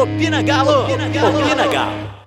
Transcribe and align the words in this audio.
Opina 0.00 0.40
Galo! 0.40 0.84
Opina 0.84 1.08
Galo! 1.10 1.38
Opina 1.38 1.66
Galo! 1.68 2.20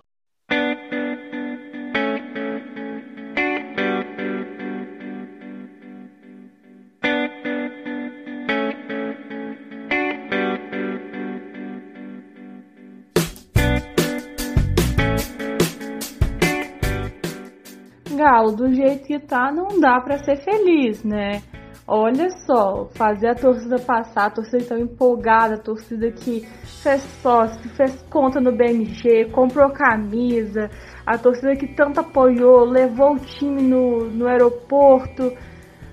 Galo, 18.16 18.52
do 18.52 18.71
jeito 18.71 19.08
que 19.08 19.20
tá, 19.20 19.52
não 19.52 19.80
dá 19.80 20.00
para 20.00 20.20
ser 20.20 20.38
feliz, 20.44 21.04
né? 21.04 21.42
Olha 21.86 22.30
só, 22.46 22.88
fazer 22.96 23.28
a 23.28 23.36
torcida 23.36 23.78
passar, 23.78 24.28
a 24.28 24.30
torcida 24.30 24.64
tão 24.64 24.78
empolgada, 24.78 25.56
a 25.56 25.60
torcida 25.60 26.10
que 26.12 26.48
fez 26.82 27.02
sócio, 27.22 27.62
que 27.62 27.68
fez 27.70 28.02
conta 28.10 28.40
no 28.40 28.56
BMG, 28.56 29.30
comprou 29.32 29.70
camisa, 29.70 30.70
a 31.05 31.18
torcida 31.18 31.58
que 31.58 31.68
tanto 31.76 32.00
apoiou, 32.00 32.64
levou 32.64 33.16
o 33.16 33.20
time 33.20 33.62
no, 33.62 34.05
no 34.10 34.27
aeroporto. 34.27 35.34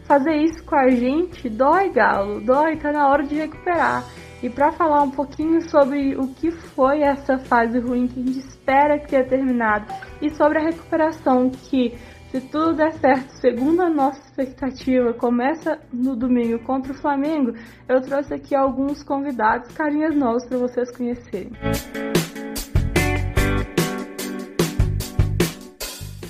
Fazer 0.04 0.36
isso 0.36 0.64
com 0.64 0.76
a 0.76 0.88
gente 0.88 1.48
dói, 1.48 1.90
Galo, 1.90 2.40
dói, 2.40 2.76
tá 2.76 2.92
na 2.92 3.08
hora 3.08 3.24
de 3.24 3.34
recuperar. 3.34 4.04
E 4.42 4.48
para 4.48 4.72
falar 4.72 5.02
um 5.02 5.10
pouquinho 5.10 5.60
sobre 5.68 6.16
o 6.16 6.28
que 6.28 6.50
foi 6.50 7.02
essa 7.02 7.36
fase 7.38 7.78
ruim 7.78 8.06
que 8.06 8.20
a 8.20 8.22
gente 8.24 8.38
espera 8.38 8.98
que 8.98 9.08
tenha 9.08 9.26
terminado 9.26 9.92
e 10.22 10.30
sobre 10.30 10.58
a 10.58 10.62
recuperação 10.62 11.50
que 11.50 11.94
se 12.30 12.40
tudo 12.40 12.74
der 12.74 12.92
certo, 12.94 13.28
segundo 13.40 13.82
a 13.82 13.90
nossa 13.90 14.20
expectativa, 14.20 15.12
começa 15.12 15.80
no 15.92 16.14
domingo 16.14 16.60
contra 16.60 16.92
o 16.92 16.94
Flamengo, 16.94 17.54
eu 17.88 18.00
trouxe 18.00 18.32
aqui 18.32 18.54
alguns 18.54 19.02
convidados, 19.02 19.72
carinhas 19.72 20.14
novos 20.14 20.44
para 20.46 20.58
vocês 20.58 20.90
conhecerem. 20.96 21.52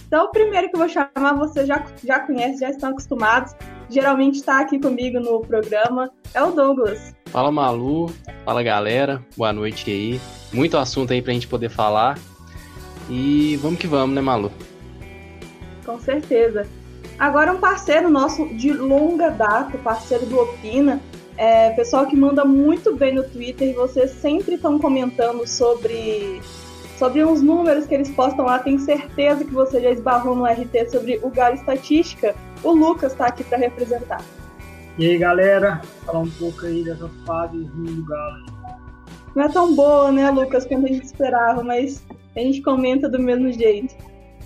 Então, 0.07 0.25
o 0.25 0.31
primeiro 0.31 0.69
que 0.69 0.75
eu 0.75 0.81
vou 0.81 0.89
chamar, 0.89 1.35
vocês 1.37 1.69
já, 1.69 1.85
já 2.03 2.19
conhecem, 2.21 2.59
já 2.59 2.71
estão 2.71 2.91
acostumados. 2.91 3.55
Geralmente 3.89 4.37
está 4.37 4.61
aqui 4.61 4.81
comigo 4.81 5.21
no 5.21 5.41
programa, 5.41 6.11
é 6.35 6.43
o 6.43 6.51
Douglas. 6.51 7.15
Fala 7.27 7.53
Malu, 7.53 8.11
fala 8.45 8.63
galera, 8.63 9.25
boa 9.37 9.53
noite 9.53 9.91
aí. 9.91 10.21
Muito 10.53 10.79
assunto 10.79 11.13
aí 11.13 11.21
pra 11.21 11.33
gente 11.33 11.47
poder 11.47 11.69
falar. 11.69 12.19
E 13.09 13.57
vamos 13.57 13.79
que 13.79 13.87
vamos, 13.87 14.15
né, 14.15 14.21
Malu? 14.21 14.51
Com 15.91 15.99
certeza. 15.99 16.67
Agora, 17.19 17.53
um 17.53 17.59
parceiro 17.59 18.09
nosso 18.09 18.47
de 18.55 18.73
longa 18.73 19.31
data, 19.31 19.77
parceiro 19.79 20.25
do 20.27 20.41
Opina, 20.41 21.01
é, 21.37 21.71
pessoal 21.71 22.07
que 22.07 22.17
manda 22.17 22.45
muito 22.45 22.95
bem 22.95 23.15
no 23.15 23.25
Twitter 23.25 23.69
e 23.69 23.73
vocês 23.73 24.11
sempre 24.13 24.55
estão 24.55 24.79
comentando 24.79 25.47
sobre, 25.47 26.41
sobre 26.99 27.25
uns 27.25 27.43
números 27.43 27.87
que 27.87 27.95
eles 27.95 28.11
postam 28.11 28.45
lá. 28.45 28.59
Tenho 28.59 28.79
certeza 28.79 29.45
que 29.45 29.53
você 29.53 29.81
já 29.81 29.91
esbarrou 29.91 30.37
no 30.37 30.45
RT 30.45 30.91
sobre 30.91 31.19
o 31.23 31.31
Galo 31.31 31.55
Estatística. 31.55 32.35
O 32.63 32.73
Lucas 32.73 33.13
está 33.13 33.27
aqui 33.27 33.43
para 33.43 33.59
representar. 33.59 34.23
E 34.99 35.07
aí, 35.07 35.19
galera, 35.19 35.81
falar 36.05 36.21
um 36.21 36.31
pouco 36.31 36.67
aí 36.67 36.85
dessa 36.85 37.09
fase 37.27 37.57
do 37.57 38.05
Galo. 38.05 38.45
Não 39.35 39.45
é 39.45 39.49
tão 39.49 39.75
boa, 39.75 40.11
né, 40.11 40.31
Lucas, 40.31 40.67
quanto 40.67 40.87
a 40.87 40.89
gente 40.89 41.05
esperava, 41.05 41.63
mas 41.63 42.03
a 42.37 42.41
gente 42.41 42.61
comenta 42.63 43.09
do 43.09 43.19
mesmo 43.19 43.53
jeito. 43.53 43.95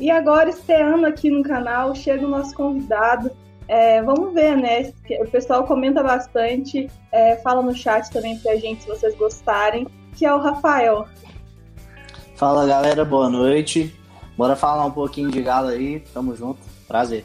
E 0.01 0.11
agora, 0.11 0.51
estreando 0.51 1.07
aqui 1.07 1.31
no 1.31 1.43
canal, 1.43 1.95
chega 1.95 2.27
o 2.27 2.29
nosso 2.29 2.55
convidado. 2.55 3.31
É, 3.69 4.03
vamos 4.03 4.35
ver, 4.35 4.57
né? 4.57 4.93
O 5.21 5.31
pessoal 5.31 5.65
comenta 5.67 6.03
bastante, 6.03 6.91
é, 7.13 7.37
fala 7.37 7.63
no 7.63 7.75
chat 7.75 8.11
também 8.11 8.39
pra 8.39 8.57
gente 8.57 8.83
se 8.83 8.89
vocês 8.89 9.15
gostarem, 9.15 9.87
que 10.17 10.27
é 10.27 10.35
o 10.35 10.39
Rafael. 10.39 11.07
Fala 12.37 12.67
galera, 12.67 13.05
boa 13.05 13.31
noite. 13.31 13.95
Bora 14.37 14.57
falar 14.57 14.85
um 14.85 14.91
pouquinho 14.91 15.31
de 15.31 15.41
galo 15.41 15.69
aí, 15.69 16.01
tamo 16.13 16.35
junto, 16.35 16.61
prazer. 16.89 17.25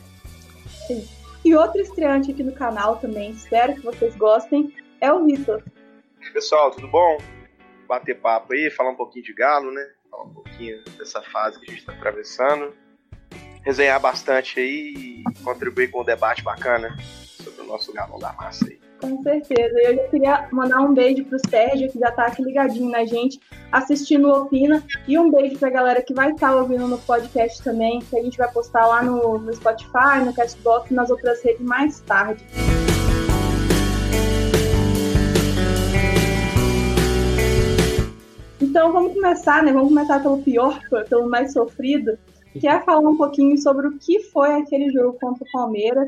E 1.43 1.55
outro 1.55 1.81
estreante 1.81 2.31
aqui 2.31 2.43
no 2.43 2.51
canal 2.51 2.97
também, 2.97 3.31
espero 3.31 3.73
que 3.73 3.81
vocês 3.81 4.15
gostem, 4.15 4.73
é 5.01 5.11
o 5.11 5.25
Vitor. 5.25 5.63
Pessoal, 6.31 6.69
tudo 6.69 6.87
bom? 6.87 7.17
Bater 7.87 8.21
papo 8.21 8.53
aí, 8.53 8.69
falar 8.69 8.91
um 8.91 8.95
pouquinho 8.95 9.25
de 9.25 9.33
galo, 9.33 9.71
né? 9.71 9.83
falar 10.09 10.23
um 10.23 10.33
pouquinho 10.33 10.48
dessa 10.97 11.21
fase 11.21 11.59
que 11.59 11.65
a 11.65 11.69
gente 11.69 11.79
está 11.79 11.93
atravessando, 11.93 12.73
resenhar 13.63 13.99
bastante 13.99 14.59
aí 14.59 14.93
e 14.95 15.43
contribuir 15.43 15.89
com 15.89 16.01
um 16.01 16.05
debate 16.05 16.43
bacana 16.43 16.97
sobre 17.43 17.61
o 17.61 17.65
nosso 17.65 17.93
galão 17.93 18.19
da 18.19 18.33
massa 18.33 18.65
aí. 18.65 18.79
Com 19.01 19.21
certeza. 19.23 19.79
Eu 19.79 19.95
já 19.95 20.07
queria 20.09 20.49
mandar 20.51 20.81
um 20.81 20.93
beijo 20.93 21.23
pro 21.23 21.39
Sérgio, 21.49 21.89
que 21.89 21.99
já 21.99 22.11
tá 22.11 22.25
aqui 22.25 22.43
ligadinho 22.43 22.91
na 22.91 23.05
gente, 23.05 23.39
assistindo 23.71 24.27
o 24.27 24.41
Opina. 24.41 24.83
E 25.07 25.17
um 25.17 25.31
beijo 25.31 25.57
pra 25.57 25.69
galera 25.69 26.01
que 26.01 26.13
vai 26.13 26.31
estar 26.31 26.49
tá 26.49 26.55
ouvindo 26.55 26.87
no 26.87 26.97
podcast 26.99 27.63
também, 27.63 27.99
que 27.99 28.17
a 28.17 28.21
gente 28.21 28.37
vai 28.37 28.51
postar 28.51 28.85
lá 28.85 29.01
no, 29.01 29.39
no 29.39 29.53
Spotify, 29.53 30.19
no 30.25 30.33
Castbox 30.33 30.91
e 30.91 30.93
nas 30.93 31.09
outras 31.09 31.41
redes 31.41 31.61
mais 31.61 32.01
tarde. 32.01 32.43
Então 38.69 38.93
vamos 38.93 39.15
começar, 39.15 39.63
né? 39.63 39.73
Vamos 39.73 39.89
começar 39.89 40.21
pelo 40.21 40.43
pior, 40.43 40.79
pelo 41.09 41.27
mais 41.27 41.53
sofrido, 41.53 42.19
que 42.53 42.67
é 42.67 42.79
falar 42.81 43.09
um 43.09 43.17
pouquinho 43.17 43.57
sobre 43.57 43.87
o 43.87 43.97
que 43.97 44.19
foi 44.25 44.53
aquele 44.53 44.91
jogo 44.91 45.17
contra 45.19 45.43
o 45.43 45.51
Palmeiras. 45.51 46.07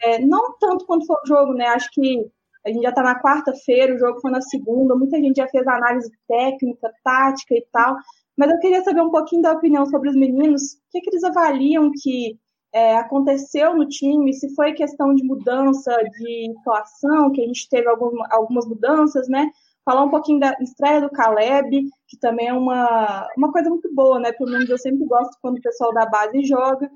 É, 0.00 0.18
não 0.18 0.56
tanto 0.58 0.86
quanto 0.86 1.04
foi 1.04 1.16
o 1.16 1.26
jogo, 1.26 1.52
né? 1.52 1.66
Acho 1.66 1.90
que 1.92 2.26
a 2.64 2.70
gente 2.70 2.82
já 2.82 2.88
está 2.88 3.02
na 3.02 3.20
quarta-feira, 3.20 3.94
o 3.94 3.98
jogo 3.98 4.20
foi 4.22 4.30
na 4.30 4.40
segunda, 4.40 4.96
muita 4.96 5.18
gente 5.18 5.36
já 5.36 5.46
fez 5.48 5.66
análise 5.66 6.10
técnica, 6.26 6.90
tática 7.04 7.54
e 7.54 7.66
tal. 7.70 7.94
Mas 8.38 8.50
eu 8.50 8.58
queria 8.58 8.82
saber 8.82 9.02
um 9.02 9.10
pouquinho 9.10 9.42
da 9.42 9.52
opinião 9.52 9.84
sobre 9.84 10.08
os 10.08 10.16
meninos, 10.16 10.62
o 10.62 10.76
que, 10.92 11.00
que 11.02 11.10
eles 11.10 11.24
avaliam 11.24 11.90
que 12.02 12.38
é, 12.72 12.96
aconteceu 12.96 13.76
no 13.76 13.86
time, 13.86 14.32
se 14.32 14.54
foi 14.54 14.72
questão 14.72 15.14
de 15.14 15.22
mudança 15.22 15.94
de 16.18 16.54
situação, 16.56 17.30
que 17.32 17.42
a 17.42 17.46
gente 17.46 17.68
teve 17.68 17.86
alguma, 17.86 18.26
algumas 18.30 18.66
mudanças, 18.66 19.28
né? 19.28 19.50
Falar 19.84 20.04
um 20.04 20.10
pouquinho 20.10 20.38
da 20.38 20.56
estreia 20.60 21.00
do 21.00 21.10
Caleb, 21.10 21.88
que 22.06 22.18
também 22.18 22.48
é 22.48 22.52
uma, 22.52 23.28
uma 23.36 23.52
coisa 23.52 23.68
muito 23.68 23.92
boa, 23.94 24.18
né? 24.18 24.32
Pelo 24.32 24.50
menos 24.50 24.68
eu 24.68 24.78
sempre 24.78 25.04
gosto 25.06 25.36
quando 25.40 25.58
o 25.58 25.62
pessoal 25.62 25.92
da 25.92 26.06
base 26.06 26.44
joga. 26.44 26.90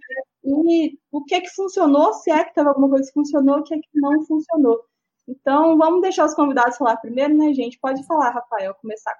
E 0.45 0.99
o 1.11 1.25
que 1.25 1.35
é 1.35 1.41
que 1.41 1.51
funcionou, 1.51 2.13
se 2.15 2.31
é 2.31 2.45
que 2.45 2.55
teve 2.55 2.69
alguma 2.69 2.89
coisa 2.89 3.07
que 3.07 3.15
funcionou, 3.15 3.59
o 3.59 3.63
que 3.63 3.75
é 3.75 3.79
que 3.79 3.89
não 3.95 4.25
funcionou. 4.25 4.81
Então, 5.29 5.77
vamos 5.77 6.03
deixar 6.03 6.25
os 6.25 6.35
convidados 6.35 6.77
falar 6.77 6.97
primeiro, 6.99 7.37
né, 7.37 7.53
gente? 7.53 7.79
Pode 7.81 8.07
falar, 8.07 8.31
Rafael, 8.31 8.75
começar. 8.75 9.15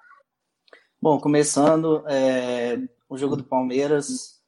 Bom, 1.01 1.19
começando, 1.19 2.03
é, 2.07 2.79
o 3.09 3.17
jogo 3.17 3.35
do 3.35 3.43
Palmeiras. 3.43 4.41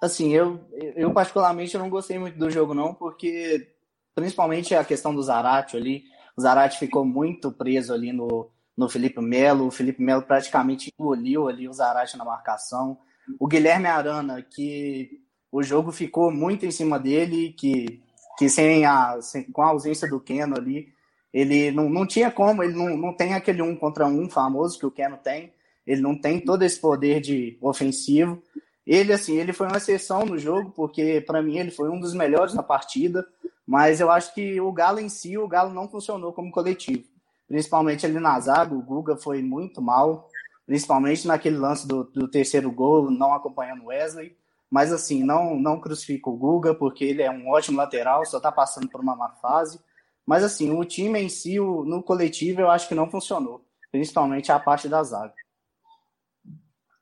Assim, 0.00 0.32
eu, 0.32 0.60
eu 0.72 1.12
particularmente 1.12 1.76
não 1.76 1.90
gostei 1.90 2.18
muito 2.18 2.38
do 2.38 2.50
jogo, 2.50 2.72
não, 2.72 2.94
porque 2.94 3.74
principalmente 4.14 4.74
a 4.74 4.84
questão 4.84 5.14
do 5.14 5.22
Zaratio 5.22 5.78
ali 5.78 6.04
o 6.36 6.40
Zarate 6.40 6.78
ficou 6.78 7.04
muito 7.04 7.52
preso 7.52 7.92
ali 7.92 8.12
no, 8.12 8.50
no 8.76 8.88
Felipe 8.88 9.20
Melo. 9.20 9.66
O 9.66 9.70
Felipe 9.70 10.02
Melo 10.02 10.22
praticamente 10.22 10.92
engoliu 10.98 11.48
ali 11.48 11.68
o 11.68 11.72
Zarate 11.72 12.16
na 12.16 12.24
marcação. 12.24 12.98
O 13.38 13.46
Guilherme 13.46 13.86
Arana, 13.86 14.42
que 14.42 15.20
o 15.52 15.62
jogo 15.62 15.92
ficou 15.92 16.30
muito 16.30 16.64
em 16.64 16.70
cima 16.70 16.98
dele, 16.98 17.52
que, 17.52 18.00
que 18.38 18.48
sem 18.48 18.84
a, 18.84 19.20
sem, 19.20 19.44
com 19.44 19.62
a 19.62 19.68
ausência 19.68 20.08
do 20.08 20.20
Keno 20.20 20.56
ali, 20.56 20.92
ele 21.32 21.70
não, 21.70 21.88
não 21.88 22.06
tinha 22.06 22.30
como, 22.30 22.62
ele 22.62 22.74
não, 22.74 22.96
não 22.96 23.12
tem 23.14 23.34
aquele 23.34 23.62
um 23.62 23.76
contra 23.76 24.06
um 24.06 24.28
famoso 24.28 24.78
que 24.78 24.86
o 24.86 24.90
Keno 24.90 25.16
tem, 25.16 25.52
ele 25.86 26.00
não 26.00 26.18
tem 26.18 26.40
todo 26.40 26.62
esse 26.62 26.80
poder 26.80 27.20
de 27.20 27.58
ofensivo. 27.60 28.42
Ele, 28.86 29.12
assim, 29.12 29.36
ele 29.36 29.52
foi 29.52 29.66
uma 29.66 29.76
exceção 29.76 30.24
no 30.24 30.38
jogo, 30.38 30.70
porque 30.70 31.20
para 31.20 31.42
mim 31.42 31.58
ele 31.58 31.70
foi 31.70 31.88
um 31.90 32.00
dos 32.00 32.14
melhores 32.14 32.54
na 32.54 32.62
partida. 32.62 33.26
Mas 33.66 34.00
eu 34.00 34.10
acho 34.10 34.34
que 34.34 34.60
o 34.60 34.72
Galo 34.72 34.98
em 34.98 35.08
si, 35.08 35.38
o 35.38 35.46
Galo 35.46 35.72
não 35.72 35.88
funcionou 35.88 36.32
como 36.32 36.50
coletivo. 36.50 37.04
Principalmente 37.46 38.04
ali 38.04 38.18
na 38.18 38.38
zaga, 38.40 38.74
o 38.74 38.82
Guga 38.82 39.16
foi 39.16 39.42
muito 39.42 39.80
mal, 39.80 40.28
principalmente 40.66 41.26
naquele 41.26 41.56
lance 41.56 41.86
do, 41.86 42.04
do 42.04 42.28
terceiro 42.28 42.70
gol, 42.70 43.10
não 43.10 43.34
acompanhando 43.34 43.82
o 43.82 43.86
Wesley. 43.86 44.36
Mas 44.70 44.92
assim, 44.92 45.24
não, 45.24 45.54
não 45.58 45.80
crucifico 45.80 46.30
o 46.30 46.36
Guga, 46.36 46.74
porque 46.74 47.04
ele 47.04 47.22
é 47.22 47.30
um 47.30 47.48
ótimo 47.48 47.76
lateral, 47.76 48.24
só 48.24 48.36
está 48.36 48.52
passando 48.52 48.88
por 48.88 49.00
uma 49.00 49.16
má 49.16 49.30
fase. 49.42 49.80
Mas 50.24 50.44
assim, 50.44 50.70
o 50.70 50.84
time 50.84 51.18
em 51.18 51.28
si, 51.28 51.58
o, 51.58 51.84
no 51.84 52.02
coletivo, 52.02 52.60
eu 52.60 52.70
acho 52.70 52.88
que 52.88 52.94
não 52.94 53.10
funcionou. 53.10 53.64
Principalmente 53.90 54.52
a 54.52 54.58
parte 54.60 54.88
da 54.88 55.02
zaga. 55.02 55.34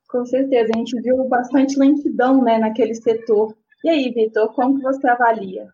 Com 0.09 0.25
certeza, 0.25 0.73
a 0.75 0.79
gente 0.79 1.01
viu 1.03 1.23
bastante 1.29 1.79
lentidão 1.79 2.43
né, 2.43 2.59
naquele 2.59 2.95
setor. 2.95 3.55
E 3.85 3.91
aí, 3.91 4.11
Vitor, 4.11 4.53
como 4.55 4.77
que 4.77 4.83
você 4.83 5.07
avalia? 5.07 5.69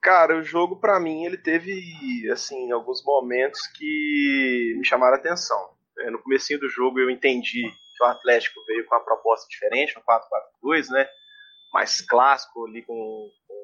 Cara, 0.00 0.38
o 0.38 0.42
jogo 0.42 0.76
para 0.76 0.98
mim 0.98 1.24
ele 1.24 1.36
teve 1.36 2.30
assim 2.32 2.70
alguns 2.72 3.04
momentos 3.04 3.60
que 3.76 4.74
me 4.78 4.84
chamaram 4.86 5.14
a 5.14 5.18
atenção. 5.18 5.58
É, 5.98 6.10
no 6.10 6.22
comecinho 6.22 6.60
do 6.60 6.70
jogo 6.70 6.98
eu 6.98 7.10
entendi 7.10 7.62
que 7.62 8.04
o 8.04 8.06
Atlético 8.06 8.64
veio 8.66 8.86
com 8.86 8.94
uma 8.94 9.04
proposta 9.04 9.46
diferente, 9.50 9.98
um 9.98 10.02
4-4-2, 10.62 10.88
né? 10.90 11.06
Mais 11.74 12.00
clássico 12.00 12.66
ali 12.66 12.82
com, 12.82 12.94
com, 13.46 13.54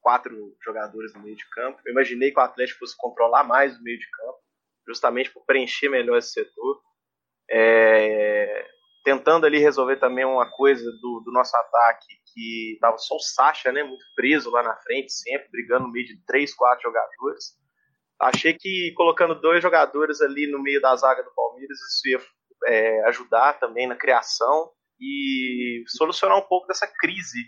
quatro 0.00 0.56
jogadores 0.64 1.14
no 1.14 1.22
meio 1.22 1.36
de 1.36 1.48
campo. 1.50 1.80
Eu 1.84 1.92
imaginei 1.92 2.32
que 2.32 2.40
o 2.40 2.42
Atlético 2.42 2.80
fosse 2.80 2.96
controlar 2.96 3.44
mais 3.44 3.78
o 3.78 3.82
meio 3.82 3.98
de 3.98 4.10
campo, 4.10 4.38
justamente 4.88 5.30
por 5.30 5.44
preencher 5.44 5.88
melhor 5.88 6.18
esse 6.18 6.32
setor. 6.32 6.80
É, 7.48 8.66
tentando 9.04 9.44
ali 9.44 9.58
resolver 9.58 9.96
também 9.96 10.24
uma 10.24 10.50
coisa 10.50 10.90
do, 11.00 11.22
do 11.24 11.30
nosso 11.30 11.54
ataque 11.56 12.06
que 12.32 12.78
tava 12.80 12.96
só 12.98 13.14
o 13.14 13.20
Sacha, 13.20 13.70
né, 13.70 13.84
muito 13.84 14.04
preso 14.16 14.50
lá 14.50 14.62
na 14.62 14.74
frente, 14.76 15.12
sempre 15.12 15.48
brigando 15.50 15.84
no 15.86 15.92
meio 15.92 16.06
de 16.06 16.24
três, 16.26 16.54
quatro 16.54 16.82
jogadores. 16.82 17.52
Achei 18.20 18.54
que 18.54 18.92
colocando 18.96 19.40
dois 19.40 19.62
jogadores 19.62 20.20
ali 20.20 20.50
no 20.50 20.60
meio 20.60 20.80
da 20.80 20.96
zaga 20.96 21.22
do 21.22 21.34
Palmeiras, 21.34 21.78
isso 21.78 22.08
ia 22.08 22.20
é, 22.66 23.04
ajudar 23.08 23.60
também 23.60 23.86
na 23.86 23.94
criação 23.94 24.70
e 24.98 25.84
solucionar 25.88 26.38
um 26.38 26.48
pouco 26.48 26.66
dessa 26.66 26.86
crise 26.86 27.38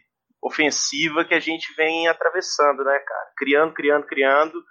ofensiva 0.43 1.25
que 1.25 1.35
a 1.35 1.41
gente 1.41 1.73
vem 1.75 2.07
atravessando, 2.07 2.85
né, 2.85 2.99
cara? 2.99 3.33
Criando, 3.37 3.73
criando, 3.73 4.07
criando 4.07 4.65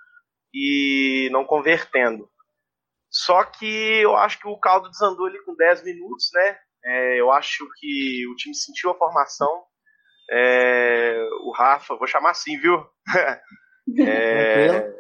e 0.54 1.30
não 1.32 1.44
convertendo. 1.44 2.30
Só 3.10 3.44
que 3.44 4.02
eu 4.02 4.16
acho 4.16 4.40
que 4.40 4.48
o 4.48 4.60
caldo 4.60 4.90
desandou 4.90 5.26
ali 5.26 5.42
com 5.44 5.56
10 5.56 5.84
minutos, 5.84 6.30
né? 6.34 6.60
É, 6.86 7.20
eu 7.20 7.32
acho 7.32 7.68
que 7.80 8.28
o 8.28 8.36
time 8.36 8.54
sentiu 8.56 8.92
a 8.92 8.98
formação. 8.98 9.64
É, 10.30 11.28
o 11.44 11.52
Rafa, 11.52 11.96
vou 11.96 12.08
chamar 12.08 12.32
assim, 12.32 12.58
viu? 12.60 12.86
é, 14.08 14.94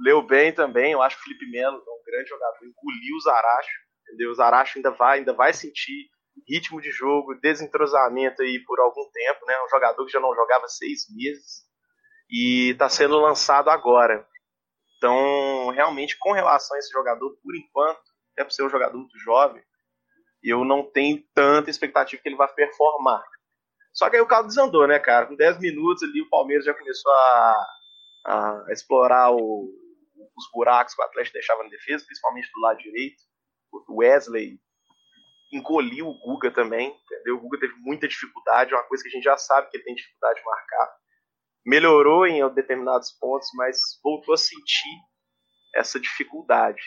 leu 0.00 0.22
bem 0.22 0.52
também. 0.52 0.92
Eu 0.92 1.02
acho 1.02 1.16
que 1.16 1.22
o 1.22 1.24
Felipe 1.24 1.50
Melo 1.50 1.76
é 1.76 1.90
um 1.90 2.04
grande 2.04 2.28
jogador, 2.28 2.58
engoliu 2.62 3.16
o 3.16 3.20
Zaracho. 3.20 3.84
Entendeu? 4.02 4.30
O 4.30 4.34
Zaracho 4.34 4.78
ainda 4.78 4.90
vai, 4.90 5.18
ainda 5.18 5.32
vai 5.32 5.52
sentir 5.52 6.10
ritmo 6.48 6.80
de 6.80 6.90
jogo, 6.90 7.38
desentrosamento 7.40 8.42
aí 8.42 8.62
por 8.64 8.78
algum 8.80 9.08
tempo, 9.10 9.46
né? 9.46 9.54
Um 9.64 9.68
jogador 9.68 10.04
que 10.04 10.12
já 10.12 10.20
não 10.20 10.34
jogava 10.34 10.68
seis 10.68 11.06
meses 11.14 11.62
e 12.30 12.70
está 12.72 12.88
sendo 12.88 13.18
lançado 13.18 13.70
agora. 13.70 14.26
Então, 14.96 15.70
realmente, 15.70 16.16
com 16.18 16.32
relação 16.32 16.76
a 16.76 16.78
esse 16.78 16.90
jogador, 16.90 17.36
por 17.42 17.56
enquanto, 17.56 18.02
é 18.38 18.44
por 18.44 18.50
ser 18.50 18.64
um 18.64 18.70
jogador 18.70 18.96
muito 18.96 19.18
jovem, 19.18 19.62
eu 20.44 20.64
não 20.64 20.82
tenho 20.82 21.22
tanta 21.34 21.70
expectativa 21.70 22.20
que 22.22 22.28
ele 22.28 22.36
vá 22.36 22.46
performar. 22.46 23.24
Só 23.92 24.10
que 24.10 24.16
aí 24.16 24.22
o 24.22 24.26
carro 24.26 24.46
desandou, 24.46 24.86
né, 24.86 24.98
cara? 24.98 25.26
Com 25.26 25.36
10 25.36 25.58
minutos 25.60 26.02
ali, 26.02 26.20
o 26.20 26.28
Palmeiras 26.28 26.64
já 26.64 26.74
começou 26.74 27.12
a, 27.12 27.66
a 28.26 28.66
explorar 28.72 29.30
o, 29.30 29.70
os 30.36 30.50
buracos 30.52 30.94
que 30.94 31.00
o 31.00 31.04
Atlético 31.04 31.34
deixava 31.34 31.62
na 31.62 31.70
defesa, 31.70 32.04
principalmente 32.04 32.50
do 32.52 32.60
lado 32.60 32.78
direito. 32.78 33.22
O 33.88 34.00
Wesley 34.00 34.58
engoliu 35.52 36.08
o 36.08 36.18
Guga 36.18 36.50
também, 36.50 36.88
entendeu? 37.04 37.36
O 37.36 37.40
Guga 37.40 37.60
teve 37.60 37.74
muita 37.78 38.08
dificuldade, 38.08 38.72
é 38.72 38.76
uma 38.76 38.86
coisa 38.88 39.02
que 39.02 39.08
a 39.08 39.12
gente 39.12 39.24
já 39.24 39.36
sabe 39.36 39.70
que 39.70 39.76
ele 39.76 39.84
tem 39.84 39.94
dificuldade 39.94 40.40
de 40.40 40.44
marcar. 40.44 40.96
Melhorou 41.64 42.26
em 42.26 42.46
determinados 42.52 43.12
pontos, 43.12 43.48
mas 43.54 43.78
voltou 44.02 44.34
a 44.34 44.38
sentir 44.38 44.98
essa 45.74 45.98
dificuldade. 45.98 46.82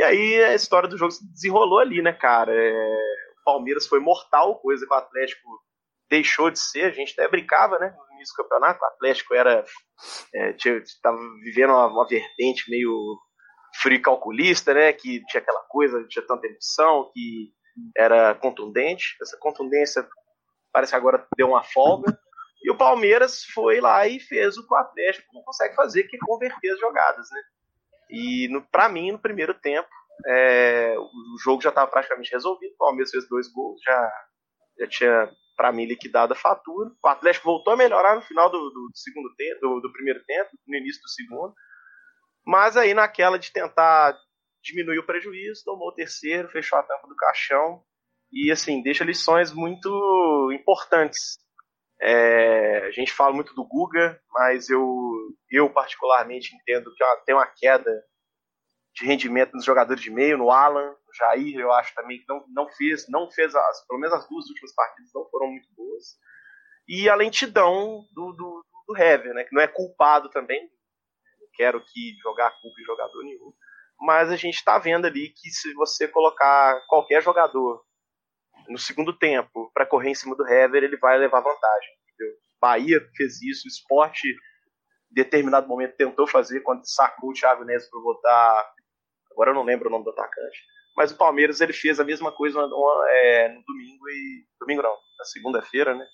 E 0.00 0.02
aí 0.02 0.44
a 0.44 0.54
história 0.54 0.88
do 0.88 0.96
jogo 0.96 1.10
se 1.10 1.22
desenrolou 1.30 1.78
ali, 1.78 2.00
né, 2.00 2.10
cara? 2.10 2.50
É... 2.54 2.96
O 3.42 3.44
Palmeiras 3.44 3.86
foi 3.86 4.00
mortal, 4.00 4.58
coisa 4.58 4.86
que 4.86 4.90
o 4.90 4.96
Atlético 4.96 5.46
deixou 6.08 6.50
de 6.50 6.58
ser. 6.58 6.84
A 6.84 6.90
gente 6.90 7.12
até 7.12 7.28
brincava, 7.28 7.78
né, 7.78 7.94
no 7.94 8.14
início 8.16 8.34
do 8.34 8.42
campeonato. 8.42 8.82
O 8.82 8.86
Atlético 8.86 9.34
era. 9.34 9.62
É, 10.34 10.54
tinha, 10.54 10.82
tava 11.02 11.18
vivendo 11.44 11.74
uma, 11.74 11.86
uma 11.88 12.08
vertente 12.08 12.70
meio 12.70 13.18
frio 13.82 14.00
calculista, 14.00 14.72
né? 14.72 14.90
Que 14.90 15.22
tinha 15.26 15.42
aquela 15.42 15.64
coisa, 15.68 16.02
tinha 16.08 16.26
tanta 16.26 16.46
emoção, 16.46 17.10
que 17.12 17.52
era 17.94 18.34
contundente. 18.36 19.18
Essa 19.20 19.36
contundência 19.38 20.08
parece 20.72 20.92
que 20.92 20.96
agora 20.96 21.26
deu 21.36 21.48
uma 21.48 21.62
folga. 21.62 22.18
E 22.62 22.70
o 22.70 22.78
Palmeiras 22.78 23.44
foi 23.52 23.82
lá 23.82 24.08
e 24.08 24.18
fez 24.18 24.56
o 24.56 24.66
que 24.66 24.72
o 24.72 24.78
Atlético 24.78 25.28
não 25.34 25.42
consegue 25.42 25.74
fazer, 25.74 26.04
que 26.04 26.16
é 26.16 26.20
converter 26.20 26.70
as 26.70 26.80
jogadas, 26.80 27.28
né? 27.30 27.42
E 28.10 28.48
para 28.70 28.88
mim, 28.88 29.12
no 29.12 29.18
primeiro 29.18 29.54
tempo, 29.54 29.88
é, 30.26 30.94
o 30.98 31.38
jogo 31.42 31.62
já 31.62 31.70
estava 31.70 31.90
praticamente 31.90 32.32
resolvido. 32.32 32.72
O 32.74 32.78
Palmeiras 32.78 33.10
fez 33.10 33.28
dois 33.28 33.48
gols, 33.52 33.80
já, 33.82 34.12
já 34.78 34.86
tinha, 34.88 35.30
para 35.56 35.72
mim, 35.72 35.86
liquidado 35.86 36.32
a 36.32 36.36
fatura. 36.36 36.90
O 37.02 37.08
Atlético 37.08 37.46
voltou 37.46 37.72
a 37.72 37.76
melhorar 37.76 38.16
no 38.16 38.22
final 38.22 38.50
do, 38.50 38.58
do 38.58 38.90
segundo 38.94 39.34
tempo, 39.36 39.60
do, 39.60 39.80
do, 39.80 39.92
primeiro 39.92 40.22
tempo, 40.24 40.50
no 40.66 40.76
início 40.76 41.00
do 41.00 41.08
segundo. 41.08 41.54
Mas 42.44 42.76
aí, 42.76 42.94
naquela 42.94 43.38
de 43.38 43.52
tentar 43.52 44.16
diminuiu 44.62 45.02
o 45.02 45.06
prejuízo, 45.06 45.62
tomou 45.64 45.88
o 45.88 45.94
terceiro, 45.94 46.50
fechou 46.50 46.78
a 46.78 46.82
tampa 46.82 47.08
do 47.08 47.16
caixão 47.16 47.82
e 48.32 48.50
assim 48.50 48.82
deixa 48.82 49.04
lições 49.04 49.52
muito 49.52 50.50
importantes. 50.52 51.38
É, 52.02 52.86
a 52.86 52.90
gente 52.90 53.12
fala 53.12 53.34
muito 53.34 53.54
do 53.54 53.64
Guga, 53.64 54.18
mas 54.30 54.70
eu, 54.70 54.86
eu 55.50 55.68
particularmente 55.68 56.54
entendo 56.56 56.92
que 56.94 57.04
tem 57.26 57.34
uma 57.34 57.46
queda 57.46 57.90
de 58.94 59.04
rendimento 59.04 59.52
nos 59.52 59.64
jogadores 59.64 60.02
de 60.02 60.10
meio, 60.10 60.38
no 60.38 60.50
Alan, 60.50 60.90
no 60.90 61.14
Jair, 61.14 61.58
eu 61.58 61.70
acho 61.72 61.94
também 61.94 62.18
que 62.18 62.24
não, 62.28 62.44
não 62.48 62.68
fez, 62.68 63.06
não 63.08 63.30
fez 63.30 63.54
as, 63.54 63.86
pelo 63.86 64.00
menos 64.00 64.16
as 64.16 64.28
duas 64.28 64.46
últimas 64.48 64.74
partidas 64.74 65.10
não 65.14 65.28
foram 65.28 65.48
muito 65.48 65.68
boas. 65.76 66.16
E 66.88 67.08
a 67.08 67.14
lentidão 67.14 68.04
do, 68.12 68.32
do, 68.32 68.64
do 68.88 68.96
Hever, 68.96 69.34
né, 69.34 69.44
que 69.44 69.54
não 69.54 69.62
é 69.62 69.68
culpado 69.68 70.30
também, 70.30 70.60
não 71.38 71.48
quero 71.54 71.84
que 71.84 72.16
jogar 72.22 72.50
culpa 72.60 72.80
em 72.80 72.84
jogador 72.84 73.22
nenhum, 73.22 73.52
mas 74.00 74.30
a 74.30 74.36
gente 74.36 74.56
está 74.56 74.78
vendo 74.78 75.06
ali 75.06 75.28
que 75.28 75.50
se 75.50 75.72
você 75.74 76.08
colocar 76.08 76.80
qualquer 76.88 77.22
jogador 77.22 77.84
no 78.68 78.78
segundo 78.78 79.16
tempo 79.16 79.70
para 79.74 79.86
correr 79.86 80.10
em 80.10 80.14
cima 80.14 80.36
do 80.36 80.46
Hever, 80.46 80.82
ele 80.82 80.96
vai 80.96 81.18
levar 81.18 81.40
vantagem. 81.40 81.90
Entendeu? 82.14 82.34
Bahia 82.60 83.00
fez 83.16 83.40
isso, 83.42 83.66
o 83.66 83.68
esporte 83.68 84.28
em 84.28 85.14
determinado 85.14 85.66
momento 85.66 85.96
tentou 85.96 86.26
fazer 86.26 86.60
quando 86.60 86.82
sacou 86.84 87.30
o 87.30 87.32
Thiago 87.32 87.64
Neves 87.64 87.88
para 87.90 88.00
botar. 88.00 88.72
Agora 89.32 89.50
eu 89.50 89.54
não 89.54 89.64
lembro 89.64 89.88
o 89.88 89.90
nome 89.90 90.04
do 90.04 90.10
atacante. 90.10 90.58
Mas 90.96 91.12
o 91.12 91.16
Palmeiras 91.16 91.60
ele 91.60 91.72
fez 91.72 91.98
a 91.98 92.04
mesma 92.04 92.32
coisa 92.32 92.60
é, 93.08 93.48
no 93.48 93.62
domingo 93.64 94.08
e. 94.08 94.46
Domingo 94.60 94.82
não, 94.82 94.96
na 95.18 95.24
segunda-feira, 95.24 95.94
né? 95.94 96.06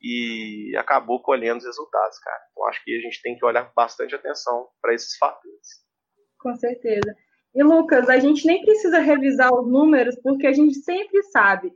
E 0.00 0.74
acabou 0.76 1.22
colhendo 1.22 1.58
os 1.58 1.64
resultados, 1.64 2.18
cara. 2.18 2.40
Então 2.50 2.66
acho 2.68 2.82
que 2.84 2.96
a 2.96 3.00
gente 3.00 3.22
tem 3.22 3.36
que 3.36 3.44
olhar 3.44 3.72
bastante 3.74 4.14
atenção 4.14 4.68
para 4.80 4.94
esses 4.94 5.16
fatores. 5.16 5.86
Com 6.38 6.54
certeza. 6.54 7.14
E 7.54 7.62
Lucas, 7.62 8.08
a 8.08 8.18
gente 8.18 8.46
nem 8.46 8.62
precisa 8.62 8.98
revisar 8.98 9.52
os 9.52 9.66
números, 9.66 10.16
porque 10.22 10.46
a 10.46 10.52
gente 10.52 10.74
sempre 10.74 11.22
sabe 11.24 11.72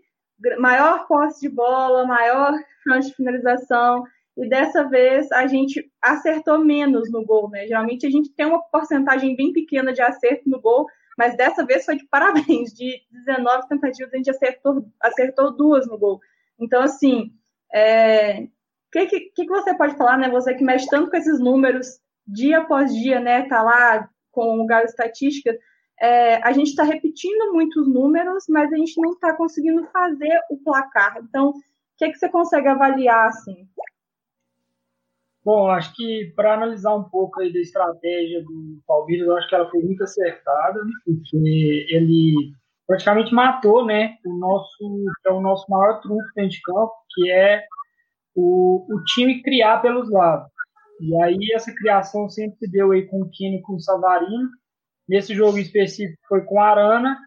maior 0.59 1.07
posse 1.07 1.41
de 1.41 1.49
bola, 1.49 2.07
maior 2.07 2.53
chance 2.83 3.09
de 3.09 3.15
finalização, 3.15 4.05
e 4.37 4.49
dessa 4.49 4.89
vez 4.89 5.31
a 5.31 5.47
gente 5.47 5.91
acertou 6.01 6.59
menos 6.59 7.11
no 7.11 7.25
gol, 7.25 7.51
né? 7.51 7.67
Geralmente 7.67 8.07
a 8.07 8.11
gente 8.11 8.31
tem 8.31 8.47
uma 8.47 8.63
porcentagem 8.63 9.37
bem 9.37 9.53
pequena 9.53 9.93
de 9.93 10.01
acerto 10.01 10.49
no 10.49 10.61
gol, 10.61 10.87
mas 11.19 11.37
dessa 11.37 11.65
vez 11.65 11.85
foi 11.85 11.97
de 11.97 12.07
parabéns, 12.07 12.73
de 12.73 13.03
19 13.11 13.69
tentativas 13.69 14.13
a 14.13 14.17
gente 14.17 14.31
acertou, 14.31 14.87
acertou 15.01 15.55
duas 15.55 15.87
no 15.87 15.99
gol. 15.99 16.19
Então, 16.59 16.83
assim, 16.83 17.31
o 17.73 17.77
é... 17.77 18.49
que, 18.91 19.07
que, 19.07 19.31
que 19.31 19.47
você 19.47 19.75
pode 19.77 19.97
falar, 19.97 20.17
né? 20.17 20.31
Você 20.31 20.55
que 20.55 20.65
mexe 20.65 20.89
tanto 20.89 21.11
com 21.11 21.17
esses 21.17 21.39
números 21.39 22.01
dia 22.27 22.59
após 22.59 22.95
dia, 22.95 23.21
né? 23.21 23.43
Tá 23.43 23.63
lá 23.63 24.09
com 24.33 24.61
o 24.61 24.67
Galo 24.67 24.87
Estatística, 24.87 25.57
é, 26.01 26.37
a 26.43 26.53
gente 26.53 26.71
está 26.71 26.83
repetindo 26.83 27.53
muitos 27.53 27.87
números, 27.87 28.45
mas 28.49 28.73
a 28.73 28.77
gente 28.77 29.01
não 29.01 29.13
está 29.13 29.35
conseguindo 29.37 29.85
fazer 29.85 30.37
o 30.51 30.57
placar. 30.57 31.19
Então, 31.23 31.51
o 31.51 31.55
que, 31.97 32.07
é 32.07 32.11
que 32.11 32.19
você 32.19 32.29
consegue 32.29 32.67
avaliar 32.67 33.29
assim? 33.29 33.69
Bom, 35.45 35.69
acho 35.69 35.95
que 35.95 36.33
para 36.37 36.55
analisar 36.55 36.95
um 36.95 37.05
pouco 37.05 37.41
aí 37.41 37.53
da 37.53 37.59
estratégia 37.61 38.43
do 38.43 38.81
Palmeiras, 38.87 39.27
eu 39.27 39.37
acho 39.37 39.49
que 39.49 39.55
ela 39.55 39.71
foi 39.71 39.83
muito 39.83 40.03
acertada, 40.03 40.81
porque 41.05 41.87
ele 41.91 42.53
praticamente 42.87 43.35
matou, 43.35 43.85
né, 43.85 44.17
o 44.25 44.37
nosso 44.39 45.05
é 45.27 45.31
o 45.31 45.41
nosso 45.41 45.65
maior 45.69 46.01
trunfo 46.01 46.29
dentro 46.35 46.51
de 46.51 46.63
campo, 46.63 46.93
que 47.15 47.31
é 47.31 47.65
o, 48.35 48.87
o 48.89 49.05
time 49.05 49.43
criar 49.43 49.81
pelos 49.83 50.11
lados. 50.11 50.51
E 51.03 51.21
aí 51.21 51.53
essa 51.53 51.75
criação 51.75 52.29
sempre 52.29 52.57
se 52.59 52.71
deu 52.71 52.93
aí 52.93 53.07
com 53.07 53.23
o 53.23 53.29
Kine 53.29 53.61
com 53.63 53.75
o 53.75 53.81
Savarino. 53.81 54.49
Nesse 55.09 55.35
jogo 55.35 55.59
específico 55.59 56.23
foi 56.29 56.43
com 56.43 56.61
a 56.61 56.69
Arana. 56.69 57.19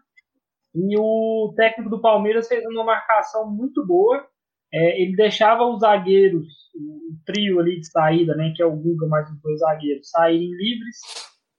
E 0.74 0.96
o 0.98 1.52
técnico 1.54 1.90
do 1.90 2.00
Palmeiras 2.00 2.48
fez 2.48 2.64
uma 2.64 2.84
marcação 2.84 3.50
muito 3.50 3.86
boa. 3.86 4.26
É, 4.72 5.02
ele 5.02 5.14
deixava 5.14 5.62
os 5.66 5.80
zagueiros, 5.80 6.46
o 6.74 7.16
trio 7.26 7.60
ali 7.60 7.78
de 7.78 7.90
saída, 7.90 8.34
né, 8.34 8.52
que 8.56 8.62
é 8.62 8.66
o 8.66 8.74
Guga 8.74 9.06
mais 9.06 9.30
os 9.30 9.40
dois 9.42 9.60
zagueiros, 9.60 10.10
saírem 10.10 10.50
livres, 10.50 10.96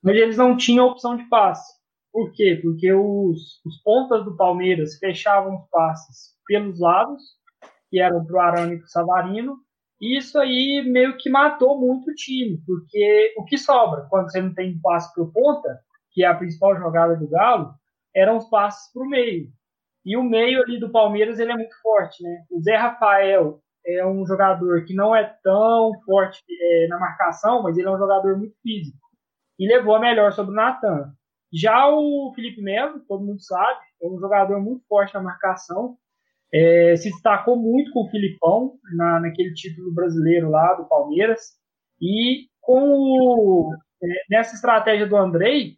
mas 0.03 0.15
eles 0.15 0.37
não 0.37 0.57
tinham 0.57 0.87
opção 0.87 1.15
de 1.15 1.23
passe. 1.29 1.71
Por 2.11 2.31
quê? 2.33 2.59
Porque 2.61 2.91
os, 2.91 3.63
os 3.63 3.81
pontas 3.83 4.25
do 4.25 4.35
Palmeiras 4.35 4.97
fechavam 4.97 5.55
os 5.55 5.69
passes 5.69 6.35
pelos 6.47 6.79
lados, 6.79 7.21
que 7.89 7.99
eram 7.99 8.25
para 8.25 8.35
o 8.35 8.39
Arana 8.39 8.73
e 8.73 8.77
para 8.77 8.85
o 8.85 8.89
Savarino, 8.89 9.57
isso 9.99 10.37
aí 10.39 10.83
meio 10.87 11.17
que 11.17 11.29
matou 11.29 11.79
muito 11.79 12.11
o 12.11 12.13
time, 12.13 12.61
porque 12.65 13.33
o 13.37 13.43
que 13.43 13.57
sobra 13.57 14.05
quando 14.09 14.31
você 14.31 14.41
não 14.41 14.53
tem 14.53 14.79
passe 14.79 15.13
para 15.13 15.25
ponta, 15.25 15.79
que 16.11 16.23
é 16.23 16.27
a 16.27 16.35
principal 16.35 16.75
jogada 16.77 17.15
do 17.15 17.27
Galo, 17.27 17.73
eram 18.15 18.37
os 18.37 18.49
passes 18.49 18.91
para 18.91 19.03
o 19.03 19.09
meio. 19.09 19.49
E 20.05 20.15
o 20.15 20.23
meio 20.23 20.61
ali 20.63 20.79
do 20.79 20.91
Palmeiras 20.91 21.39
ele 21.39 21.51
é 21.51 21.55
muito 21.55 21.75
forte, 21.81 22.23
né? 22.23 22.45
O 22.49 22.61
Zé 22.61 22.75
Rafael 22.75 23.61
é 23.85 24.05
um 24.05 24.25
jogador 24.25 24.83
que 24.85 24.93
não 24.93 25.15
é 25.15 25.23
tão 25.43 25.91
forte 26.05 26.41
é, 26.49 26.87
na 26.87 26.99
marcação, 26.99 27.63
mas 27.63 27.77
ele 27.77 27.87
é 27.87 27.91
um 27.91 27.97
jogador 27.97 28.37
muito 28.37 28.55
físico. 28.61 28.97
E 29.59 29.67
levou 29.67 29.95
a 29.95 29.99
melhor 29.99 30.31
sobre 30.33 30.51
o 30.51 30.55
Natan. 30.55 31.13
Já 31.51 31.87
o 31.87 32.31
Felipe 32.35 32.61
Melo, 32.61 32.99
todo 33.07 33.23
mundo 33.23 33.41
sabe, 33.41 33.79
é 34.01 34.07
um 34.07 34.19
jogador 34.19 34.61
muito 34.61 34.85
forte 34.87 35.13
na 35.13 35.21
marcação. 35.21 35.97
É, 36.53 36.95
se 36.95 37.09
destacou 37.09 37.57
muito 37.57 37.91
com 37.91 38.05
o 38.05 38.09
Filipão 38.09 38.75
na, 38.95 39.19
naquele 39.19 39.53
título 39.53 39.93
brasileiro 39.93 40.49
lá 40.49 40.73
do 40.73 40.85
Palmeiras. 40.85 41.41
E 42.01 42.47
com 42.61 42.81
o, 42.81 43.73
é, 44.01 44.07
nessa 44.29 44.55
estratégia 44.55 45.07
do 45.07 45.17
Andrei, 45.17 45.77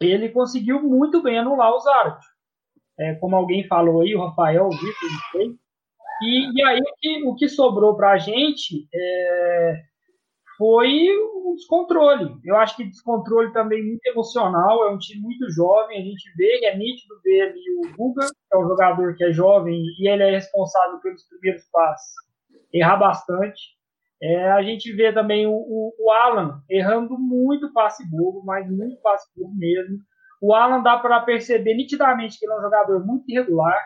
ele 0.00 0.28
conseguiu 0.28 0.82
muito 0.82 1.22
bem 1.22 1.38
anular 1.38 1.74
os 1.74 1.86
árbitros. 1.86 2.26
É, 2.98 3.14
como 3.14 3.36
alguém 3.36 3.66
falou 3.66 4.00
aí, 4.00 4.14
o 4.14 4.24
Rafael, 4.24 4.66
o 4.66 4.70
Vitor, 4.70 5.10
não 5.10 5.30
sei. 5.32 5.54
E, 6.22 6.58
e 6.58 6.64
aí 6.64 6.80
o 6.80 6.94
que, 6.98 7.22
o 7.24 7.34
que 7.34 7.48
sobrou 7.48 7.94
para 7.96 8.12
a 8.12 8.18
gente 8.18 8.88
é, 8.94 9.82
foi 10.56 11.08
um 11.44 11.54
descontrole. 11.54 12.36
Eu 12.44 12.56
acho 12.56 12.76
que 12.76 12.84
descontrole 12.84 13.52
também 13.52 13.84
muito 13.84 14.04
emocional, 14.06 14.84
é 14.84 14.90
um 14.90 14.98
time 14.98 15.22
muito 15.22 15.50
jovem, 15.50 15.98
a 15.98 16.04
gente 16.04 16.30
vê, 16.36 16.66
é 16.66 16.76
nítido 16.76 17.14
ver 17.22 17.42
ali 17.42 17.62
o 17.78 17.96
Guga, 17.96 18.26
que 18.26 18.56
é 18.56 18.58
um 18.58 18.68
jogador 18.68 19.14
que 19.16 19.24
é 19.24 19.32
jovem 19.32 19.82
e 19.98 20.08
ele 20.08 20.22
é 20.22 20.30
responsável 20.30 20.98
pelos 21.00 21.22
primeiros 21.28 21.64
passos, 21.70 22.14
errar 22.72 22.96
bastante. 22.96 23.76
É, 24.22 24.50
a 24.50 24.62
gente 24.62 24.90
vê 24.92 25.12
também 25.12 25.46
o, 25.46 25.52
o, 25.52 25.92
o, 25.98 26.10
Alan 26.10 26.62
errando 26.70 27.18
muito 27.18 27.70
passe 27.74 28.02
bobo, 28.10 28.42
mas 28.44 28.68
muito 28.70 29.00
passe 29.02 29.28
bobo 29.36 29.54
mesmo. 29.54 29.98
O 30.40 30.54
Alan 30.54 30.82
dá 30.82 30.98
para 30.98 31.20
perceber 31.20 31.74
nitidamente 31.74 32.38
que 32.38 32.46
ele 32.46 32.52
é 32.54 32.58
um 32.58 32.62
jogador 32.62 33.04
muito 33.04 33.24
irregular. 33.28 33.78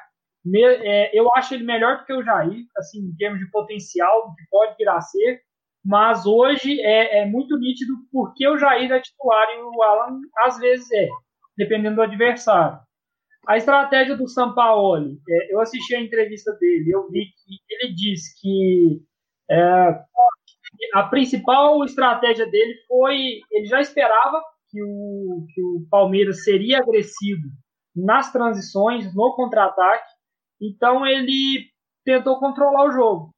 Me, 0.44 0.62
é, 0.62 1.10
eu 1.12 1.28
acho 1.34 1.54
ele 1.54 1.64
melhor 1.64 1.98
do 1.98 2.04
que 2.04 2.12
o 2.12 2.22
Jair, 2.22 2.64
assim, 2.76 3.00
em 3.00 3.16
termos 3.16 3.40
de 3.40 3.50
potencial, 3.50 4.28
do 4.28 4.36
que 4.36 4.44
pode 4.50 4.76
vir 4.76 4.88
a 4.88 5.00
ser 5.00 5.42
mas 5.84 6.26
hoje 6.26 6.80
é, 6.80 7.20
é 7.20 7.26
muito 7.26 7.56
nítido 7.58 7.94
porque 8.12 8.46
o 8.46 8.58
Jair 8.58 8.90
é 8.90 9.00
titular 9.00 9.48
e 9.54 9.62
o 9.62 9.82
Alan 9.82 10.20
às 10.38 10.58
vezes 10.58 10.90
é, 10.92 11.08
dependendo 11.56 11.96
do 11.96 12.02
adversário. 12.02 12.78
A 13.46 13.56
estratégia 13.56 14.16
do 14.16 14.28
Sampaoli, 14.28 15.18
é, 15.28 15.54
eu 15.54 15.60
assisti 15.60 15.94
a 15.94 16.00
entrevista 16.00 16.52
dele, 16.60 16.90
eu 16.90 17.08
vi 17.08 17.24
que 17.24 17.74
ele 17.74 17.94
disse 17.94 18.38
que 18.40 19.02
é, 19.50 20.04
a 20.94 21.02
principal 21.04 21.82
estratégia 21.84 22.46
dele 22.46 22.74
foi, 22.86 23.40
ele 23.50 23.66
já 23.66 23.80
esperava 23.80 24.42
que 24.70 24.82
o, 24.82 25.46
que 25.52 25.62
o 25.62 25.86
Palmeiras 25.90 26.44
seria 26.44 26.78
agressivo 26.78 27.48
nas 27.96 28.30
transições, 28.30 29.14
no 29.14 29.34
contra-ataque, 29.34 30.08
então 30.60 31.06
ele 31.06 31.66
tentou 32.04 32.38
controlar 32.38 32.84
o 32.84 32.92
jogo. 32.92 33.34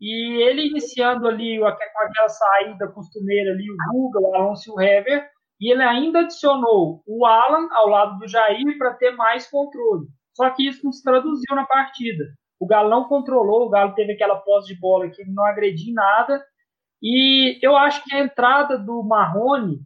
E 0.00 0.42
ele 0.42 0.68
iniciando 0.68 1.28
ali 1.28 1.58
com 1.58 1.66
aquela 1.66 2.28
saída 2.28 2.88
costumeira 2.88 3.52
ali, 3.52 3.70
o 3.70 3.76
Guga, 3.92 4.20
o 4.20 4.34
Alonso 4.34 4.70
e 4.70 4.72
o 4.72 4.80
Hever, 4.80 5.28
e 5.60 5.70
ele 5.70 5.82
ainda 5.82 6.20
adicionou 6.20 7.02
o 7.06 7.26
Alan 7.26 7.68
ao 7.72 7.88
lado 7.88 8.18
do 8.18 8.26
Jair 8.26 8.78
para 8.78 8.94
ter 8.94 9.10
mais 9.10 9.46
controle. 9.50 10.06
Só 10.34 10.48
que 10.50 10.66
isso 10.66 10.82
não 10.82 10.92
se 10.92 11.02
traduziu 11.02 11.54
na 11.54 11.66
partida. 11.66 12.24
O 12.58 12.66
Galo 12.66 12.88
não 12.88 13.04
controlou, 13.04 13.66
o 13.66 13.68
Galo 13.68 13.94
teve 13.94 14.12
aquela 14.12 14.36
posse 14.36 14.68
de 14.68 14.80
bola 14.80 15.10
que 15.10 15.22
não 15.24 15.44
agredia 15.44 15.90
em 15.90 15.94
nada. 15.94 16.42
E 17.02 17.58
eu 17.62 17.76
acho 17.76 18.02
que 18.04 18.14
a 18.14 18.20
entrada 18.20 18.78
do 18.78 19.02
Marrone, 19.02 19.80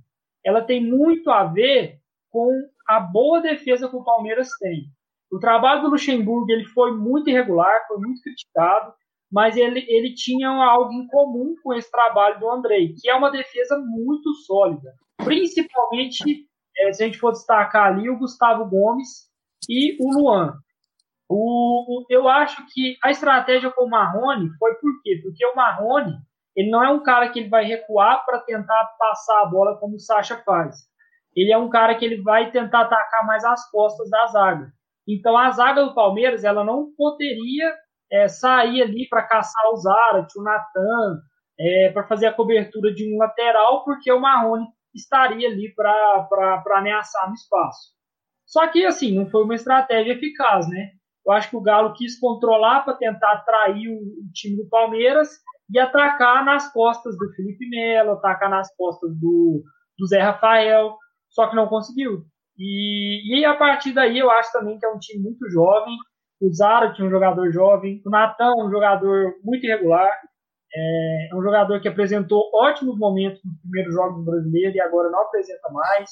ela 0.45 0.63
tem 0.63 0.81
muito 0.81 1.31
a 1.31 1.45
ver 1.45 1.99
com 2.31 2.51
a 2.89 3.01
boa 3.01 3.41
defesa 3.41 3.89
que 3.89 3.97
o 3.97 4.05
Palmeiras 4.05 4.51
tem. 4.61 4.85
O 5.31 5.41
trabalho 5.41 5.83
do 5.83 5.91
Luxemburgo 5.91 6.51
ele 6.53 6.65
foi 6.67 6.93
muito 6.93 7.31
irregular, 7.31 7.85
foi 7.89 7.99
muito 7.99 8.21
criticado 8.23 8.93
mas 9.35 9.57
ele, 9.57 9.85
ele 9.89 10.15
tinha 10.15 10.49
algo 10.49 10.93
em 10.93 11.09
comum 11.09 11.57
com 11.61 11.75
esse 11.75 11.91
trabalho 11.91 12.39
do 12.39 12.49
Andrei, 12.49 12.95
que 12.95 13.11
é 13.11 13.15
uma 13.17 13.33
defesa 13.33 13.77
muito 13.85 14.33
sólida. 14.47 14.95
Principalmente, 15.17 16.47
é, 16.79 16.93
se 16.93 17.03
a 17.03 17.07
gente 17.07 17.19
for 17.19 17.33
destacar 17.33 17.89
ali, 17.89 18.09
o 18.09 18.17
Gustavo 18.17 18.65
Gomes 18.65 19.29
e 19.69 19.97
o 20.01 20.17
Luan. 20.17 20.55
O, 21.29 22.03
o, 22.03 22.07
eu 22.09 22.29
acho 22.29 22.65
que 22.73 22.97
a 23.03 23.11
estratégia 23.11 23.73
com 23.73 23.87
o 23.87 23.91
Marrone 23.91 24.51
foi 24.57 24.73
por 24.75 25.03
quê? 25.03 25.19
Porque 25.21 25.45
o 25.45 25.57
Marrone 25.57 26.15
ele 26.55 26.71
não 26.71 26.85
é 26.85 26.91
um 26.91 27.03
cara 27.03 27.29
que 27.29 27.41
ele 27.41 27.49
vai 27.49 27.65
recuar 27.65 28.25
para 28.25 28.39
tentar 28.39 28.85
passar 28.97 29.43
a 29.43 29.47
bola 29.47 29.77
como 29.79 29.97
o 29.97 30.01
Sacha 30.01 30.41
faz. 30.47 30.77
Ele 31.35 31.51
é 31.51 31.59
um 31.59 31.69
cara 31.69 31.97
que 31.97 32.05
ele 32.05 32.23
vai 32.23 32.53
tentar 32.53 32.83
atacar 32.83 33.27
mais 33.27 33.45
as 33.45 33.69
costas 33.69 34.09
da 34.09 34.27
zaga. 34.29 34.73
Então 35.09 35.37
a 35.37 35.51
zaga 35.51 35.85
do 35.85 35.93
Palmeiras 35.93 36.45
ela 36.45 36.63
não 36.63 36.93
poderia 36.97 37.75
é, 38.15 38.29
sair 38.29 38.83
ali 38.83 39.09
para 39.09 39.23
caçar 39.23 39.73
o 39.73 39.77
Zarat, 39.77 40.29
o 40.37 40.43
Natan, 40.43 41.21
é, 41.59 41.91
para 41.91 42.07
fazer 42.07 42.27
a 42.27 42.33
cobertura 42.33 42.95
de 42.95 43.13
um 43.13 43.19
lateral, 43.19 43.85
porque 43.85 44.11
o 44.13 44.21
Marrone 44.21 44.67
estaria 44.95 45.49
ali 45.49 45.75
para 45.75 46.63
ameaçar 46.77 47.29
no 47.29 47.35
espaço. 47.35 47.93
Só 48.47 48.69
que, 48.69 48.85
assim, 48.87 49.13
não 49.13 49.27
foi 49.27 49.43
uma 49.43 49.55
estratégia 49.55 50.13
eficaz, 50.13 50.69
né? 50.69 50.91
Eu 51.27 51.33
acho 51.33 51.51
que 51.51 51.57
o 51.57 51.61
Galo 51.61 51.95
quis 51.95 52.19
controlar 52.21 52.83
para 52.85 52.95
tentar 52.95 53.33
atrair 53.33 53.89
o, 53.89 53.97
o, 53.97 54.33
time 54.33 54.63
do 54.63 54.69
Palmeiras 54.69 55.31
e 55.73 55.79
atacar 55.79 56.45
nas 56.45 56.71
costas 56.73 57.17
do 57.17 57.33
Felipe 57.35 57.67
Melo, 57.69 58.13
atacar 58.13 58.51
nas 58.51 58.73
costas 58.77 59.11
do, 59.19 59.63
do 59.99 60.07
Zé 60.07 60.21
Rafael, 60.21 60.97
só 61.31 61.49
que 61.49 61.57
não 61.57 61.67
conseguiu. 61.67 62.27
E, 62.59 63.41
e 63.41 63.45
a 63.45 63.55
partir 63.55 63.93
daí 63.93 64.19
eu 64.19 64.31
acho 64.31 64.53
também 64.53 64.79
que 64.79 64.85
é 64.85 64.89
um 64.91 64.99
time 64.99 65.23
muito 65.23 65.49
jovem, 65.51 65.97
o 66.41 66.53
Zara 66.53 66.93
tinha 66.93 67.07
um 67.07 67.11
jogador 67.11 67.51
jovem. 67.53 68.03
O 68.05 68.11
Natan, 68.11 68.53
um 68.59 68.71
jogador 68.71 69.35
muito 69.43 69.65
irregular. 69.65 70.11
É, 70.75 71.29
é 71.31 71.35
um 71.35 71.43
jogador 71.43 71.81
que 71.81 71.89
apresentou 71.89 72.51
ótimos 72.55 72.99
momentos 72.99 73.41
nos 73.45 73.59
primeiros 73.61 73.95
jogos 73.95 74.25
brasileiros 74.25 74.75
e 74.75 74.81
agora 74.81 75.11
não 75.11 75.23
apresenta 75.23 75.69
mais. 75.71 76.11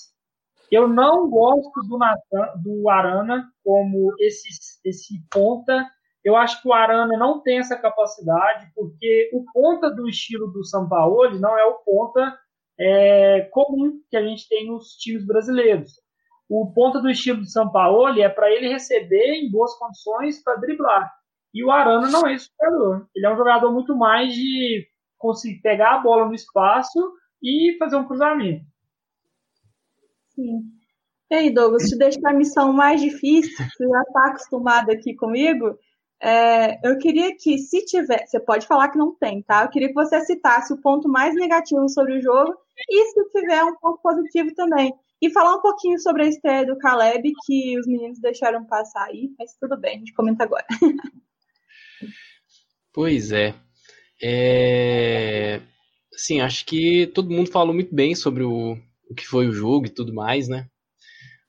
Eu 0.71 0.89
não 0.89 1.29
gosto 1.29 1.83
do, 1.89 1.99
Nathan, 1.99 2.61
do 2.63 2.89
Arana 2.89 3.47
como 3.65 4.15
esse, 4.19 4.49
esse 4.85 5.15
ponta. 5.31 5.87
Eu 6.25 6.37
acho 6.37 6.63
que 6.63 6.69
o 6.69 6.73
Arana 6.73 7.19
não 7.19 7.43
tem 7.43 7.59
essa 7.59 7.77
capacidade, 7.77 8.71
porque 8.75 9.31
o 9.35 9.45
ponta 9.53 9.91
do 9.91 10.09
estilo 10.09 10.47
do 10.53 10.65
Sampaoli 10.65 11.39
não 11.41 11.59
é 11.59 11.65
o 11.65 11.75
ponta 11.85 12.39
é, 12.79 13.43
comum 13.51 14.01
que 14.09 14.17
a 14.17 14.23
gente 14.23 14.49
tem 14.49 14.67
nos 14.67 14.97
times 14.97 15.27
brasileiros 15.27 16.02
o 16.55 16.71
ponta 16.71 17.01
do 17.01 17.09
estilo 17.09 17.41
de 17.41 17.51
São 17.51 17.73
Paulo 17.73 18.21
é 18.21 18.29
para 18.29 18.51
ele 18.51 18.69
receber 18.69 19.37
em 19.37 19.51
boas 19.51 19.75
condições 19.79 20.43
para 20.45 20.57
driblar. 20.57 21.11
E 21.55 21.65
o 21.65 21.71
Arana 21.71 22.11
não 22.11 22.27
é 22.27 22.35
esse 22.35 22.51
jogador. 22.61 23.09
Ele 23.15 23.25
é 23.25 23.33
um 23.33 23.37
jogador 23.39 23.73
muito 23.73 23.97
mais 23.97 24.35
de 24.35 24.87
conseguir 25.17 25.63
pegar 25.63 25.95
a 25.95 25.99
bola 26.01 26.27
no 26.27 26.35
espaço 26.35 27.15
e 27.43 27.75
fazer 27.79 27.97
um 27.97 28.07
cruzamento. 28.07 28.67
Sim. 30.29 30.63
E 31.31 31.35
aí, 31.35 31.51
Douglas, 31.51 31.89
te 31.89 31.97
deixar 31.97 32.29
a 32.29 32.35
missão 32.35 32.71
mais 32.71 33.01
difícil, 33.01 33.57
você 33.57 33.89
já 33.89 34.03
está 34.03 34.27
acostumado 34.27 34.91
aqui 34.91 35.15
comigo. 35.15 35.79
É, 36.21 36.87
eu 36.87 36.99
queria 36.99 37.35
que, 37.35 37.57
se 37.57 37.83
tiver, 37.87 38.27
você 38.27 38.39
pode 38.39 38.67
falar 38.67 38.91
que 38.91 38.99
não 38.99 39.15
tem, 39.15 39.43
tá? 39.43 39.65
Eu 39.65 39.71
queria 39.71 39.89
que 39.89 39.95
você 39.95 40.21
citasse 40.21 40.71
o 40.75 40.81
ponto 40.83 41.09
mais 41.09 41.35
negativo 41.35 41.89
sobre 41.89 42.19
o 42.19 42.23
jogo 42.23 42.55
e, 42.91 43.07
se 43.07 43.31
tiver, 43.31 43.65
um 43.65 43.75
ponto 43.77 44.03
positivo 44.03 44.55
também. 44.55 44.95
E 45.23 45.31
falar 45.31 45.55
um 45.55 45.63
pouquinho 45.63 46.01
sobre 46.01 46.25
a 46.25 46.29
estreia 46.29 46.67
do 46.67 46.77
Caleb, 46.77 47.33
que 47.47 47.79
os 47.79 47.87
meninos 47.87 48.19
deixaram 48.19 48.67
passar 48.67 49.05
aí, 49.05 49.31
mas 49.39 49.55
tudo 49.55 49.79
bem, 49.81 49.95
a 49.95 49.99
gente 49.99 50.13
comenta 50.15 50.43
agora. 50.43 50.67
pois 52.93 53.31
é. 53.31 53.55
é. 54.21 55.61
Sim, 56.13 56.41
acho 56.41 56.67
que 56.67 57.07
todo 57.07 57.31
mundo 57.31 57.53
falou 57.53 57.73
muito 57.73 57.95
bem 57.95 58.17
sobre 58.17 58.43
o, 58.43 58.77
o 59.09 59.15
que 59.15 59.25
foi 59.25 59.47
o 59.47 59.53
jogo 59.53 59.87
e 59.87 59.91
tudo 59.91 60.13
mais, 60.13 60.49
né? 60.49 60.67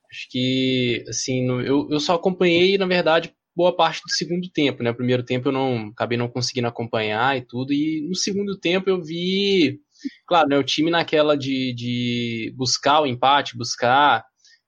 Acho 0.08 0.28
que, 0.30 1.04
assim, 1.08 1.44
eu, 1.62 1.88
eu 1.90 1.98
só 1.98 2.14
acompanhei, 2.14 2.78
na 2.78 2.86
verdade, 2.86 3.34
boa 3.56 3.74
parte 3.74 4.02
do 4.02 4.10
segundo 4.10 4.48
tempo, 4.52 4.84
né? 4.84 4.90
O 4.90 4.96
primeiro 4.96 5.24
tempo 5.24 5.48
eu 5.48 5.52
não 5.52 5.88
acabei 5.88 6.16
não 6.16 6.28
conseguindo 6.28 6.68
acompanhar 6.68 7.36
e 7.36 7.42
tudo, 7.42 7.72
e 7.72 8.06
no 8.08 8.14
segundo 8.14 8.56
tempo 8.56 8.88
eu 8.88 9.02
vi 9.02 9.80
Claro, 10.26 10.48
né, 10.48 10.58
o 10.58 10.64
time 10.64 10.90
naquela 10.90 11.36
de, 11.36 11.74
de 11.74 12.52
buscar 12.56 13.00
o 13.00 13.06
empate, 13.06 13.56
buscar 13.56 14.24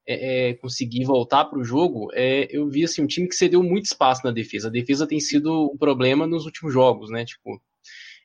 é, 0.07 0.51
é, 0.51 0.55
conseguir 0.55 1.05
voltar 1.05 1.47
para 1.47 1.59
o 1.59 1.65
jogo, 1.65 2.09
é, 2.15 2.47
eu 2.51 2.69
vi 2.69 2.85
assim, 2.85 3.03
um 3.03 3.07
time 3.07 3.29
que 3.29 3.35
cedeu 3.35 3.63
muito 3.63 3.87
espaço 3.87 4.23
na 4.25 4.31
defesa. 4.31 4.69
A 4.69 4.71
defesa 4.71 5.07
tem 5.07 5.19
sido 5.19 5.71
um 5.73 5.77
problema 5.77 6.27
nos 6.27 6.45
últimos 6.45 6.73
jogos, 6.73 7.11
né? 7.11 7.25
Tipo, 7.25 7.61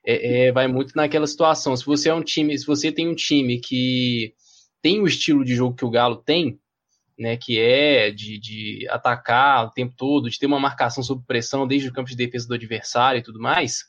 é, 0.05 0.47
é, 0.47 0.51
vai 0.51 0.67
muito 0.67 0.93
naquela 0.95 1.25
situação. 1.25 1.75
Se 1.75 1.85
você 1.85 2.09
é 2.09 2.13
um 2.13 2.23
time, 2.23 2.57
se 2.57 2.65
você 2.65 2.91
tem 2.91 3.07
um 3.07 3.15
time 3.15 3.59
que 3.59 4.33
tem 4.81 4.99
o 4.99 5.07
estilo 5.07 5.43
de 5.43 5.55
jogo 5.55 5.75
que 5.75 5.85
o 5.85 5.89
Galo 5.89 6.17
tem, 6.17 6.59
né, 7.17 7.37
que 7.37 7.59
é 7.59 8.09
de, 8.09 8.39
de 8.39 8.87
atacar 8.89 9.67
o 9.67 9.71
tempo 9.71 9.93
todo, 9.95 10.29
de 10.29 10.39
ter 10.39 10.47
uma 10.47 10.59
marcação 10.59 11.03
sob 11.03 11.23
pressão 11.27 11.67
desde 11.67 11.87
o 11.87 11.93
campo 11.93 12.09
de 12.09 12.15
defesa 12.15 12.47
do 12.47 12.55
adversário 12.55 13.19
e 13.19 13.23
tudo 13.23 13.39
mais, 13.39 13.83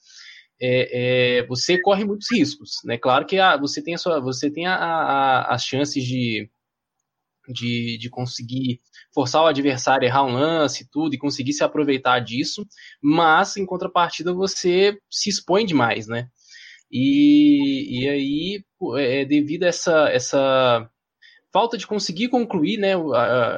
é, 0.64 1.38
é, 1.40 1.47
você 1.47 1.81
corre 1.81 2.04
muitos 2.04 2.31
riscos, 2.31 2.76
né? 2.85 2.97
Claro 2.97 3.26
que 3.26 3.37
a, 3.38 3.57
você 3.57 3.83
tem, 3.83 3.95
a 3.95 3.99
sua, 3.99 4.21
você 4.21 4.49
tem 4.49 4.64
a, 4.66 4.76
a, 4.76 5.54
as 5.54 5.64
chances 5.64 6.04
de, 6.04 6.49
de, 7.49 7.99
de 7.99 8.09
conseguir 8.09 8.81
forçar 9.12 9.42
o 9.42 9.47
adversário 9.47 10.07
a 10.07 10.09
errar 10.09 10.25
um 10.25 10.33
lance 10.33 10.85
e 10.85 10.88
tudo, 10.88 11.14
e 11.14 11.19
conseguir 11.19 11.52
se 11.52 11.64
aproveitar 11.64 12.21
disso, 12.21 12.64
mas 13.02 13.57
em 13.57 13.66
contrapartida 13.66 14.33
você 14.33 14.97
se 15.11 15.28
expõe 15.28 15.66
demais, 15.66 16.07
né? 16.07 16.28
E, 16.88 18.02
e 18.04 18.09
aí, 18.09 18.64
é, 18.99 19.25
devido 19.25 19.64
a 19.64 19.69
essa, 19.69 20.09
essa 20.11 20.88
falta 21.52 21.76
de 21.76 21.88
conseguir 21.88 22.28
concluir 22.28 22.78
né, 22.78 22.92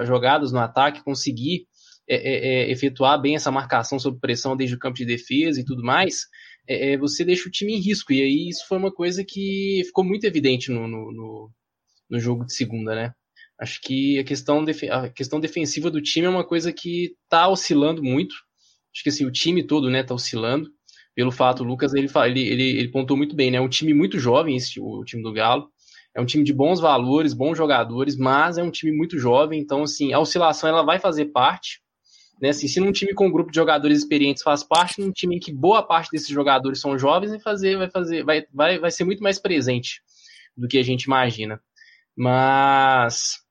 jogadas 0.07 0.53
no 0.53 0.59
ataque, 0.61 1.05
conseguir 1.05 1.67
é, 2.09 2.17
é, 2.17 2.47
é, 2.47 2.71
efetuar 2.71 3.21
bem 3.21 3.35
essa 3.35 3.51
marcação 3.51 3.99
sob 3.99 4.19
pressão 4.21 4.57
desde 4.57 4.77
o 4.77 4.79
campo 4.79 4.97
de 4.97 5.07
defesa 5.07 5.61
e 5.61 5.65
tudo 5.65 5.83
mais, 5.83 6.27
é, 6.67 6.93
é, 6.93 6.99
você 6.99 7.25
deixa 7.25 7.49
o 7.49 7.53
time 7.53 7.75
em 7.75 7.81
risco. 7.81 8.13
E 8.13 8.21
aí 8.23 8.49
isso 8.49 8.67
foi 8.69 8.79
uma 8.79 8.93
coisa 8.93 9.25
que 9.25 9.83
ficou 9.87 10.05
muito 10.05 10.25
evidente 10.25 10.71
no, 10.71 10.87
no, 10.89 11.13
no, 11.13 11.51
no 12.11 12.21
jogo 12.21 12.45
de 12.45 12.55
segunda, 12.55 12.95
né? 12.95 13.13
Acho 13.61 13.81
que 13.81 14.19
a 14.19 14.25
questão, 14.25 14.65
a 14.91 15.09
questão 15.09 15.39
defensiva 15.41 15.91
do 15.91 16.03
time 16.03 16.27
é 16.27 16.31
uma 16.31 16.45
coisa 16.45 16.73
que 16.73 17.17
está 17.25 17.49
oscilando 17.49 18.03
muito. 18.03 18.35
Acho 18.93 19.03
que 19.03 19.09
assim, 19.09 19.25
o 19.25 19.31
time 19.31 19.63
todo 19.63 19.91
né, 19.91 20.03
tá 20.03 20.15
oscilando. 20.15 20.71
Pelo 21.15 21.31
fato, 21.31 21.63
o 21.63 21.67
Lucas 21.67 21.95
ele, 21.95 22.09
ele, 22.13 22.41
ele, 22.41 22.79
ele 22.79 22.89
pontou 22.89 23.17
muito 23.17 23.37
bem, 23.37 23.51
né? 23.51 23.59
É 23.59 23.61
um 23.61 23.69
time 23.69 23.95
muito 23.95 24.19
jovem, 24.19 24.57
esse, 24.57 24.81
o 24.81 25.05
time 25.05 25.23
do 25.23 25.33
Galo. 25.33 25.69
É 26.17 26.21
um 26.21 26.27
time 26.27 26.45
de 26.45 26.53
bons 26.53 26.81
valores, 26.81 27.33
bons 27.33 27.57
jogadores, 27.57 28.17
mas 28.17 28.59
é 28.59 28.63
um 28.63 28.71
time 28.71 28.97
muito 28.97 29.19
jovem. 29.19 29.61
Então, 29.61 29.83
assim, 29.83 30.13
a 30.13 30.21
oscilação 30.21 30.69
ela 30.69 30.83
vai 30.83 30.99
fazer 30.99 31.27
parte. 31.27 31.81
Né? 32.41 32.51
Assim, 32.51 32.69
se 32.69 32.81
num 32.81 32.93
time 32.93 33.15
com 33.15 33.27
um 33.27 33.33
grupo 33.33 33.51
de 33.51 33.57
jogadores 33.57 33.99
experientes 33.99 34.43
faz 34.43 34.63
parte, 34.63 35.01
num 35.01 35.13
time 35.13 35.37
em 35.37 35.41
que 35.41 35.53
boa 35.53 35.83
parte 35.83 36.11
desses 36.11 36.29
jogadores 36.29 36.81
são 36.81 36.99
jovens, 36.99 37.31
vai 37.31 37.41
fazer, 37.41 37.77
vai 37.77 37.91
fazer, 37.91 38.25
vai, 38.25 38.45
vai, 38.53 38.79
vai 38.79 38.91
ser 38.91 39.05
muito 39.05 39.23
mais 39.23 39.39
presente 39.39 40.03
do 40.57 40.69
que 40.69 40.79
a 40.79 40.83
gente 40.83 41.05
imagina. 41.05 41.61
Mas 42.17 43.45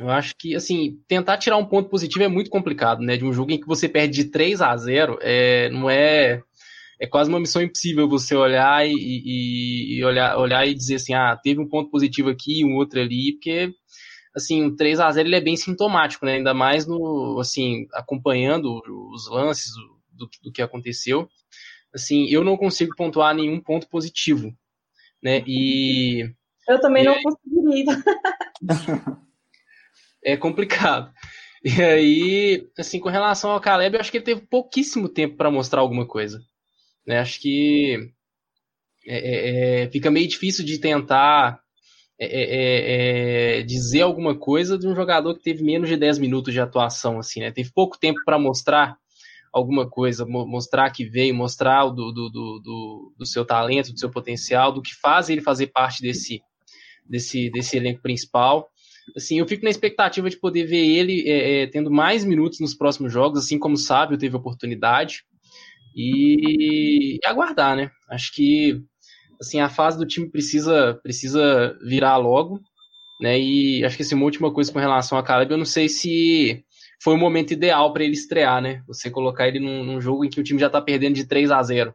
eu 0.00 0.08
acho 0.08 0.34
que, 0.38 0.54
assim, 0.54 0.98
tentar 1.06 1.36
tirar 1.36 1.58
um 1.58 1.66
ponto 1.66 1.90
positivo 1.90 2.24
é 2.24 2.28
muito 2.28 2.50
complicado, 2.50 3.02
né? 3.02 3.16
De 3.16 3.24
um 3.24 3.32
jogo 3.32 3.52
em 3.52 3.60
que 3.60 3.66
você 3.66 3.88
perde 3.88 4.24
de 4.24 4.30
3 4.30 4.60
a 4.62 4.76
0 4.76 5.18
é, 5.20 5.68
não 5.70 5.88
é. 5.90 6.42
É 7.02 7.06
quase 7.06 7.30
uma 7.30 7.40
missão 7.40 7.62
impossível 7.62 8.06
você 8.06 8.34
olhar 8.34 8.86
e, 8.86 8.92
e, 8.92 9.96
e 9.96 10.04
olhar, 10.04 10.36
olhar 10.36 10.66
e 10.66 10.74
dizer 10.74 10.96
assim, 10.96 11.14
ah, 11.14 11.34
teve 11.42 11.58
um 11.58 11.66
ponto 11.66 11.90
positivo 11.90 12.28
aqui, 12.28 12.62
um 12.62 12.76
outro 12.76 13.00
ali, 13.00 13.32
porque 13.32 13.72
assim, 14.40 14.64
o 14.64 14.76
3 14.76 15.00
a 15.00 15.10
0 15.10 15.28
ele 15.28 15.36
é 15.36 15.40
bem 15.40 15.56
sintomático, 15.56 16.26
né? 16.26 16.34
Ainda 16.34 16.52
mais 16.52 16.86
no, 16.86 17.38
assim, 17.40 17.86
acompanhando 17.92 18.82
os 19.12 19.28
lances 19.30 19.70
do, 20.12 20.28
do, 20.42 20.52
que 20.52 20.62
aconteceu. 20.62 21.28
Assim, 21.94 22.26
eu 22.26 22.44
não 22.44 22.56
consigo 22.56 22.94
pontuar 22.96 23.34
nenhum 23.34 23.60
ponto 23.60 23.88
positivo, 23.88 24.52
né? 25.22 25.42
E 25.46 26.30
eu 26.68 26.80
também 26.80 27.02
e 27.02 27.06
não 27.06 27.16
conseguiria. 27.22 28.02
é 30.24 30.36
complicado. 30.36 31.12
E 31.62 31.82
aí, 31.82 32.68
assim, 32.78 32.98
com 32.98 33.08
relação 33.08 33.50
ao 33.50 33.60
Caleb, 33.60 33.94
eu 33.94 34.00
acho 34.00 34.10
que 34.10 34.16
ele 34.16 34.24
teve 34.24 34.40
pouquíssimo 34.42 35.08
tempo 35.08 35.36
para 35.36 35.50
mostrar 35.50 35.80
alguma 35.80 36.06
coisa. 36.06 36.40
Né? 37.06 37.18
Acho 37.18 37.40
que 37.40 38.12
é, 39.06 39.18
é, 39.18 39.82
é, 39.84 39.90
fica 39.90 40.10
meio 40.10 40.28
difícil 40.28 40.64
de 40.64 40.78
tentar 40.78 41.59
é, 42.22 42.26
é, 42.26 43.58
é, 43.58 43.62
dizer 43.62 44.02
alguma 44.02 44.34
coisa 44.34 44.78
de 44.78 44.86
um 44.86 44.94
jogador 44.94 45.34
que 45.34 45.42
teve 45.42 45.64
menos 45.64 45.88
de 45.88 45.96
10 45.96 46.18
minutos 46.18 46.52
de 46.52 46.60
atuação, 46.60 47.18
assim, 47.18 47.40
né? 47.40 47.50
Teve 47.50 47.70
pouco 47.74 47.98
tempo 47.98 48.20
para 48.24 48.38
mostrar 48.38 48.96
alguma 49.52 49.88
coisa, 49.88 50.24
mostrar 50.26 50.90
que 50.90 51.04
veio, 51.04 51.34
mostrar 51.34 51.86
do, 51.86 52.12
do, 52.12 52.28
do, 52.28 53.12
do, 53.18 53.26
seu 53.26 53.44
talento, 53.44 53.92
do 53.92 53.98
seu 53.98 54.10
potencial, 54.10 54.70
do 54.70 54.82
que 54.82 54.94
faz 54.94 55.28
ele 55.28 55.40
fazer 55.40 55.68
parte 55.68 56.02
desse, 56.02 56.40
desse, 57.08 57.50
desse 57.50 57.76
elenco 57.76 58.00
principal 58.00 58.70
assim, 59.16 59.38
eu 59.38 59.46
fico 59.46 59.64
na 59.64 59.70
expectativa 59.70 60.28
de 60.28 60.36
poder 60.36 60.64
ver 60.64 60.84
ele 60.84 61.28
é, 61.28 61.62
é, 61.62 61.66
tendo 61.66 61.90
mais 61.90 62.24
minutos 62.24 62.60
nos 62.60 62.74
próximos 62.74 63.12
jogos, 63.12 63.38
assim 63.38 63.58
como 63.58 63.74
o 63.74 63.78
Sábio 63.78 64.18
teve 64.18 64.36
oportunidade. 64.36 65.24
E, 65.94 67.16
e, 67.16 67.20
aguardar, 67.24 67.76
né? 67.76 67.90
Acho 68.08 68.32
que 68.32 68.80
assim, 69.40 69.60
a 69.60 69.68
fase 69.68 69.98
do 69.98 70.06
time 70.06 70.28
precisa, 70.28 70.98
precisa 71.02 71.78
virar 71.82 72.16
logo. 72.16 72.60
Né? 73.20 73.38
E 73.38 73.84
acho 73.84 73.96
que 73.96 74.02
assim, 74.02 74.14
uma 74.14 74.24
última 74.24 74.52
coisa 74.52 74.72
com 74.72 74.78
relação 74.78 75.18
a 75.18 75.22
Caleb, 75.22 75.52
eu 75.52 75.58
não 75.58 75.64
sei 75.64 75.88
se 75.88 76.64
foi 77.02 77.14
o 77.14 77.18
momento 77.18 77.52
ideal 77.52 77.92
para 77.92 78.04
ele 78.04 78.12
estrear, 78.12 78.62
né? 78.62 78.82
Você 78.86 79.10
colocar 79.10 79.48
ele 79.48 79.58
num, 79.58 79.84
num, 79.84 80.00
jogo 80.00 80.24
em 80.24 80.30
que 80.30 80.40
o 80.40 80.42
time 80.42 80.60
já 80.60 80.66
está 80.66 80.80
perdendo 80.80 81.14
de 81.14 81.26
3 81.26 81.50
a 81.50 81.62
0 81.62 81.94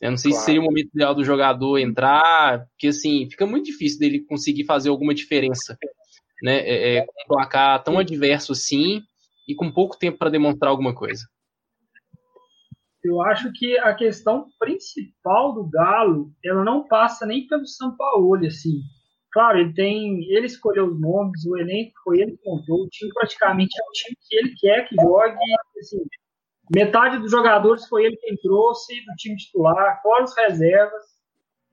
eu 0.00 0.10
não 0.10 0.18
sei 0.18 0.32
claro. 0.32 0.40
se 0.40 0.46
seria 0.46 0.60
o 0.60 0.64
momento 0.64 0.90
ideal 0.92 1.14
do 1.14 1.24
jogador 1.24 1.78
entrar, 1.78 2.66
porque 2.70 2.88
assim, 2.88 3.28
fica 3.30 3.46
muito 3.46 3.66
difícil 3.66 4.00
dele 4.00 4.24
conseguir 4.26 4.64
fazer 4.64 4.88
alguma 4.88 5.14
diferença 5.14 5.78
né, 6.42 6.56
é, 6.58 6.96
é, 6.96 7.06
com 7.06 7.12
um 7.12 7.28
placar 7.28 7.82
tão 7.84 7.98
adverso 7.98 8.50
assim 8.50 9.00
e 9.46 9.54
com 9.54 9.70
pouco 9.70 9.96
tempo 9.96 10.18
para 10.18 10.28
demonstrar 10.28 10.72
alguma 10.72 10.92
coisa? 10.92 11.24
Eu 13.04 13.20
acho 13.22 13.52
que 13.52 13.76
a 13.78 13.94
questão 13.94 14.46
principal 14.58 15.54
do 15.54 15.68
Galo, 15.68 16.32
ela 16.44 16.64
não 16.64 16.86
passa 16.86 17.26
nem 17.26 17.46
pelo 17.46 17.66
São 17.66 17.96
Paulo, 17.96 18.36
assim. 18.46 18.80
Claro, 19.32 19.58
ele 19.58 19.72
tem, 19.72 20.24
ele 20.30 20.46
escolheu 20.46 20.86
os 20.86 21.00
nomes, 21.00 21.44
o 21.46 21.56
elenco 21.56 21.92
foi 22.04 22.20
ele 22.20 22.36
que 22.36 22.48
montou, 22.48 22.82
o 22.82 22.88
time 22.88 23.10
praticamente 23.14 23.74
é 23.80 23.82
o 23.82 23.92
time 23.92 24.16
que 24.28 24.36
ele 24.36 24.54
quer 24.60 24.88
que 24.88 24.94
jogue, 24.94 25.36
assim, 25.80 26.04
metade 26.70 27.18
dos 27.18 27.30
jogadores 27.30 27.86
foi 27.88 28.04
ele 28.04 28.16
quem 28.16 28.36
trouxe 28.36 28.94
do 29.04 29.14
time 29.16 29.36
titular, 29.36 30.00
fora 30.02 30.24
os 30.24 30.36
reservas. 30.36 31.04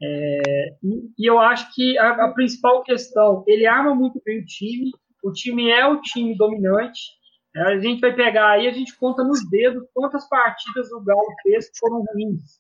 É, 0.02 0.78
e, 0.82 1.12
e, 1.18 1.30
eu 1.30 1.38
acho 1.40 1.74
que 1.76 1.98
a, 1.98 2.26
a, 2.26 2.34
principal 2.34 2.82
questão, 2.84 3.44
ele 3.46 3.66
arma 3.66 3.94
muito 3.94 4.22
bem 4.26 4.40
o 4.40 4.46
time, 4.46 4.92
o 5.22 5.32
time 5.32 5.70
é 5.70 5.86
o 5.86 6.02
time 6.02 6.38
dominante. 6.38 7.19
É, 7.56 7.62
a 7.62 7.80
gente 7.80 8.00
vai 8.00 8.14
pegar 8.14 8.52
aí, 8.52 8.68
a 8.68 8.72
gente 8.72 8.96
conta 8.98 9.24
nos 9.24 9.48
dedos 9.50 9.84
quantas 9.94 10.28
partidas 10.30 10.92
o 10.92 11.02
Galo 11.02 11.26
fez 11.42 11.70
que 11.70 11.80
foram 11.80 12.06
ruins. 12.14 12.60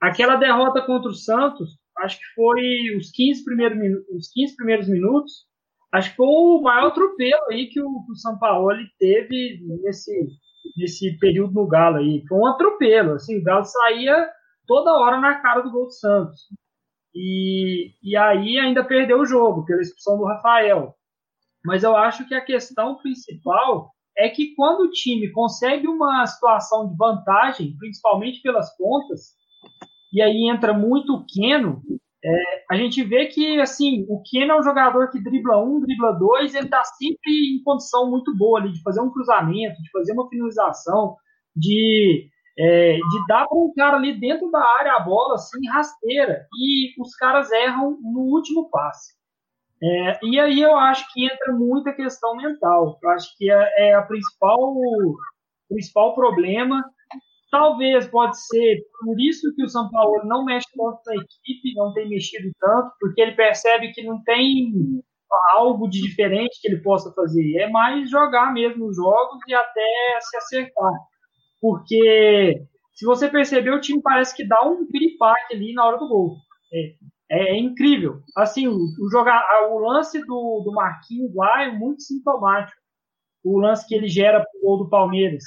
Aquela 0.00 0.36
derrota 0.36 0.82
contra 0.82 1.10
o 1.10 1.14
Santos, 1.14 1.78
acho 1.98 2.18
que 2.18 2.26
foi 2.34 2.96
os 2.96 3.10
15 3.10 3.44
primeiros, 3.44 4.06
os 4.10 4.30
15 4.32 4.56
primeiros 4.56 4.88
minutos, 4.88 5.46
acho 5.92 6.10
que 6.10 6.16
foi 6.16 6.26
o 6.26 6.60
maior 6.60 6.88
atropelo 6.88 7.46
aí 7.50 7.68
que 7.68 7.80
o, 7.80 8.04
que 8.04 8.12
o 8.12 8.16
São 8.16 8.38
Paulo 8.38 8.76
teve 8.98 9.62
nesse, 9.82 10.12
nesse 10.76 11.18
período 11.18 11.54
no 11.54 11.66
Galo 11.66 11.96
aí. 11.96 12.22
Foi 12.28 12.38
um 12.38 12.46
atropelo, 12.46 13.12
assim, 13.12 13.38
o 13.38 13.42
Galo 13.42 13.64
saía 13.64 14.28
toda 14.66 14.92
hora 14.92 15.18
na 15.18 15.40
cara 15.40 15.62
do 15.62 15.70
gol 15.70 15.86
do 15.86 15.92
Santos. 15.92 16.42
E, 17.14 17.94
e 18.02 18.14
aí 18.16 18.58
ainda 18.58 18.84
perdeu 18.84 19.20
o 19.20 19.26
jogo 19.26 19.64
pela 19.64 19.80
expulsão 19.80 20.18
do 20.18 20.26
Rafael. 20.26 20.94
Mas 21.64 21.82
eu 21.82 21.96
acho 21.96 22.28
que 22.28 22.34
a 22.34 22.44
questão 22.44 22.96
principal 22.98 23.95
é 24.16 24.28
que 24.28 24.54
quando 24.54 24.80
o 24.80 24.90
time 24.90 25.30
consegue 25.30 25.86
uma 25.86 26.26
situação 26.26 26.88
de 26.88 26.96
vantagem, 26.96 27.76
principalmente 27.78 28.40
pelas 28.40 28.74
pontas, 28.76 29.34
e 30.12 30.22
aí 30.22 30.48
entra 30.48 30.72
muito 30.72 31.14
o 31.14 31.24
Keno, 31.26 31.82
é, 32.24 32.64
a 32.70 32.76
gente 32.76 33.04
vê 33.04 33.26
que 33.26 33.60
assim 33.60 34.06
o 34.08 34.22
Keno 34.22 34.52
é 34.52 34.58
um 34.58 34.62
jogador 34.62 35.10
que 35.10 35.22
dribla 35.22 35.62
um, 35.62 35.80
dribla 35.80 36.12
dois, 36.12 36.54
ele 36.54 36.64
está 36.64 36.82
sempre 36.84 37.54
em 37.54 37.62
condição 37.62 38.10
muito 38.10 38.34
boa 38.36 38.58
ali 38.58 38.72
de 38.72 38.82
fazer 38.82 39.00
um 39.00 39.10
cruzamento, 39.10 39.82
de 39.82 39.90
fazer 39.90 40.12
uma 40.12 40.28
finalização, 40.28 41.16
de 41.54 42.28
é, 42.58 42.94
de 42.94 43.26
dar 43.28 43.46
para 43.46 43.58
um 43.58 43.72
cara 43.74 43.96
ali 43.96 44.18
dentro 44.18 44.50
da 44.50 44.64
área 44.78 44.94
a 44.94 45.00
bola, 45.00 45.34
assim, 45.34 45.58
rasteira, 45.68 46.46
e 46.58 46.94
os 47.00 47.14
caras 47.14 47.50
erram 47.52 47.98
no 48.00 48.20
último 48.20 48.70
passe. 48.70 49.14
É, 49.82 50.18
e 50.22 50.40
aí 50.40 50.60
eu 50.60 50.76
acho 50.76 51.04
que 51.12 51.24
entra 51.26 51.52
muita 51.52 51.92
questão 51.92 52.36
mental. 52.36 52.98
Eu 53.02 53.10
acho 53.10 53.36
que 53.36 53.50
é, 53.50 53.90
é 53.90 53.94
a 53.94 54.02
principal, 54.02 54.74
principal 55.68 56.14
problema. 56.14 56.82
Talvez 57.50 58.06
pode 58.08 58.36
ser 58.46 58.82
por 59.00 59.20
isso 59.20 59.54
que 59.54 59.64
o 59.64 59.68
São 59.68 59.90
Paulo 59.90 60.24
não 60.24 60.44
mexe 60.44 60.66
tanto 60.76 61.00
na 61.06 61.14
equipe, 61.14 61.74
não 61.74 61.92
tem 61.92 62.08
mexido 62.08 62.50
tanto, 62.58 62.90
porque 63.00 63.20
ele 63.20 63.32
percebe 63.32 63.92
que 63.92 64.02
não 64.02 64.22
tem 64.24 64.72
algo 65.52 65.88
de 65.88 66.00
diferente 66.00 66.58
que 66.60 66.68
ele 66.68 66.82
possa 66.82 67.12
fazer. 67.12 67.56
É 67.58 67.68
mais 67.68 68.10
jogar 68.10 68.52
mesmo 68.52 68.86
os 68.86 68.96
jogos 68.96 69.38
e 69.46 69.54
até 69.54 70.18
se 70.20 70.36
acertar 70.36 70.92
porque 71.60 72.62
se 72.94 73.04
você 73.04 73.28
perceber, 73.28 73.70
o 73.70 73.80
time 73.80 74.00
parece 74.00 74.34
que 74.36 74.46
dá 74.46 74.62
um 74.62 74.86
piripaque 74.86 75.54
ali 75.54 75.72
na 75.72 75.84
hora 75.84 75.98
do 75.98 76.08
gol. 76.08 76.36
É, 76.72 76.94
é, 77.30 77.54
é 77.54 77.58
incrível. 77.58 78.20
Assim, 78.36 78.66
o, 78.66 78.74
o, 78.74 79.10
jogar, 79.10 79.44
o 79.70 79.78
lance 79.78 80.20
do, 80.20 80.62
do 80.64 80.72
Marquinhos 80.72 81.34
lá 81.34 81.64
é 81.64 81.72
muito 81.72 82.02
sintomático. 82.02 82.76
O 83.44 83.58
lance 83.58 83.86
que 83.86 83.94
ele 83.94 84.08
gera 84.08 84.40
pro 84.44 84.60
gol 84.60 84.78
do 84.78 84.88
Palmeiras. 84.88 85.44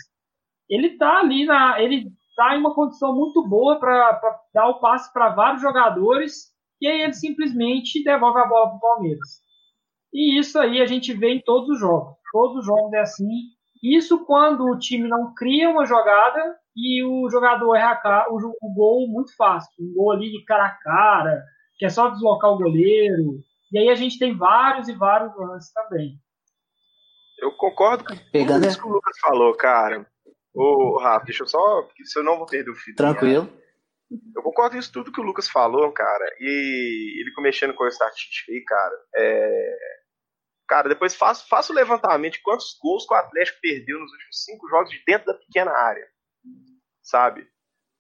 Ele 0.70 0.98
tá 0.98 1.20
ali 1.20 1.46
na. 1.46 1.82
Ele 1.82 2.12
tá 2.36 2.56
em 2.56 2.60
uma 2.60 2.74
condição 2.74 3.14
muito 3.14 3.46
boa 3.46 3.80
para 3.80 4.20
dar 4.54 4.68
o 4.68 4.80
passe 4.80 5.12
para 5.12 5.30
vários 5.30 5.62
jogadores 5.62 6.54
e 6.82 6.88
aí 6.88 7.02
ele 7.02 7.14
simplesmente 7.14 8.04
devolve 8.04 8.40
a 8.40 8.46
bola 8.46 8.70
pro 8.70 8.80
Palmeiras. 8.80 9.42
E 10.14 10.40
isso 10.40 10.58
aí 10.58 10.82
a 10.82 10.86
gente 10.86 11.14
vê 11.14 11.34
em 11.34 11.42
todos 11.42 11.70
os 11.70 11.80
jogos. 11.80 12.16
Todos 12.32 12.60
os 12.60 12.66
jogos 12.66 12.94
é 12.94 13.00
assim. 13.00 13.28
Isso 13.84 14.26
quando 14.26 14.66
o 14.66 14.80
time 14.80 15.08
não 15.08 15.34
cria 15.34 15.70
uma 15.70 15.86
jogada 15.86 16.58
e 16.76 17.04
o 17.04 17.30
jogador 17.30 17.76
erra 17.76 18.26
o, 18.30 18.74
gol 18.74 19.08
muito 19.08 19.36
fácil. 19.36 19.72
Um 19.80 19.94
gol 19.94 20.12
ali 20.12 20.32
de 20.32 20.44
cara 20.46 20.66
a 20.66 20.78
cara, 20.78 21.44
que 21.80 21.86
é 21.86 21.90
só 21.90 22.10
deslocar 22.10 22.52
o 22.52 22.58
goleiro. 22.58 23.40
E 23.72 23.80
aí 23.80 23.90
a 23.90 23.96
gente 23.96 24.20
tem 24.20 24.38
vários 24.38 24.90
e 24.90 24.94
vários 24.94 25.36
lances 25.38 25.72
também. 25.72 26.20
Eu 27.40 27.54
concordo 27.54 28.04
com 28.04 28.14
tudo 28.14 28.68
isso 28.68 28.82
que 28.82 28.88
o 28.88 28.92
Lucas 28.92 29.18
falou, 29.22 29.56
cara. 29.56 30.06
Ô, 30.54 30.98
Rafa, 31.00 31.26
deixa 31.26 31.44
eu 31.44 31.48
só. 31.48 31.88
Se 32.04 32.20
eu 32.20 32.24
não 32.24 32.38
vou 32.38 32.46
perder 32.46 32.70
o 32.70 32.76
fio. 32.76 32.94
Tranquilo. 32.96 33.50
Eu 34.36 34.42
concordo 34.44 34.72
com 34.74 34.80
isso 34.80 34.92
tudo 34.92 35.12
que 35.12 35.22
o 35.22 35.24
Lucas 35.24 35.48
falou, 35.48 35.90
cara. 35.94 36.36
E 36.40 37.22
ele 37.22 37.32
mexendo 37.42 37.74
com 37.74 37.86
a 37.86 37.88
estatística 37.88 38.52
aí, 38.52 38.62
cara. 38.66 38.96
É... 39.16 39.78
cara, 40.68 40.90
depois 40.90 41.16
faço, 41.16 41.48
faço 41.48 41.72
o 41.72 41.76
levantamento 41.76 42.34
de 42.34 42.42
quantos 42.42 42.78
gols 42.82 43.06
que 43.08 43.14
o 43.14 43.18
Atlético 43.18 43.62
perdeu 43.62 44.00
nos 44.00 44.12
últimos 44.12 44.44
cinco 44.44 44.68
jogos 44.68 44.90
de 44.90 45.02
dentro 45.06 45.28
da 45.28 45.36
pequena 45.36 45.72
área, 45.72 46.06
sabe? 47.02 47.48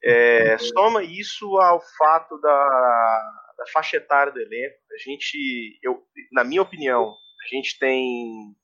É, 0.03 0.57
soma 0.57 1.03
isso 1.03 1.57
ao 1.57 1.81
fato 1.97 2.39
da, 2.41 3.48
da 3.59 3.67
faixa 3.67 3.97
etária 3.97 4.31
do 4.31 4.39
elenco. 4.39 4.77
A 4.93 4.97
gente, 4.97 5.77
eu, 5.83 6.01
na 6.31 6.43
minha 6.43 6.61
opinião, 6.61 7.13
a 7.43 7.55
gente 7.55 7.77
tem, 7.77 8.55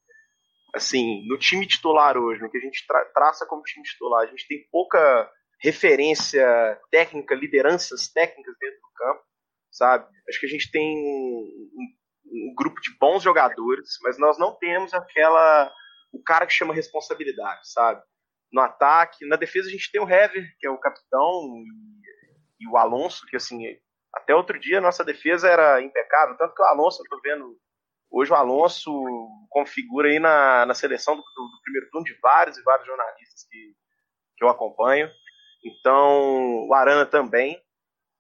assim, 0.74 1.28
no 1.28 1.38
time 1.38 1.68
titular 1.68 2.18
hoje, 2.18 2.42
no 2.42 2.50
que 2.50 2.58
a 2.58 2.62
gente 2.62 2.88
tra 2.88 3.04
traça 3.14 3.46
como 3.46 3.62
time 3.64 3.84
titular, 3.84 4.24
a 4.24 4.28
gente 4.28 4.48
tem 4.48 4.66
pouca 4.72 5.30
referência 5.62 6.80
técnica, 6.90 7.36
lideranças 7.36 8.08
técnicas 8.08 8.56
dentro 8.60 8.80
do 8.80 8.94
campo, 8.96 9.24
sabe? 9.72 10.08
Acho 10.30 10.40
que 10.40 10.46
a 10.46 10.50
gente 10.50 10.72
tem 10.72 10.98
um, 10.98 11.70
um 12.26 12.56
grupo 12.56 12.80
de 12.82 12.98
bons 12.98 13.22
jogadores, 13.22 13.98
mas 14.02 14.18
nós 14.18 14.38
não 14.38 14.56
temos 14.56 14.94
aquela 14.94 15.72
o 16.12 16.24
cara 16.24 16.46
que 16.46 16.54
chama 16.54 16.74
responsabilidade, 16.74 17.70
sabe? 17.70 18.02
No 18.52 18.62
ataque, 18.62 19.26
na 19.28 19.36
defesa 19.36 19.68
a 19.68 19.72
gente 19.72 19.92
tem 19.92 20.00
o 20.00 20.10
Hever, 20.10 20.56
que 20.58 20.66
é 20.66 20.70
o 20.70 20.80
capitão, 20.80 21.42
e, 21.58 22.64
e 22.64 22.68
o 22.70 22.78
Alonso, 22.78 23.26
que 23.26 23.36
assim, 23.36 23.66
até 24.16 24.34
outro 24.34 24.60
dia 24.60 24.82
nossa 24.82 25.04
defesa 25.04 25.48
era 25.48 25.82
impecável, 25.82 26.38
tanto 26.38 26.56
que 26.56 26.62
o 26.62 26.66
Alonso, 26.66 27.02
eu 27.04 27.10
tô 27.10 27.22
vendo 27.22 27.58
hoje 28.10 28.32
o 28.32 28.36
Alonso 28.36 28.92
configura 29.50 30.10
aí 30.10 30.20
na, 30.20 30.66
na 30.66 30.74
seleção 30.74 31.16
do, 31.16 31.22
do, 31.22 31.62
primeiro 31.64 31.90
turno 31.92 32.06
de 32.06 32.18
vários 32.22 32.58
e 32.58 32.64
vários 32.64 32.88
jornalistas 32.88 33.46
que, 33.50 33.74
que 34.38 34.44
eu 34.44 34.50
acompanho. 34.50 35.10
Então, 35.64 36.68
o 36.68 36.74
Arana 36.74 37.06
também. 37.06 37.62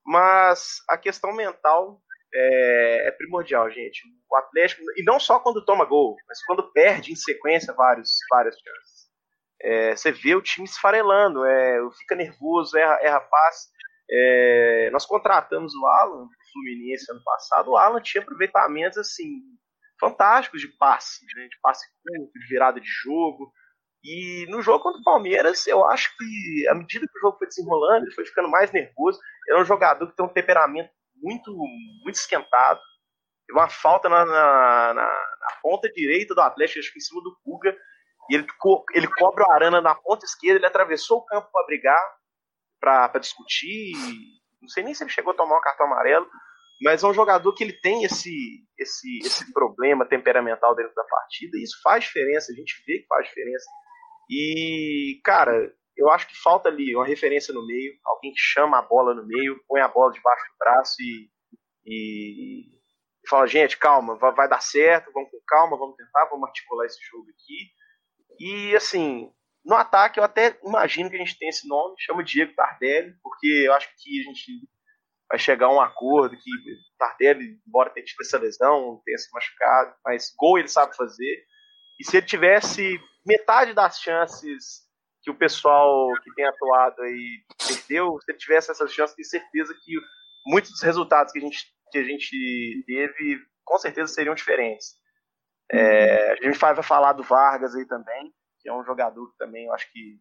Mas 0.06 0.82
a 0.90 0.98
questão 0.98 1.34
mental 1.34 2.00
é, 2.34 3.08
é, 3.08 3.12
primordial, 3.12 3.70
gente. 3.72 4.04
O 4.30 4.36
Atlético, 4.36 4.82
e 4.98 5.04
não 5.04 5.20
só 5.20 5.40
quando 5.40 5.66
toma 5.66 5.86
gol, 5.86 6.16
mas 6.28 6.44
quando 6.46 6.72
perde 6.72 7.12
em 7.12 7.16
sequência 7.16 7.74
vários, 7.74 8.18
várias 8.30 8.56
chances. 8.56 9.06
É, 9.62 9.96
você 9.96 10.12
vê 10.12 10.36
o 10.36 10.42
time 10.42 10.66
esfarelando, 10.66 11.46
é, 11.46 11.80
fica 11.98 12.16
nervoso, 12.16 12.78
erra, 12.78 13.00
erra 13.02 13.20
passe. 13.22 13.70
É, 14.10 14.90
nós 14.92 15.06
contratamos 15.06 15.74
o 15.74 15.86
Alan, 15.86 16.26
do 16.26 16.52
Fluminense, 16.52 17.12
ano 17.12 17.24
passado. 17.24 17.72
O 17.72 17.78
Alan 17.78 18.02
tinha 18.02 18.22
aproveitamentos 18.22 18.98
assim 18.98 19.42
fantásticos 20.00 20.62
de 20.62 20.68
passe, 20.68 21.26
né, 21.36 21.48
de 21.48 21.58
passe 21.62 21.86
curto, 22.04 22.32
de 22.34 22.48
virada 22.48 22.80
de 22.80 22.88
jogo. 22.88 23.52
E 24.04 24.46
no 24.50 24.62
jogo 24.62 24.84
contra 24.84 25.02
o 25.02 25.04
Palmeiras, 25.04 25.66
eu 25.66 25.84
acho 25.88 26.16
que 26.16 26.68
à 26.70 26.76
medida 26.76 27.08
que 27.08 27.18
o 27.18 27.22
jogo 27.22 27.38
foi 27.38 27.48
desenrolando, 27.48 28.06
ele 28.06 28.14
foi 28.14 28.26
ficando 28.26 28.50
mais 28.50 28.72
nervoso. 28.72 29.20
Ele 29.48 29.58
é 29.58 29.62
um 29.62 29.66
jogador 29.66 30.08
que 30.08 30.16
tem 30.16 30.26
um 30.26 30.34
temperamento 30.34 30.92
muito, 31.16 31.52
muito 32.04 32.16
esquentado. 32.16 32.80
Teve 33.48 33.60
uma 33.60 33.70
falta 33.70 34.08
na, 34.08 34.26
na, 34.26 34.94
na, 34.94 35.04
na 35.04 35.60
ponta 35.62 35.92
direita 35.92 36.36
do 36.36 36.42
Atlético, 36.42 36.80
acho 36.80 36.92
que 36.92 37.00
em 37.00 37.02
cima 37.02 37.22
do 37.24 37.36
Puga. 37.44 37.76
E 38.30 38.36
ele, 38.36 38.48
ele 38.94 39.08
cobre 39.08 39.44
o 39.44 39.52
Arana 39.52 39.82
na 39.82 39.96
ponta 39.96 40.26
esquerda, 40.26 40.58
ele 40.58 40.66
atravessou 40.66 41.20
o 41.20 41.26
campo 41.26 41.50
para 41.52 41.66
brigar, 41.66 42.16
para 42.86 43.20
discutir. 43.20 43.94
Não 44.62 44.70
sei 44.70 44.84
nem 44.84 44.94
se 44.94 45.04
ele 45.04 45.12
chegou 45.12 45.34
a 45.34 45.36
tomar 45.36 45.58
um 45.58 45.62
cartão 45.62 45.88
amarelo, 45.88 46.28
mas 46.82 47.04
é 47.04 47.08
um 47.08 47.14
jogador 47.14 47.54
que 47.54 47.64
ele 47.64 47.74
tem 47.74 48.04
esse, 48.04 48.64
esse, 48.78 49.20
esse 49.20 49.52
problema 49.54 50.06
temperamental 50.06 50.76
dentro 50.76 50.94
da 50.94 51.04
partida, 51.04 51.58
e 51.58 51.64
isso 51.64 51.80
faz 51.82 52.04
diferença, 52.04 52.52
a 52.52 52.56
gente 52.56 52.84
vê 52.86 53.00
que 53.00 53.08
faz 53.08 53.28
diferença. 53.28 53.66
E, 54.30 55.20
cara, 55.24 55.74
eu 55.96 56.10
acho 56.10 56.28
que 56.28 56.38
falta 56.42 56.70
ali 56.70 56.96
uma 56.96 57.06
referência 57.06 57.54
no 57.54 57.66
meio, 57.66 57.94
alguém 58.06 58.32
que 58.32 58.40
chama 58.40 58.78
a 58.78 58.82
bola 58.82 59.14
no 59.14 59.26
meio, 59.26 59.60
põe 59.68 59.82
a 59.82 59.88
bola 59.88 60.12
debaixo 60.12 60.46
do 60.52 60.58
braço 60.58 60.96
e, 61.00 61.30
e, 61.86 62.62
e 63.24 63.30
fala, 63.30 63.48
gente, 63.48 63.78
calma, 63.78 64.16
vai, 64.18 64.34
vai, 64.34 64.50
dar 64.50 64.62
certo, 64.62 65.12
vamos 65.14 65.32
com 65.32 65.40
calma, 65.48 65.78
vamos 65.78 65.96
tentar, 65.96 66.26
vamos 66.26 66.48
articular 66.48 66.86
esse 66.86 67.00
jogo 67.10 67.26
aqui. 67.30 67.70
E 68.40 68.76
assim, 68.76 69.32
no 69.66 69.76
ataque 69.76 70.20
eu 70.20 70.24
até 70.24 70.58
imagino 70.64 71.10
que 71.10 71.16
a 71.16 71.20
gente 71.20 71.38
tem 71.38 71.50
esse 71.50 71.68
nome, 71.68 71.96
chama 71.98 72.24
Diego 72.24 72.54
Tardelli, 72.54 73.16
porque 73.24 73.48
eu 73.66 73.74
acho 73.74 73.90
que 73.98 74.22
a 74.22 74.24
gente 74.24 74.70
vai 75.28 75.40
chegar 75.40 75.66
a 75.66 75.74
um 75.74 75.82
acordo 75.82 76.38
que 76.38 76.52
Tardelli, 77.00 77.60
embora 77.68 77.90
tenha 77.90 78.06
tido 78.06 78.22
essa 78.22 78.38
lesão, 78.38 79.02
tenha 79.04 79.18
se 79.18 79.32
machucado, 79.34 79.96
mas 80.06 80.34
gol 80.38 80.60
ele 80.60 80.68
sabe 80.68 80.96
fazer. 80.96 81.44
E 82.00 82.06
se 82.06 82.18
ele 82.18 82.26
tivesse 82.26 83.00
metade 83.26 83.74
das 83.74 84.00
chances 84.00 84.86
que 85.24 85.32
o 85.32 85.36
pessoal 85.36 86.14
que 86.24 86.34
tem 86.36 86.46
atuado 86.46 87.02
aí 87.02 87.44
perdeu, 87.68 88.20
se 88.22 88.32
ele 88.32 88.38
tivesse 88.38 88.70
essas 88.70 88.94
chances, 88.94 89.16
tenho 89.16 89.28
certeza 89.28 89.74
que 89.84 89.94
muitos 90.46 90.70
dos 90.70 90.84
resultados 90.84 91.34
que 91.34 91.40
a 91.40 91.42
gente, 91.42 91.66
que 91.92 91.98
a 91.98 92.04
gente 92.04 92.84
teve, 92.86 93.42
com 93.64 93.80
certeza 93.80 94.14
seriam 94.14 94.36
diferentes. 94.36 94.94
É, 95.72 96.34
a 96.34 96.36
gente 96.36 96.60
vai 96.60 96.84
falar 96.84 97.14
do 97.14 97.24
Vargas 97.24 97.76
aí 97.76 97.88
também, 97.88 98.32
que 98.66 98.70
é 98.70 98.74
um 98.74 98.84
jogador 98.84 99.30
que 99.30 99.38
também 99.38 99.68
eu 99.68 99.74
acho 99.74 99.92
que 99.92 100.20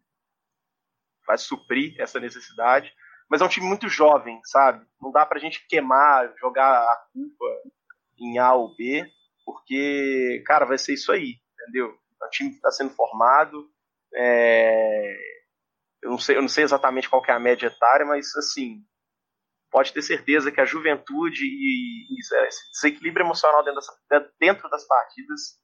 vai 1.25 1.35
suprir 1.35 1.99
essa 1.99 2.19
necessidade. 2.19 2.93
Mas 3.27 3.41
é 3.41 3.45
um 3.45 3.49
time 3.49 3.65
muito 3.65 3.89
jovem, 3.89 4.39
sabe? 4.43 4.85
Não 5.01 5.11
dá 5.11 5.25
pra 5.25 5.39
gente 5.39 5.67
queimar, 5.67 6.31
jogar 6.37 6.69
a 6.69 7.07
culpa 7.11 7.45
em 8.19 8.37
A 8.37 8.53
ou 8.53 8.75
B, 8.75 9.03
porque, 9.43 10.43
cara, 10.45 10.63
vai 10.63 10.77
ser 10.77 10.93
isso 10.93 11.11
aí, 11.11 11.39
entendeu? 11.53 11.97
o 12.21 12.29
time 12.29 12.51
que 12.51 12.57
está 12.57 12.71
sendo 12.71 12.91
formado. 12.91 13.67
É, 14.13 15.17
eu, 16.03 16.11
não 16.11 16.19
sei, 16.19 16.37
eu 16.37 16.41
não 16.41 16.47
sei 16.47 16.63
exatamente 16.63 17.09
qual 17.09 17.25
é 17.25 17.31
a 17.31 17.39
média 17.39 17.65
etária, 17.65 18.05
mas 18.05 18.35
assim, 18.35 18.85
pode 19.71 19.91
ter 19.91 20.03
certeza 20.03 20.51
que 20.51 20.61
a 20.61 20.65
juventude 20.65 21.43
e, 21.43 22.05
e 22.13 22.47
esse 22.47 22.71
desequilíbrio 22.73 23.25
emocional 23.25 23.63
dentro 23.63 23.81
dentro 24.39 24.69
das 24.69 24.87
partidas 24.87 25.59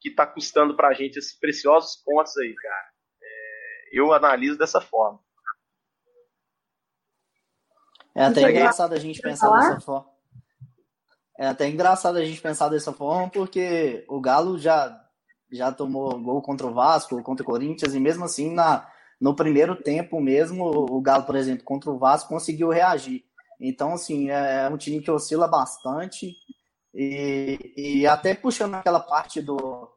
que 0.00 0.08
está 0.08 0.26
custando 0.26 0.74
para 0.74 0.88
a 0.88 0.94
gente 0.94 1.18
esses 1.18 1.38
preciosos 1.38 1.96
pontos 2.04 2.36
aí, 2.38 2.54
cara. 2.54 2.86
É, 3.22 3.88
eu 3.92 4.12
analiso 4.12 4.58
dessa 4.58 4.80
forma. 4.80 5.20
É 8.14 8.24
até 8.24 8.50
engraçado 8.50 8.92
a 8.94 8.98
gente 8.98 9.20
pensar 9.20 9.50
dessa 9.50 9.80
forma. 9.80 10.10
É 11.38 11.46
até 11.46 11.68
engraçado 11.68 12.16
a 12.16 12.24
gente 12.24 12.40
pensar 12.40 12.68
dessa 12.68 12.92
forma, 12.92 13.30
porque 13.30 14.04
o 14.08 14.20
Galo 14.20 14.58
já 14.58 15.06
já 15.52 15.72
tomou 15.72 16.16
gol 16.20 16.40
contra 16.40 16.66
o 16.66 16.72
Vasco, 16.72 17.20
contra 17.22 17.42
o 17.42 17.46
Corinthians, 17.46 17.94
e 17.94 17.98
mesmo 17.98 18.24
assim, 18.24 18.54
na, 18.54 18.88
no 19.20 19.34
primeiro 19.34 19.74
tempo 19.74 20.20
mesmo, 20.20 20.64
o 20.64 21.00
Galo, 21.00 21.24
por 21.24 21.34
exemplo, 21.34 21.64
contra 21.64 21.90
o 21.90 21.98
Vasco, 21.98 22.28
conseguiu 22.28 22.68
reagir. 22.68 23.24
Então, 23.60 23.94
assim, 23.94 24.30
é, 24.30 24.66
é 24.66 24.68
um 24.68 24.76
time 24.76 25.00
que 25.00 25.10
oscila 25.10 25.48
bastante, 25.48 26.34
e, 26.94 27.72
e 27.76 28.06
até 28.06 28.34
puxando 28.34 28.74
aquela 28.74 29.00
parte 29.00 29.40
do, 29.40 29.88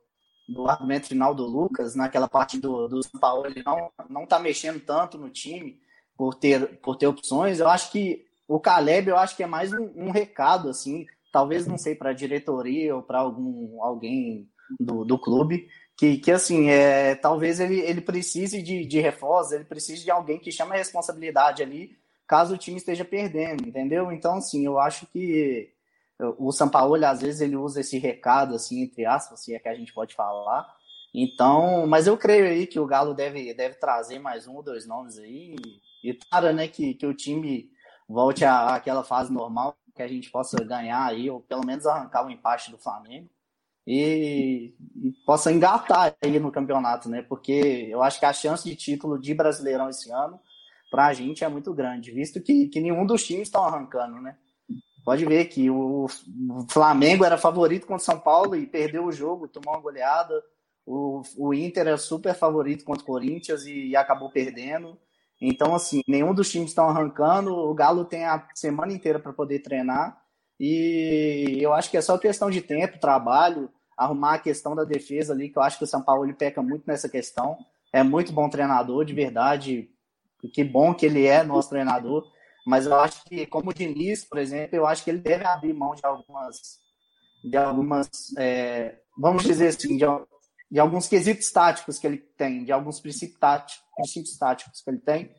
do 0.48 0.68
argumento 0.68 1.08
final 1.08 1.34
do 1.34 1.46
Lucas, 1.46 1.96
naquela 1.96 2.28
parte 2.28 2.60
do, 2.60 2.88
do 2.88 3.04
São 3.04 3.20
Paulo, 3.20 3.46
ele 3.46 3.64
não, 3.64 3.92
não 4.10 4.26
tá 4.26 4.40
mexendo 4.40 4.80
tanto 4.80 5.18
no 5.18 5.30
time 5.30 5.80
por 6.16 6.36
ter, 6.36 6.80
por 6.80 6.96
ter 6.96 7.08
opções, 7.08 7.60
eu 7.60 7.68
acho 7.68 7.92
que 7.92 8.26
o 8.48 8.60
Caleb, 8.60 9.10
eu 9.10 9.18
acho 9.18 9.36
que 9.36 9.44
é 9.44 9.48
mais 9.48 9.74
um, 9.74 9.90
um 9.96 10.12
recado, 10.12 10.70
assim, 10.70 11.06
talvez, 11.32 11.66
não 11.66 11.78
sei, 11.78 11.96
para 11.96 12.12
a 12.12 12.14
diretoria 12.14 12.96
ou 12.96 13.02
para 13.02 13.20
algum 13.20 13.82
alguém 13.82 14.48
do, 14.80 15.04
do 15.04 15.18
clube, 15.18 15.68
que, 15.98 16.18
que 16.18 16.32
assim, 16.32 16.70
é, 16.70 17.16
talvez 17.16 17.60
ele, 17.60 17.80
ele 17.80 18.02
precise 18.02 18.62
de, 18.62 18.86
de 18.86 19.00
reforço, 19.00 19.56
ele 19.56 19.64
precise 19.64 20.04
de 20.04 20.12
alguém 20.12 20.40
que 20.40 20.52
chame 20.52 20.74
a 20.74 20.78
responsabilidade 20.78 21.64
ali, 21.64 21.98
caso 22.28 22.54
o 22.54 22.58
time 22.58 22.78
esteja 22.78 23.04
perdendo, 23.04 23.68
entendeu? 23.68 24.12
Então, 24.12 24.36
assim, 24.36 24.66
eu 24.66 24.80
acho 24.80 25.08
que 25.08 25.73
o 26.38 26.52
Sampaoli, 26.52 27.06
às 27.06 27.22
vezes, 27.22 27.42
ele 27.42 27.56
usa 27.56 27.82
esse 27.82 27.98
recado, 27.98 28.56
assim, 28.56 28.82
entre 28.84 29.06
aspas, 29.06 29.44
se 29.44 29.54
é 29.54 29.60
que 29.60 29.70
a 29.70 29.76
gente 29.76 29.94
pode 29.94 30.16
falar. 30.16 30.68
Então, 31.14 31.86
mas 31.88 32.08
eu 32.08 32.18
creio 32.18 32.46
aí 32.46 32.66
que 32.66 32.80
o 32.80 32.88
Galo 32.88 33.14
deve, 33.14 33.54
deve 33.54 33.76
trazer 33.76 34.20
mais 34.20 34.48
um 34.48 34.56
ou 34.56 34.64
dois 34.64 34.88
nomes 34.88 35.18
aí, 35.20 35.56
e 36.04 36.14
para, 36.30 36.52
né, 36.52 36.68
que, 36.68 36.96
que 36.96 37.06
o 37.06 37.14
time 37.14 37.70
volte 38.08 38.44
à, 38.44 38.76
àquela 38.76 39.04
fase 39.04 39.32
normal, 39.32 39.78
que 39.96 40.02
a 40.02 40.08
gente 40.08 40.32
possa 40.32 40.58
ganhar 40.64 41.06
aí, 41.06 41.30
ou 41.30 41.40
pelo 41.40 41.66
menos 41.66 41.86
arrancar 41.86 42.26
o 42.26 42.32
empate 42.32 42.72
do 42.72 42.78
Flamengo 42.78 43.30
e, 43.86 44.74
e, 44.96 45.12
possa 45.26 45.52
engatar 45.52 46.16
aí 46.22 46.40
no 46.40 46.52
campeonato, 46.52 47.10
né? 47.10 47.22
Porque 47.22 47.88
eu 47.90 48.02
acho 48.02 48.20
que 48.20 48.26
a 48.26 48.34
chance 48.34 48.68
de 48.68 48.76
título 48.76 49.20
de 49.20 49.34
Brasileirão 49.34 49.90
esse 49.90 50.12
ano 50.12 50.40
para 50.90 51.08
a 51.08 51.14
gente 51.14 51.44
é 51.44 51.50
muito 51.50 51.74
grande, 51.74 52.12
visto 52.12 52.42
que, 52.42 52.68
que 52.68 52.80
nenhum 52.80 53.06
dos 53.06 53.26
times 53.26 53.48
estão 53.48 53.64
arrancando, 53.64 54.22
né? 54.22 54.38
Pode 55.04 55.26
ver 55.26 55.46
que 55.46 55.70
o 55.70 56.08
Flamengo 56.70 57.26
era 57.26 57.38
favorito 57.38 57.86
contra 57.86 58.02
o 58.02 58.06
São 58.06 58.20
Paulo 58.20 58.56
e 58.56 58.66
perdeu 58.66 59.06
o 59.06 59.12
jogo, 59.12 59.48
tomou 59.48 59.74
uma 59.74 59.82
goleada. 59.82 60.42
O, 60.86 61.22
o 61.38 61.54
Inter 61.54 61.88
é 61.88 61.98
super 61.98 62.34
favorito 62.34 62.86
contra 62.86 63.04
o 63.04 63.06
Corinthians 63.06 63.66
e, 63.66 63.90
e 63.90 63.96
acabou 63.96 64.30
perdendo. 64.30 64.98
Então, 65.42 65.76
assim, 65.76 66.02
nenhum 66.08 66.34
dos 66.34 66.50
times 66.50 66.70
estão 66.70 66.88
arrancando. 66.88 67.54
O 67.54 67.74
Galo 67.74 68.06
tem 68.06 68.24
a 68.24 68.48
semana 68.56 68.94
inteira 68.94 69.20
para 69.20 69.34
poder 69.34 69.60
treinar. 69.60 70.18
E 70.58 71.58
eu 71.60 71.74
acho 71.74 71.92
que 71.92 71.98
é 71.98 72.02
só 72.02 72.18
questão 72.18 72.50
de 72.50 72.62
tempo, 72.62 73.00
trabalho, 73.00 73.70
arrumar 73.98 74.36
a 74.36 74.40
questão 74.40 74.74
da 74.74 74.86
defesa 74.86 75.34
ali, 75.34 75.50
que 75.50 75.58
eu 75.58 75.64
acho 75.64 75.78
que 75.78 75.84
o 75.84 75.88
São 75.88 76.02
Paulo 76.02 76.24
ele 76.24 76.34
peca 76.34 76.62
muito 76.62 76.86
nessa 76.88 77.10
questão. 77.10 77.58
É 77.92 78.04
muito 78.04 78.32
bom 78.32 78.50
treinador, 78.50 79.04
de 79.04 79.14
verdade. 79.14 79.90
Que 80.54 80.64
bom 80.64 80.94
que 80.94 81.06
ele 81.06 81.26
é 81.26 81.44
nosso 81.44 81.70
treinador. 81.70 82.26
Mas 82.66 82.86
eu 82.86 82.96
acho 82.96 83.24
que, 83.26 83.46
como 83.46 83.72
o 83.72 83.74
Diniz, 83.74 84.24
por 84.24 84.38
exemplo, 84.38 84.76
eu 84.76 84.88
acho 84.88 85.04
que 85.04 85.10
ele 85.10 85.20
deve 85.20 85.46
abrir 85.46 85.74
mão 85.74 85.94
de 85.96 86.06
algumas, 86.06 86.80
de 87.44 87.58
algumas 87.58 88.10
é, 88.38 89.00
vamos 89.18 89.44
dizer 89.44 89.68
assim, 89.68 89.98
de, 89.98 90.06
de 90.72 90.80
alguns 90.80 91.08
quesitos 91.08 91.52
táticos 91.52 92.00
que 92.00 92.08
ele 92.08 92.18
tem, 92.18 92.64
de 92.64 92.72
alguns 92.72 93.00
princípios 93.00 93.40
táticos, 93.40 94.82
que 94.82 94.90
ele 94.90 95.00
tem, 95.00 95.32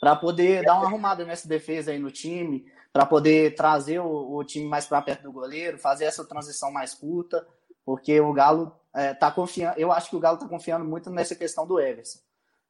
para 0.00 0.16
poder 0.16 0.64
dar 0.64 0.78
uma 0.78 0.86
arrumada 0.86 1.24
nessa 1.24 1.46
defesa 1.46 1.92
aí 1.92 1.98
no 1.98 2.10
time, 2.10 2.64
para 2.92 3.06
poder 3.06 3.54
trazer 3.54 4.00
o, 4.00 4.36
o, 4.36 4.44
time 4.44 4.66
mais 4.66 4.86
para 4.86 5.00
perto 5.00 5.22
do 5.22 5.32
goleiro, 5.32 5.78
fazer 5.78 6.04
essa 6.04 6.24
transição 6.24 6.70
mais 6.72 6.92
curta, 6.92 7.46
porque 7.84 8.20
o 8.20 8.32
Galo 8.32 8.74
é, 8.94 9.14
tá 9.14 9.30
confiando, 9.30 9.78
eu 9.78 9.92
acho 9.92 10.10
que 10.10 10.16
o 10.16 10.20
Galo 10.20 10.36
está 10.36 10.48
confiando 10.48 10.84
muito 10.84 11.08
nessa 11.08 11.34
questão 11.34 11.66
do 11.66 11.78
Everson. 11.80 12.18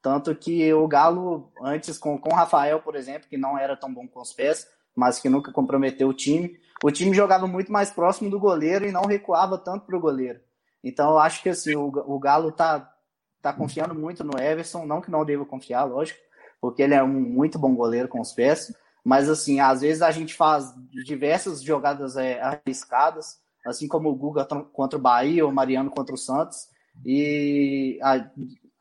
Tanto 0.02 0.34
que 0.34 0.72
o 0.74 0.86
Galo, 0.88 1.52
antes 1.62 1.96
com, 1.96 2.18
com 2.18 2.30
o 2.30 2.34
Rafael, 2.34 2.80
por 2.80 2.96
exemplo, 2.96 3.28
que 3.28 3.36
não 3.36 3.56
era 3.56 3.76
tão 3.76 3.92
bom 3.92 4.06
com 4.06 4.20
os 4.20 4.32
pés, 4.32 4.66
mas 4.94 5.20
que 5.20 5.28
nunca 5.28 5.52
comprometeu 5.52 6.08
o 6.08 6.14
time, 6.14 6.58
o 6.82 6.90
time 6.90 7.14
jogava 7.14 7.46
muito 7.46 7.70
mais 7.70 7.90
próximo 7.90 8.28
do 8.28 8.40
goleiro 8.40 8.84
e 8.84 8.92
não 8.92 9.02
recuava 9.02 9.56
tanto 9.56 9.86
para 9.86 9.96
o 9.96 10.00
goleiro. 10.00 10.40
Então 10.82 11.10
eu 11.10 11.18
acho 11.18 11.42
que 11.42 11.48
assim, 11.48 11.76
o, 11.76 11.86
o 11.86 12.18
Galo 12.18 12.50
tá, 12.50 12.92
tá 13.40 13.52
confiando 13.52 13.94
muito 13.94 14.24
no 14.24 14.38
Everson, 14.38 14.84
não 14.84 15.00
que 15.00 15.10
não 15.10 15.24
deva 15.24 15.46
confiar, 15.46 15.84
lógico, 15.84 16.18
porque 16.60 16.82
ele 16.82 16.94
é 16.94 17.02
um 17.02 17.08
muito 17.08 17.58
bom 17.58 17.74
goleiro 17.74 18.08
com 18.08 18.20
os 18.20 18.32
pés. 18.32 18.72
Mas, 19.04 19.28
assim, 19.28 19.58
às 19.58 19.80
vezes 19.80 20.00
a 20.00 20.10
gente 20.10 20.34
faz 20.34 20.72
diversas 21.04 21.62
jogadas 21.62 22.16
é, 22.16 22.40
arriscadas, 22.40 23.40
assim 23.66 23.88
como 23.88 24.08
o 24.08 24.14
Guga 24.14 24.46
contra 24.72 24.98
o 24.98 25.02
Bahia, 25.02 25.44
ou 25.44 25.50
o 25.50 25.54
Mariano 25.54 25.90
contra 25.90 26.14
o 26.14 26.18
Santos. 26.18 26.68
E 27.04 27.98
a, 28.00 28.30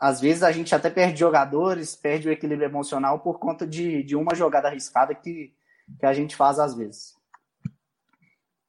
às 0.01 0.19
vezes 0.19 0.41
a 0.41 0.51
gente 0.51 0.73
até 0.73 0.89
perde 0.89 1.19
jogadores, 1.19 1.95
perde 1.95 2.27
o 2.27 2.31
equilíbrio 2.31 2.67
emocional 2.67 3.19
por 3.19 3.39
conta 3.39 3.67
de, 3.67 4.01
de 4.03 4.15
uma 4.15 4.33
jogada 4.33 4.67
arriscada 4.67 5.13
que, 5.13 5.53
que 5.99 6.05
a 6.05 6.13
gente 6.13 6.35
faz 6.35 6.57
às 6.57 6.73
vezes. 6.73 7.15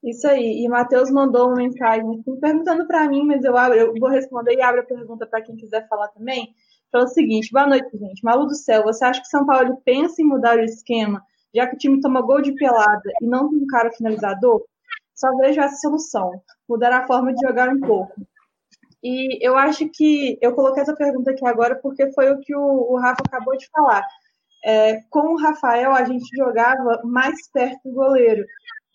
Isso 0.05 0.29
aí. 0.29 0.62
E 0.62 0.68
Matheus 0.68 1.11
mandou 1.11 1.47
uma 1.47 1.57
mensagem 1.57 2.21
assim, 2.21 2.38
perguntando 2.38 2.87
para 2.87 3.09
mim, 3.09 3.25
mas 3.25 3.42
eu, 3.45 3.57
abro, 3.57 3.79
eu 3.79 3.95
vou 3.99 4.11
responder 4.11 4.55
e 4.55 4.61
abro 4.61 4.83
a 4.83 4.85
pergunta 4.85 5.27
para 5.27 5.40
quem 5.40 5.57
quiser 5.57 5.88
falar 5.88 6.09
também 6.09 6.55
falou 6.92 7.07
o 7.07 7.11
seguinte: 7.11 7.51
boa 7.51 7.66
noite, 7.66 7.88
gente. 7.97 8.23
Malu 8.23 8.47
do 8.47 8.55
céu, 8.55 8.85
você 8.85 9.05
acha 9.05 9.21
que 9.23 9.29
São 9.29 9.47
Paulo 9.47 9.81
pensa 9.85 10.21
em 10.21 10.27
mudar 10.27 10.59
o 10.59 10.62
esquema, 10.62 11.25
já 11.55 11.66
que 11.66 11.75
o 11.75 11.79
time 11.79 12.01
toma 12.01 12.21
gol 12.21 12.42
de 12.42 12.55
pelada 12.55 13.11
e 13.21 13.27
não 13.27 13.49
tem 13.49 13.59
um 13.59 13.66
cara 13.66 13.90
finalizador? 13.90 14.62
Só 15.14 15.35
vejo 15.38 15.61
essa 15.61 15.77
solução: 15.77 16.31
mudar 16.68 16.92
a 16.92 17.07
forma 17.07 17.33
de 17.33 17.40
jogar 17.45 17.71
um 17.71 17.81
pouco. 17.81 18.14
E 19.02 19.44
eu 19.44 19.56
acho 19.56 19.88
que 19.88 20.38
eu 20.40 20.54
coloquei 20.54 20.82
essa 20.82 20.94
pergunta 20.94 21.32
aqui 21.32 21.44
agora 21.44 21.74
porque 21.74 22.12
foi 22.12 22.30
o 22.30 22.40
que 22.40 22.54
o, 22.54 22.92
o 22.92 22.96
Rafa 22.98 23.22
acabou 23.26 23.56
de 23.56 23.68
falar. 23.68 24.04
É, 24.64 25.00
com 25.10 25.34
o 25.34 25.36
Rafael, 25.36 25.92
a 25.92 26.04
gente 26.04 26.24
jogava 26.36 27.00
mais 27.04 27.50
perto 27.50 27.80
do 27.84 27.94
goleiro. 27.94 28.44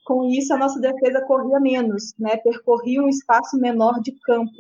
Com 0.06 0.26
isso, 0.30 0.54
a 0.54 0.58
nossa 0.58 0.80
defesa 0.80 1.22
corria 1.26 1.60
menos, 1.60 2.14
né? 2.18 2.38
percorria 2.38 3.02
um 3.02 3.10
espaço 3.10 3.58
menor 3.58 4.00
de 4.00 4.14
campo. 4.22 4.54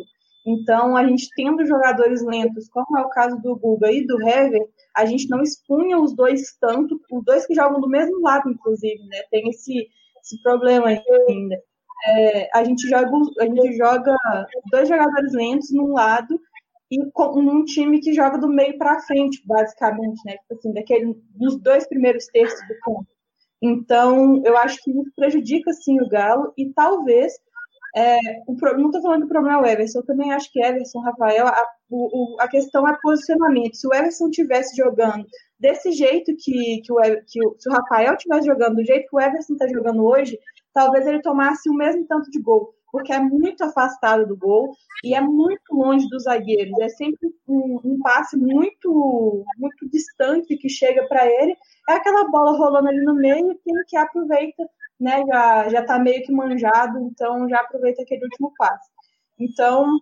Então, 0.46 0.96
a 0.96 1.06
gente 1.06 1.30
tendo 1.36 1.66
jogadores 1.66 2.22
lentos, 2.22 2.70
como 2.70 2.98
é 2.98 3.02
o 3.02 3.10
caso 3.10 3.38
do 3.42 3.56
Guga 3.56 3.92
e 3.92 4.06
do 4.06 4.22
Hever, 4.22 4.66
a 4.96 5.06
gente 5.06 5.30
não 5.30 5.42
expunha 5.42 6.00
os 6.00 6.14
dois 6.14 6.58
tanto, 6.60 7.00
os 7.12 7.24
dois 7.24 7.46
que 7.46 7.54
jogam 7.54 7.80
do 7.80 7.90
mesmo 7.90 8.22
lado, 8.22 8.50
inclusive, 8.50 9.04
né? 9.08 9.24
Tem 9.30 9.50
esse, 9.50 9.90
esse 10.22 10.42
problema 10.42 10.88
ainda. 10.88 11.62
É, 12.06 12.50
a, 12.58 12.64
gente 12.64 12.88
joga, 12.88 13.10
a 13.40 13.46
gente 13.46 13.78
joga 13.78 14.16
dois 14.72 14.88
jogadores 14.88 15.34
lentos 15.34 15.72
num 15.72 15.94
lado 15.94 16.40
e 16.92 17.04
com 17.12 17.40
um 17.40 17.66
time 17.66 18.00
que 18.00 18.14
joga 18.14 18.38
do 18.38 18.48
meio 18.48 18.78
para 18.78 19.02
frente, 19.02 19.42
basicamente, 19.46 20.22
né? 20.26 20.38
Tipo 20.38 20.54
assim, 20.54 20.74
daquele, 20.74 21.16
dois 21.62 21.88
primeiros 21.88 22.28
terços 22.28 22.60
do 22.68 22.80
campo. 22.82 23.08
Então, 23.62 24.42
eu 24.46 24.56
acho 24.58 24.82
que 24.84 24.92
isso 24.92 25.12
prejudica, 25.16 25.74
sim, 25.74 26.00
o 26.00 26.08
Galo 26.08 26.54
e 26.56 26.72
talvez 26.74 27.34
é, 27.96 28.20
o, 28.46 28.54
não 28.78 28.88
estou 28.88 29.02
falando 29.02 29.22
do 29.22 29.28
problema 29.28 29.58
é 29.58 29.62
o 29.62 29.66
Everson, 29.66 30.00
eu 30.00 30.06
também 30.06 30.32
acho 30.32 30.52
que 30.52 30.64
Everson, 30.64 31.00
Rafael, 31.00 31.48
a, 31.48 31.66
o, 31.90 32.38
a 32.40 32.48
questão 32.48 32.88
é 32.88 32.96
posicionamento. 33.02 33.76
Se 33.76 33.88
o 33.88 33.94
Everson 33.94 34.30
tivesse 34.30 34.76
jogando 34.76 35.26
desse 35.60 35.92
jeito 35.92 36.36
que, 36.38 36.82
que, 36.82 36.92
o, 36.92 36.98
que 37.26 37.46
o, 37.46 37.56
se 37.58 37.70
o 37.70 37.74
Rafael 37.74 38.14
estivesse 38.14 38.46
jogando 38.46 38.76
do 38.76 38.86
jeito 38.86 39.08
que 39.10 39.16
o 39.16 39.20
Everson 39.20 39.54
está 39.54 39.68
jogando 39.68 40.06
hoje, 40.06 40.38
talvez 40.74 41.08
ele 41.08 41.22
tomasse 41.22 41.70
o 41.70 41.74
mesmo 41.74 42.06
tanto 42.06 42.30
de 42.30 42.40
gol, 42.40 42.74
porque 42.92 43.12
é 43.12 43.20
muito 43.20 43.64
afastado 43.64 44.28
do 44.28 44.38
gol 44.38 44.76
e 45.04 45.16
é 45.16 45.22
muito 45.22 45.62
longe 45.72 46.08
dos 46.10 46.24
zagueiros. 46.24 46.78
É 46.80 46.90
sempre 46.90 47.30
um, 47.48 47.80
um 47.84 48.00
passe 48.00 48.38
muito, 48.38 49.44
muito 49.58 49.90
distante 49.90 50.58
que 50.58 50.70
chega 50.70 51.08
para 51.08 51.26
ele. 51.26 51.56
É 51.90 51.94
aquela 51.94 52.30
bola 52.30 52.58
rolando 52.58 52.90
ali 52.90 53.04
no 53.04 53.16
meio 53.16 53.52
e 53.52 53.58
quem 53.64 53.74
que 53.88 53.98
aproveita 53.98 54.64
né, 55.00 55.24
já 55.28 55.70
já 55.70 55.82
está 55.82 56.00
meio 56.00 56.24
que 56.24 56.32
manjado, 56.32 57.00
então 57.00 57.48
já 57.48 57.58
aproveita 57.58 58.02
aquele 58.02 58.24
último 58.24 58.52
passe. 58.58 58.90
Então, 59.40 59.98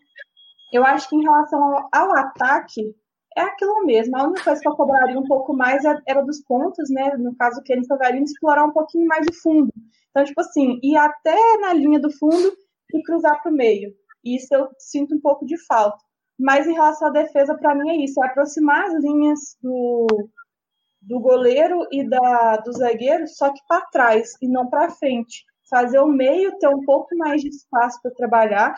eu 0.71 0.85
acho 0.85 1.09
que 1.09 1.15
em 1.15 1.23
relação 1.23 1.61
ao, 1.63 1.89
ao, 1.91 2.15
ataque, 2.17 2.95
é 3.35 3.41
aquilo 3.41 3.85
mesmo. 3.85 4.15
A 4.15 4.23
única 4.23 4.43
coisa 4.43 4.61
que 4.61 4.67
eu 4.67 4.75
cobraria 4.75 5.19
um 5.19 5.27
pouco 5.27 5.53
mais 5.53 5.83
é, 5.83 5.97
era 6.07 6.21
dos 6.21 6.41
pontos, 6.41 6.89
né? 6.89 7.15
No 7.17 7.35
caso 7.35 7.61
que 7.61 7.73
eles 7.73 7.87
deveriam 7.87 8.23
explorar 8.23 8.65
um 8.65 8.71
pouquinho 8.71 9.07
mais 9.07 9.25
de 9.25 9.33
fundo. 9.41 9.71
Então, 10.09 10.23
tipo 10.23 10.39
assim, 10.41 10.79
ir 10.81 10.95
até 10.95 11.35
na 11.59 11.73
linha 11.73 11.99
do 11.99 12.11
fundo 12.11 12.53
e 12.93 13.03
cruzar 13.03 13.41
para 13.41 13.51
o 13.51 13.55
meio. 13.55 13.93
Isso 14.23 14.47
eu 14.55 14.69
sinto 14.79 15.13
um 15.15 15.19
pouco 15.19 15.45
de 15.45 15.57
falta. 15.65 15.97
Mas 16.39 16.67
em 16.67 16.73
relação 16.73 17.09
à 17.09 17.11
defesa, 17.11 17.55
para 17.55 17.75
mim 17.75 17.89
é 17.89 17.95
isso: 17.97 18.23
é 18.23 18.27
aproximar 18.27 18.85
as 18.85 19.03
linhas 19.03 19.57
do, 19.61 20.07
do 21.01 21.19
goleiro 21.19 21.87
e 21.91 22.07
da, 22.07 22.57
do 22.57 22.73
zagueiro, 22.73 23.27
só 23.27 23.51
que 23.51 23.61
para 23.67 23.85
trás 23.87 24.33
e 24.41 24.47
não 24.47 24.67
para 24.67 24.89
frente. 24.89 25.45
Fazer 25.69 25.99
o 25.99 26.07
meio 26.07 26.57
ter 26.59 26.67
um 26.67 26.83
pouco 26.83 27.15
mais 27.17 27.41
de 27.41 27.49
espaço 27.49 27.99
para 28.01 28.11
trabalhar, 28.11 28.75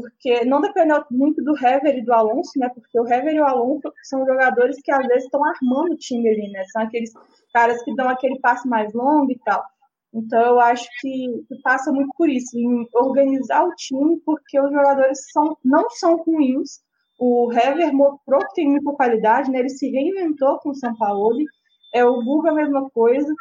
porque 0.00 0.44
não 0.44 0.60
depende 0.60 0.92
muito 1.10 1.42
do 1.42 1.56
Hever 1.56 1.98
e 1.98 2.04
do 2.04 2.12
Alonso, 2.12 2.52
né? 2.56 2.68
Porque 2.68 2.98
o 2.98 3.06
Hever 3.06 3.34
e 3.34 3.40
o 3.40 3.46
Alonso 3.46 3.92
são 4.02 4.24
jogadores 4.24 4.80
que 4.82 4.90
às 4.92 5.06
vezes 5.06 5.24
estão 5.24 5.44
armando 5.44 5.92
o 5.92 5.96
time 5.96 6.28
ali, 6.28 6.50
né? 6.50 6.64
São 6.72 6.82
aqueles 6.82 7.12
caras 7.52 7.82
que 7.82 7.94
dão 7.94 8.08
aquele 8.08 8.38
passe 8.40 8.68
mais 8.68 8.92
longo 8.92 9.30
e 9.30 9.38
tal. 9.44 9.62
Então 10.14 10.40
eu 10.40 10.60
acho 10.60 10.86
que, 11.00 11.44
que 11.48 11.62
passa 11.62 11.90
muito 11.92 12.10
por 12.16 12.28
isso, 12.28 12.56
em 12.58 12.86
organizar 12.94 13.64
o 13.64 13.74
time, 13.74 14.20
porque 14.24 14.60
os 14.60 14.70
jogadores 14.70 15.30
são, 15.30 15.56
não 15.64 15.88
são 15.90 16.16
ruins. 16.16 16.80
O 17.18 17.50
Hever 17.52 17.94
mostrou 17.94 18.40
que 18.40 18.54
tem 18.54 18.68
muita 18.68 18.92
qualidade, 18.92 19.50
né? 19.50 19.60
Ele 19.60 19.68
se 19.68 19.90
reinventou 19.90 20.58
com 20.58 20.70
o 20.70 20.74
São 20.74 20.94
Paulo 20.96 21.38
é 21.94 22.04
o 22.04 22.22
Guga 22.22 22.50
a 22.50 22.54
mesma 22.54 22.88
coisa. 22.90 23.32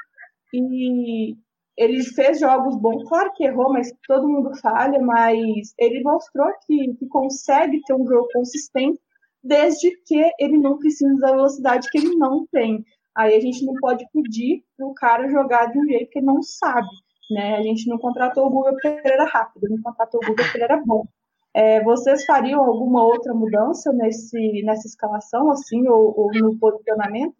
E 0.53 1.35
ele 1.77 2.03
fez 2.03 2.39
jogos 2.39 2.75
bons, 2.75 3.07
claro 3.07 3.31
que 3.33 3.45
errou, 3.45 3.71
mas 3.71 3.91
todo 4.07 4.27
mundo 4.27 4.55
falha, 4.59 4.99
mas 4.99 5.73
ele 5.77 6.01
mostrou 6.03 6.47
que, 6.65 6.93
que 6.95 7.07
consegue 7.07 7.81
ter 7.83 7.93
um 7.93 8.05
jogo 8.05 8.27
consistente 8.33 8.99
desde 9.43 9.89
que 10.05 10.31
ele 10.39 10.57
não 10.57 10.77
precisa 10.77 11.15
da 11.17 11.31
velocidade 11.31 11.89
que 11.89 11.97
ele 11.97 12.15
não 12.15 12.45
tem. 12.51 12.83
Aí 13.15 13.35
a 13.35 13.39
gente 13.39 13.65
não 13.65 13.73
pode 13.75 14.05
pedir 14.13 14.63
para 14.77 14.85
o 14.85 14.93
cara 14.93 15.29
jogar 15.29 15.65
de 15.67 15.79
um 15.79 15.85
jeito 15.85 16.09
que 16.09 16.19
ele 16.19 16.25
não 16.25 16.41
sabe. 16.41 16.87
Né? 17.29 17.55
A 17.57 17.61
gente 17.61 17.87
não 17.87 17.97
contratou 17.97 18.45
o 18.45 18.49
Guga 18.49 18.71
porque 18.71 18.87
ele 18.87 19.01
era 19.13 19.25
rápido, 19.25 19.69
não 19.69 19.81
contratou 19.81 20.19
o 20.21 20.27
Guga 20.27 20.43
porque 20.43 20.57
ele 20.57 20.65
era 20.65 20.81
bom. 20.85 21.05
É, 21.53 21.83
vocês 21.83 22.25
fariam 22.25 22.63
alguma 22.63 23.03
outra 23.03 23.33
mudança 23.33 23.91
nesse, 23.91 24.63
nessa 24.63 24.87
escalação, 24.87 25.51
assim, 25.51 25.85
ou, 25.87 26.17
ou 26.17 26.31
no 26.33 26.57
posicionamento? 26.57 27.35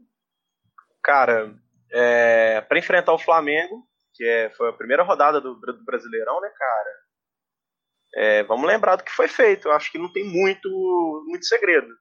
Cara, 1.02 1.54
é, 1.92 2.62
para 2.62 2.80
enfrentar 2.80 3.14
o 3.14 3.20
Flamengo, 3.20 3.86
que 4.22 4.28
é, 4.28 4.52
foi 4.52 4.70
a 4.70 4.74
primeira 4.74 5.02
rodada 5.02 5.42
do, 5.42 5.56
do 5.56 5.84
Brasileirão, 5.84 6.40
né, 6.42 6.50
cara? 6.56 6.90
É, 8.14 8.44
vamos 8.44 8.68
lembrar 8.68 8.96
do 8.98 9.04
que 9.04 9.12
foi 9.12 9.28
feito. 9.28 9.68
Eu 9.68 9.72
acho 9.72 9.92
que 9.92 9.98
não 9.98 10.14
tem 10.14 10.24
muito, 10.24 10.70
muito 11.26 11.44
segredo. 11.48 11.92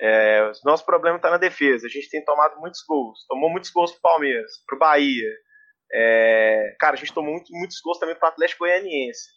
É, 0.00 0.50
o 0.50 0.52
nosso 0.68 0.84
problema 0.84 1.16
está 1.16 1.30
na 1.30 1.36
defesa. 1.36 1.86
A 1.86 1.88
gente 1.88 2.10
tem 2.10 2.24
tomado 2.24 2.58
muitos 2.58 2.82
gols. 2.84 3.24
Tomou 3.28 3.48
muitos 3.48 3.70
gols 3.70 3.92
pro 3.92 4.00
Palmeiras, 4.00 4.50
pro 4.66 4.80
Bahia. 4.80 5.30
É, 5.92 6.74
cara, 6.80 6.94
a 6.94 6.98
gente 6.98 7.14
tomou 7.14 7.30
muito, 7.30 7.52
muitos 7.52 7.80
gols 7.80 8.00
também 8.00 8.16
pro 8.16 8.26
Atlético 8.26 8.64
Goianiense. 8.64 9.30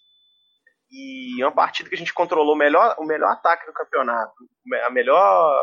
E 0.90 1.40
é 1.40 1.46
uma 1.46 1.54
partida 1.54 1.88
que 1.88 1.96
a 1.96 2.00
gente 2.00 2.16
controlou 2.16 2.56
o 2.56 2.58
melhor, 2.58 2.96
o 2.98 3.06
melhor 3.06 3.32
ataque 3.32 3.68
do 3.68 3.74
campeonato. 3.74 4.34
A 4.86 4.90
melhor. 4.90 5.56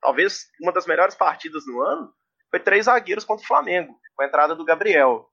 Talvez 0.00 0.48
uma 0.60 0.72
das 0.72 0.86
melhores 0.86 1.14
partidas 1.14 1.64
do 1.64 1.80
ano 1.80 2.12
foi 2.50 2.58
três 2.58 2.86
zagueiros 2.86 3.24
contra 3.24 3.44
o 3.44 3.46
Flamengo, 3.46 3.96
com 4.16 4.24
a 4.24 4.26
entrada 4.26 4.56
do 4.56 4.64
Gabriel. 4.64 5.30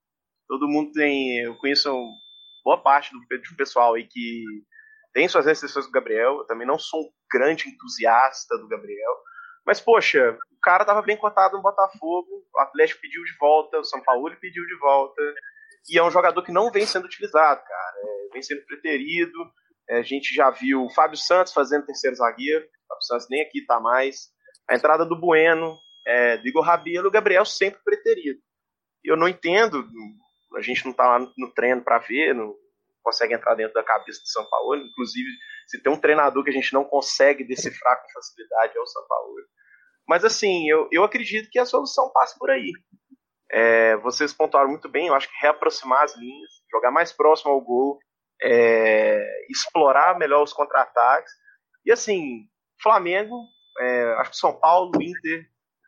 Todo 0.47 0.67
mundo 0.67 0.91
tem. 0.93 1.39
Eu 1.39 1.55
conheço 1.57 1.89
boa 2.63 2.81
parte 2.81 3.12
do, 3.12 3.19
do 3.19 3.55
pessoal 3.55 3.95
aí 3.95 4.07
que 4.07 4.43
tem 5.13 5.27
suas 5.27 5.45
restrições 5.45 5.86
do 5.86 5.91
Gabriel. 5.91 6.39
Eu 6.39 6.45
também 6.45 6.67
não 6.67 6.77
sou 6.77 7.01
um 7.01 7.10
grande 7.31 7.69
entusiasta 7.69 8.57
do 8.57 8.67
Gabriel. 8.67 9.13
Mas, 9.65 9.81
poxa, 9.81 10.31
o 10.31 10.60
cara 10.62 10.86
tava 10.86 11.01
bem 11.01 11.17
cotado 11.17 11.57
no 11.57 11.63
Botafogo, 11.63 12.27
o 12.55 12.60
Atlético 12.60 13.01
pediu 13.01 13.23
de 13.23 13.38
volta, 13.38 13.79
o 13.79 13.83
São 13.83 14.01
Paulo 14.01 14.33
pediu 14.39 14.65
de 14.65 14.77
volta. 14.79 15.21
E 15.89 15.97
é 15.97 16.03
um 16.03 16.12
jogador 16.12 16.41
que 16.41 16.51
não 16.51 16.71
vem 16.71 16.86
sendo 16.86 17.05
utilizado, 17.05 17.62
cara. 17.63 17.95
É, 17.97 18.33
vem 18.33 18.41
sendo 18.41 18.65
preterido. 18.65 19.38
É, 19.89 19.97
a 19.97 20.03
gente 20.03 20.33
já 20.33 20.49
viu 20.49 20.83
o 20.83 20.89
Fábio 20.89 21.17
Santos 21.17 21.53
fazendo 21.53 21.86
terceiro 21.86 22.15
zagueiro. 22.15 22.63
O 22.63 22.88
Fábio 22.88 23.03
Santos 23.03 23.27
nem 23.29 23.41
aqui 23.41 23.65
tá 23.65 23.79
mais. 23.79 24.29
A 24.69 24.75
entrada 24.75 25.05
do 25.05 25.19
Bueno, 25.19 25.77
é, 26.05 26.38
do 26.38 26.47
Igor 26.47 26.63
Rabelo, 26.63 27.07
o 27.07 27.12
Gabriel 27.12 27.45
sempre 27.45 27.81
preterido. 27.83 28.39
Eu 29.03 29.17
não 29.17 29.27
entendo, 29.27 29.86
a 30.58 30.62
gente 30.62 30.84
não 30.84 30.91
está 30.91 31.08
lá 31.08 31.20
no 31.38 31.54
treino 31.54 31.84
para 31.84 32.00
ver, 32.00 32.34
no, 32.34 32.56
consegue 33.04 33.34
entrar 33.34 33.56
dentro 33.56 33.74
da 33.74 33.84
cabeça 33.84 34.20
do 34.22 34.28
São 34.28 34.46
Paulo. 34.50 34.76
Inclusive, 34.76 35.30
se 35.67 35.82
tem 35.82 35.91
um 35.91 36.00
treinador 36.00 36.43
que 36.43 36.50
a 36.50 36.54
gente 36.54 36.74
não 36.74 36.84
consegue 36.84 37.43
decifrar 37.43 38.02
com 38.02 38.12
facilidade 38.12 38.78
é 38.78 38.82
o 38.82 38.86
São 38.86 39.08
Paulo. 39.08 39.34
Mas 40.08 40.26
assim, 40.26 40.70
eu, 40.70 40.88
eu 40.91 41.04
acredito 41.04 41.50
que 41.50 41.60
a 41.60 41.65
solução 41.65 42.12
passa 42.12 42.36
por 42.38 42.50
aí. 42.50 42.72
É, 43.50 43.96
vocês 43.98 44.34
pontuaram 44.34 44.70
muito 44.70 44.89
bem, 44.89 45.08
eu 45.08 45.15
acho 45.15 45.30
que 45.30 45.39
reaproximar 45.41 46.04
as 46.04 46.17
linhas, 46.17 46.50
jogar 46.70 46.91
mais 46.91 47.13
próximo 47.13 47.52
ao 47.52 47.62
gol, 47.62 47.98
é, 48.41 49.26
explorar 49.50 50.17
melhor 50.17 50.43
os 50.43 50.54
contra-ataques. 50.54 51.32
E 51.86 51.91
assim, 51.91 52.48
Flamengo, 52.82 53.41
é, 53.80 54.13
acho 54.20 54.32
que 54.32 54.38
São 54.38 54.60
Paulo, 54.60 54.91
Inter, 55.02 55.46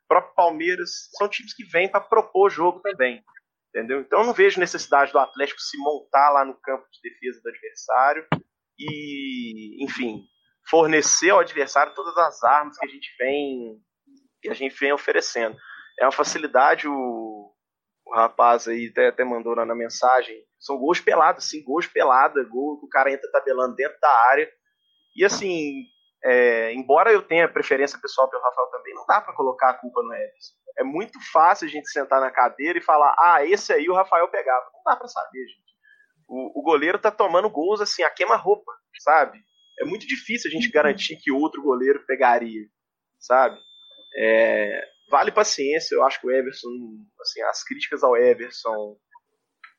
próprio 0.07 0.33
Palmeiras, 0.35 1.09
são 1.17 1.27
times 1.27 1.53
que 1.53 1.65
vêm 1.65 1.89
para 1.89 2.01
propor 2.01 2.49
jogo 2.49 2.79
também. 2.79 3.23
Entendeu? 3.69 4.01
Então 4.01 4.21
eu 4.21 4.25
não 4.25 4.33
vejo 4.33 4.59
necessidade 4.59 5.11
do 5.11 5.19
Atlético 5.19 5.59
se 5.61 5.77
montar 5.77 6.31
lá 6.31 6.43
no 6.43 6.59
campo 6.59 6.85
de 6.91 7.09
defesa 7.09 7.39
do 7.41 7.49
adversário 7.49 8.25
e, 8.79 9.83
enfim, 9.83 10.23
fornecer 10.69 11.29
ao 11.29 11.39
adversário 11.39 11.93
todas 11.93 12.17
as 12.17 12.43
armas 12.43 12.77
que 12.77 12.85
a 12.85 12.89
gente 12.89 13.09
vem 13.17 13.79
que 14.41 14.49
a 14.49 14.53
gente 14.53 14.75
vem 14.79 14.93
oferecendo. 14.93 15.57
É 15.99 16.05
uma 16.05 16.11
facilidade, 16.11 16.87
o, 16.87 17.53
o 18.05 18.15
rapaz 18.15 18.67
aí 18.67 18.87
até, 18.89 19.09
até 19.09 19.23
mandou 19.23 19.55
na, 19.55 19.65
na, 19.65 19.75
mensagem, 19.75 20.41
são 20.57 20.77
gols 20.77 21.01
pelados, 21.01 21.49
sim, 21.49 21.61
gols 21.63 21.87
pelada, 21.87 22.43
gol 22.45 22.79
que 22.79 22.85
o 22.85 22.89
cara 22.89 23.11
entra 23.11 23.29
tabelando 23.31 23.75
dentro 23.75 23.99
da 23.99 24.09
área. 24.29 24.49
E 25.15 25.25
assim, 25.25 25.83
é, 26.23 26.73
embora 26.73 27.11
eu 27.11 27.21
tenha 27.21 27.51
preferência 27.51 27.99
pessoal 27.99 28.29
pelo 28.29 28.41
Rafael 28.41 28.67
também, 28.67 28.93
não 28.93 29.05
dá 29.05 29.19
para 29.21 29.35
colocar 29.35 29.71
a 29.71 29.73
culpa 29.73 30.01
no 30.01 30.13
Everson. 30.13 30.53
É 30.79 30.83
muito 30.83 31.19
fácil 31.31 31.67
a 31.67 31.69
gente 31.69 31.89
sentar 31.89 32.21
na 32.21 32.31
cadeira 32.31 32.79
e 32.79 32.81
falar, 32.81 33.13
ah, 33.19 33.45
esse 33.45 33.73
aí 33.73 33.89
o 33.89 33.93
Rafael 33.93 34.29
pegava. 34.29 34.65
Não 34.73 34.81
dá 34.85 34.95
para 34.95 35.09
saber, 35.09 35.45
gente. 35.45 35.75
O, 36.25 36.61
o, 36.61 36.63
goleiro 36.63 36.97
tá 36.97 37.11
tomando 37.11 37.49
gols 37.49 37.81
assim, 37.81 38.01
a 38.01 38.09
queima-roupa, 38.09 38.71
sabe? 38.99 39.43
É 39.81 39.83
muito 39.83 40.07
difícil 40.07 40.49
a 40.49 40.53
gente 40.53 40.69
garantir 40.71 41.17
que 41.17 41.31
outro 41.31 41.61
goleiro 41.61 42.05
pegaria, 42.05 42.65
sabe? 43.19 43.57
É, 44.15 44.87
vale 45.09 45.31
paciência, 45.31 45.95
eu 45.95 46.03
acho 46.05 46.21
que 46.21 46.27
o 46.27 46.31
Everson, 46.31 46.69
assim, 47.19 47.41
as 47.41 47.63
críticas 47.63 48.01
ao 48.01 48.15
Everson, 48.15 48.97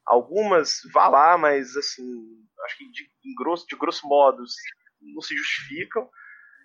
algumas 0.07 0.81
vá 0.93 1.09
lá, 1.09 1.39
mas 1.39 1.77
assim, 1.77 2.05
acho 2.65 2.77
que 2.77 2.91
de, 2.91 3.09
grosso, 3.39 3.67
de 3.67 3.77
grosso 3.77 4.07
modo 4.07 4.43
não 5.01 5.23
se 5.23 5.35
justificam. 5.35 6.11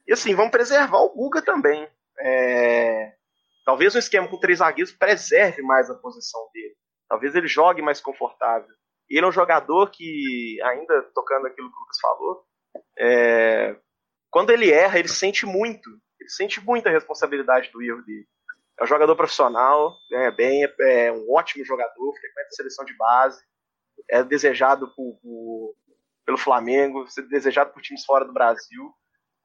E 0.07 0.13
assim, 0.13 0.35
vamos 0.35 0.51
preservar 0.51 0.99
o 0.99 1.13
Guga 1.13 1.41
também. 1.41 1.87
É, 2.19 3.14
talvez 3.65 3.95
um 3.95 3.99
esquema 3.99 4.27
com 4.27 4.39
três 4.39 4.59
zagueiros 4.59 4.93
preserve 4.93 5.61
mais 5.61 5.89
a 5.89 5.95
posição 5.95 6.41
dele. 6.53 6.75
Talvez 7.09 7.35
ele 7.35 7.47
jogue 7.47 7.81
mais 7.81 7.99
confortável. 7.99 8.69
Ele 9.09 9.25
é 9.25 9.27
um 9.27 9.31
jogador 9.31 9.89
que, 9.91 10.59
ainda 10.63 11.03
tocando 11.13 11.47
aquilo 11.47 11.69
que 11.69 11.77
o 11.77 11.79
Lucas 11.79 11.99
falou, 11.99 12.45
é, 12.97 13.75
quando 14.31 14.49
ele 14.51 14.71
erra, 14.71 14.99
ele 14.99 15.07
sente 15.07 15.45
muito. 15.45 15.89
Ele 16.19 16.29
sente 16.29 16.63
muita 16.63 16.89
responsabilidade 16.89 17.71
do 17.71 17.81
erro 17.81 18.03
dele. 18.03 18.27
É 18.79 18.83
um 18.83 18.87
jogador 18.87 19.15
profissional, 19.15 19.93
ganha 20.09 20.31
bem, 20.31 20.65
é, 20.65 21.05
é 21.05 21.11
um 21.11 21.31
ótimo 21.31 21.63
jogador, 21.63 22.13
frequenta 22.19 22.47
a 22.47 22.55
seleção 22.55 22.83
de 22.83 22.95
base, 22.97 23.41
é 24.09 24.23
desejado 24.23 24.93
por, 24.95 25.17
por, 25.21 25.75
pelo 26.25 26.37
Flamengo, 26.37 27.05
desejado 27.29 27.71
por 27.71 27.81
times 27.81 28.03
fora 28.03 28.25
do 28.25 28.33
Brasil. 28.33 28.93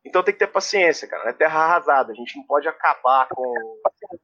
Então 0.04 0.22
tem 0.22 0.32
que 0.32 0.40
ter 0.40 0.48
paciência, 0.48 1.06
cara. 1.06 1.30
É 1.30 1.32
terra 1.32 1.60
arrasada. 1.60 2.10
A 2.10 2.14
gente 2.14 2.36
não 2.36 2.46
pode 2.46 2.66
acabar 2.66 3.28
com, 3.28 3.54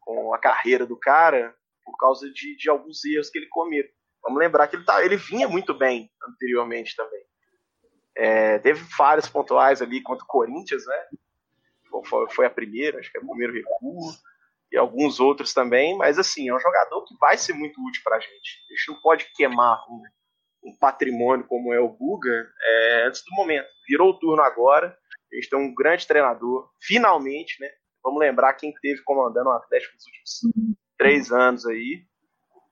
com 0.07 0.33
a 0.33 0.39
carreira 0.39 0.87
do 0.87 0.97
cara 0.97 1.55
por 1.85 1.97
causa 1.99 2.31
de, 2.31 2.57
de 2.57 2.71
alguns 2.71 3.05
erros 3.05 3.29
que 3.29 3.39
ele 3.39 3.49
comete. 3.49 3.93
Vamos 4.23 4.39
lembrar 4.39 4.69
que 4.69 4.77
ele, 4.77 4.85
tá, 4.85 5.05
ele 5.05 5.17
vinha 5.17 5.49
muito 5.49 5.75
bem 5.75 6.11
anteriormente 6.27 6.97
também. 6.97 7.21
É, 8.17 8.59
teve 8.61 8.81
falhas 8.97 9.29
pontuais 9.29 9.83
ali 9.83 10.01
contra 10.01 10.25
o 10.25 10.29
Corinthians, 10.29 10.87
né? 10.87 11.05
Foi, 12.07 12.31
foi, 12.31 12.47
a 12.47 12.51
primeira, 12.51 12.99
acho 12.99 13.11
que 13.11 13.19
é 13.19 13.21
o 13.21 13.27
primeiro 13.27 13.53
recuo. 13.53 14.13
E 14.73 14.77
alguns 14.77 15.21
outros 15.21 15.53
também, 15.53 15.97
mas 15.97 16.19
assim, 16.19 16.49
é 16.49 16.55
um 16.55 16.61
jogador 16.61 17.05
que 17.05 17.15
vai 17.21 17.37
ser 17.37 17.53
muito 17.53 17.81
útil 17.87 18.03
pra 18.03 18.19
gente. 18.19 18.65
A 18.71 18.75
gente 18.75 18.89
não 18.89 19.01
pode 19.01 19.31
queimar 19.35 19.79
um, 19.89 20.71
um 20.71 20.77
patrimônio 20.79 21.47
como 21.47 21.73
é 21.73 21.79
o 21.79 21.89
Guga 21.89 22.51
é, 22.61 23.05
antes 23.07 23.23
do 23.25 23.35
momento. 23.35 23.69
Virou 23.89 24.11
o 24.11 24.19
turno 24.19 24.43
agora 24.43 24.97
a 25.33 25.37
gente 25.37 25.51
tem 25.51 25.59
um 25.59 25.75
grande 25.75 26.07
treinador, 26.07 26.71
finalmente, 26.81 27.61
né? 27.61 27.69
Vamos 28.07 28.21
lembrar 28.21 28.55
quem 28.55 28.73
teve 28.73 29.03
comandando 29.03 29.49
o 29.49 29.53
Atlético 29.53 29.95
nos 29.95 30.07
últimos 30.07 30.77
três 30.97 31.33
anos 31.33 31.67
aí. 31.67 32.05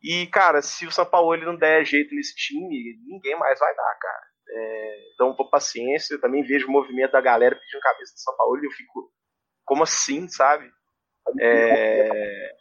E, 0.01 0.29
cara, 0.29 0.63
se 0.63 0.87
o 0.87 0.93
São 0.93 1.05
Paulo 1.05 1.35
ele 1.35 1.45
não 1.45 1.57
der 1.57 1.85
jeito 1.85 2.15
nesse 2.15 2.37
time, 2.37 2.97
ninguém 3.05 3.37
mais 3.37 3.59
vai 3.59 3.75
dar, 3.75 3.99
cara. 4.01 4.23
É, 4.49 5.13
então, 5.13 5.35
pouco 5.35 5.51
paciência. 5.51 6.15
Eu 6.15 6.21
também 6.21 6.45
vejo 6.45 6.69
o 6.69 6.71
movimento 6.71 7.11
da 7.11 7.21
galera 7.21 7.57
pedindo 7.57 7.81
cabeça 7.81 8.15
do 8.15 8.21
São 8.21 8.37
Paulo 8.37 8.63
e 8.63 8.67
eu 8.67 8.71
fico, 8.71 9.11
como 9.65 9.83
assim, 9.83 10.29
sabe? 10.29 10.71
É, 11.41 12.55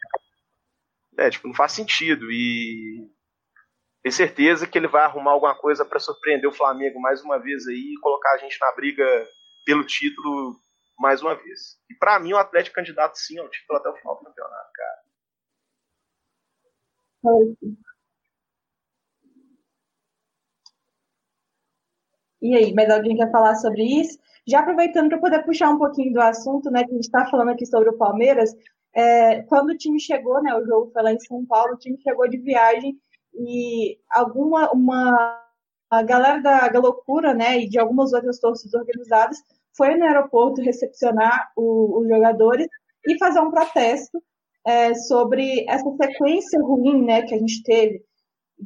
é, 1.20 1.30
tipo, 1.30 1.48
não 1.48 1.54
faz 1.54 1.74
sentido. 1.74 2.32
E 2.32 3.08
tenho 4.02 4.14
certeza 4.14 4.66
que 4.66 4.80
ele 4.80 4.88
vai 4.88 5.04
arrumar 5.04 5.34
alguma 5.34 5.54
coisa 5.54 5.86
para 5.86 6.00
surpreender 6.00 6.50
o 6.50 6.56
Flamengo 6.56 7.00
mais 7.00 7.22
uma 7.22 7.38
vez 7.38 7.68
aí 7.68 7.94
e 7.94 8.00
colocar 8.02 8.34
a 8.34 8.38
gente 8.40 8.58
na 8.60 8.72
briga 8.72 9.06
pelo 9.64 9.86
título 9.86 10.56
mais 10.98 11.22
uma 11.22 11.36
vez. 11.36 11.78
E 11.90 11.96
para 11.96 12.20
mim 12.20 12.34
o 12.34 12.38
Atlético 12.38 12.80
é 12.80 12.82
candidato 12.82 13.18
sim 13.18 13.38
ao 13.40 13.50
título 13.50 13.80
até 13.80 13.90
o 13.90 13.96
final 13.96 14.16
do 14.18 14.26
campeonato, 14.26 14.72
cara. 14.74 15.04
E 22.42 22.56
aí, 22.56 22.74
mais 22.74 22.90
alguém 22.90 23.16
quer 23.16 23.32
falar 23.32 23.56
sobre 23.56 23.84
isso? 23.84 24.20
Já 24.46 24.60
aproveitando 24.60 25.08
para 25.10 25.20
poder 25.20 25.44
puxar 25.46 25.70
um 25.70 25.78
pouquinho 25.78 26.14
do 26.14 26.22
assunto, 26.22 26.70
né, 26.70 26.84
que 26.84 26.92
a 26.92 26.96
gente 26.96 27.06
está 27.06 27.26
falando 27.26 27.52
aqui 27.52 27.66
sobre 27.66 27.90
o 27.90 27.98
Palmeiras, 27.98 28.54
é, 28.94 29.42
quando 29.44 29.70
o 29.70 29.78
time 29.78 30.00
chegou, 30.00 30.42
né, 30.44 30.54
o 30.54 30.66
jogo 30.66 30.92
foi 30.92 31.02
lá 31.02 31.14
em 31.14 31.20
São 31.22 31.46
Paulo, 31.46 31.74
o 31.74 31.78
time 31.78 31.98
chegou 32.02 32.28
de 32.30 32.38
viagem 32.38 32.98
e 33.34 33.98
alguma 34.10 34.72
uma 34.72 35.42
a 35.90 36.02
galera 36.04 36.42
da 36.42 36.68
Galocura, 36.70 37.34
né, 37.34 37.60
e 37.60 37.70
de 37.70 37.80
algumas 37.80 38.14
outras 38.14 38.40
torcidas 38.40 38.74
organizadas, 38.74 39.38
foi 39.76 39.96
no 39.96 40.06
aeroporto 40.06 40.62
recepcionar 40.62 41.52
o, 41.56 42.00
os 42.02 42.08
jogadores 42.08 42.68
e 43.06 43.18
fazer 43.18 43.40
um 43.40 43.52
protesto 43.52 44.22
é, 44.66 44.94
sobre 44.94 45.66
essa 45.68 45.90
sequência 46.02 46.60
ruim, 46.62 47.04
né, 47.04 47.24
que 47.24 47.36
a 47.36 47.40
gente 47.40 47.64
teve. 47.64 48.02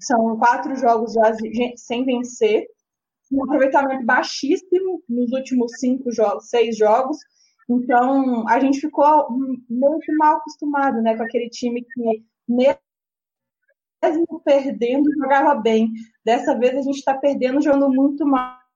São 0.01 0.37
quatro 0.37 0.75
jogos 0.75 1.13
já 1.13 1.33
sem 1.75 2.05
vencer, 2.05 2.67
um 3.31 3.43
aproveitamento 3.43 4.05
baixíssimo 4.05 5.01
nos 5.09 5.31
últimos 5.31 5.71
cinco 5.79 6.11
jogos, 6.11 6.49
seis 6.49 6.77
jogos. 6.77 7.17
Então, 7.69 8.47
a 8.47 8.59
gente 8.59 8.79
ficou 8.79 9.27
muito 9.69 10.15
mal 10.17 10.37
acostumado, 10.37 11.01
né, 11.01 11.17
com 11.17 11.23
aquele 11.23 11.49
time 11.49 11.83
que 11.83 12.23
mesmo 12.47 12.79
perdendo, 14.45 15.11
jogava 15.17 15.55
bem. 15.55 15.89
Dessa 16.23 16.57
vez 16.57 16.75
a 16.75 16.81
gente 16.81 16.97
está 16.97 17.15
perdendo, 17.15 17.61
jogando 17.61 17.89
muito 17.89 18.25
mal. 18.25 18.66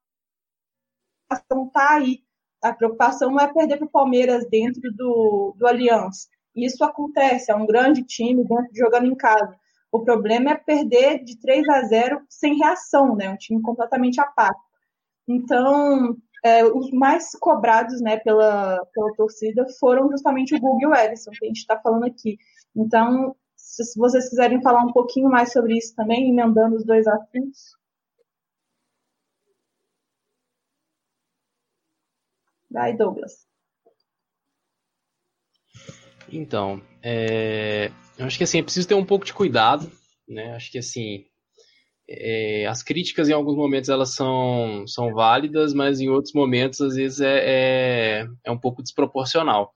Preocupação 1.32 1.66
está 1.68 1.96
aí. 1.96 2.20
A 2.62 2.74
preocupação 2.74 3.32
não 3.32 3.40
é 3.40 3.52
perder 3.52 3.78
para 3.78 3.88
o 3.88 3.92
Palmeiras 3.92 4.48
dentro 4.50 4.92
do, 4.94 5.56
do 5.58 5.68
Allianz. 5.68 6.30
Isso 6.56 6.84
acontece, 6.84 7.52
é 7.52 7.56
um 7.56 7.66
grande 7.66 8.04
time 8.04 8.44
dentro, 8.44 8.68
jogando 8.74 9.08
em 9.08 9.16
casa. 9.16 9.56
O 9.92 10.00
problema 10.00 10.52
é 10.52 10.56
perder 10.56 11.24
de 11.24 11.40
3 11.40 11.68
a 11.70 11.82
0 11.84 12.22
sem 12.30 12.58
reação, 12.58 13.16
né? 13.16 13.30
Um 13.30 13.38
time 13.38 13.62
completamente 13.62 14.20
apático. 14.20 14.64
Então, 15.28 16.16
é, 16.44 16.66
os 16.66 16.92
mais 16.92 17.32
cobrados 17.40 18.02
né, 18.02 18.18
pela, 18.18 18.86
pela 18.94 19.14
torcida 19.16 19.66
foram 19.80 20.10
justamente 20.10 20.56
o 20.56 20.60
Google 20.60 20.82
e 20.82 20.86
o 20.88 20.96
Ellison, 20.96 21.32
que 21.32 21.46
a 21.46 21.48
gente 21.48 21.60
está 21.60 21.80
falando 21.80 22.06
aqui. 22.06 22.38
Então, 22.76 23.36
se 23.56 23.98
vocês 23.98 24.30
quiserem 24.30 24.62
falar 24.62 24.84
um 24.84 24.92
pouquinho 24.92 25.30
mais 25.30 25.52
sobre 25.52 25.78
isso 25.78 25.96
também, 25.96 26.30
emendando 26.30 26.76
os 26.76 26.86
dois 26.86 27.08
assuntos. 27.08 27.81
Vai, 32.72 32.96
Douglas. 32.96 33.46
Então, 36.32 36.82
é, 37.04 37.92
eu 38.18 38.26
acho 38.26 38.38
que 38.38 38.46
assim, 38.46 38.60
é 38.60 38.64
preciso 38.64 38.88
ter 38.88 38.94
um 38.96 39.06
pouco 39.06 39.26
de 39.26 39.34
cuidado, 39.34 39.92
né? 40.28 40.56
Acho 40.56 40.72
que 40.72 40.78
assim, 40.78 41.26
é, 42.08 42.66
as 42.68 42.82
críticas 42.82 43.28
em 43.28 43.34
alguns 43.34 43.58
momentos 43.58 43.90
elas 43.90 44.16
são, 44.16 44.88
são 44.88 45.14
válidas, 45.14 45.74
mas 45.74 46.00
em 46.00 46.10
outros 46.10 46.34
momentos 46.34 46.80
às 46.80 46.96
vezes 46.96 47.20
é, 47.20 47.40
é, 47.44 48.28
é 48.46 48.52
um 48.52 48.58
pouco 48.58 48.82
desproporcional. 48.82 49.76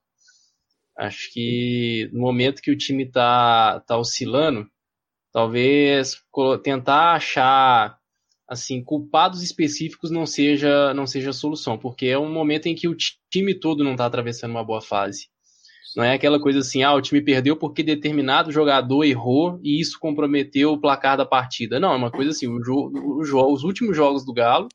Acho 0.97 1.29
que 1.33 2.09
no 2.13 2.21
momento 2.21 2.61
que 2.61 2.71
o 2.71 2.77
time 2.77 3.03
está 3.03 3.81
tá 3.81 3.97
oscilando, 3.97 4.65
talvez 5.33 6.15
tentar 6.63 7.15
achar 7.15 7.99
assim 8.47 8.83
culpados 8.83 9.41
específicos 9.41 10.11
não 10.11 10.25
seja 10.25 10.93
não 10.93 11.07
seja 11.07 11.31
a 11.31 11.33
solução, 11.33 11.77
porque 11.77 12.07
é 12.07 12.17
um 12.17 12.31
momento 12.31 12.67
em 12.67 12.75
que 12.75 12.87
o 12.87 12.95
time 13.29 13.53
todo 13.53 13.83
não 13.83 13.91
está 13.91 14.05
atravessando 14.05 14.51
uma 14.51 14.63
boa 14.63 14.81
fase. 14.81 15.27
Não 15.95 16.03
é 16.03 16.13
aquela 16.13 16.39
coisa 16.39 16.59
assim, 16.59 16.83
ah, 16.83 16.93
o 16.93 17.01
time 17.01 17.21
perdeu 17.21 17.55
porque 17.55 17.81
determinado 17.81 18.51
jogador 18.51 19.05
errou 19.05 19.59
e 19.63 19.79
isso 19.79 19.97
comprometeu 19.97 20.73
o 20.73 20.79
placar 20.79 21.15
da 21.15 21.25
partida. 21.25 21.79
Não, 21.79 21.93
é 21.93 21.95
uma 21.95 22.11
coisa 22.11 22.31
assim, 22.31 22.47
o 22.47 22.59
o 22.59 23.21
os 23.21 23.63
últimos 23.63 23.95
jogos 23.95 24.25
do 24.25 24.33
Galo 24.33 24.67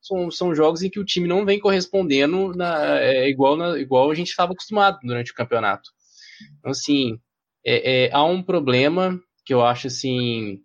são, 0.00 0.30
são 0.30 0.54
jogos 0.54 0.82
em 0.82 0.90
que 0.90 1.00
o 1.00 1.04
time 1.04 1.28
não 1.28 1.44
vem 1.44 1.58
correspondendo 1.58 2.54
na, 2.54 3.00
é, 3.00 3.28
igual, 3.28 3.56
na, 3.56 3.78
igual 3.78 4.10
a 4.10 4.14
gente 4.14 4.28
estava 4.28 4.52
acostumado 4.52 4.98
durante 5.02 5.32
o 5.32 5.34
campeonato. 5.34 5.90
Então, 6.58 6.70
assim, 6.70 7.18
é, 7.64 8.06
é, 8.06 8.10
há 8.12 8.24
um 8.24 8.42
problema 8.42 9.20
que 9.44 9.52
eu 9.52 9.64
acho 9.64 9.88
assim, 9.88 10.60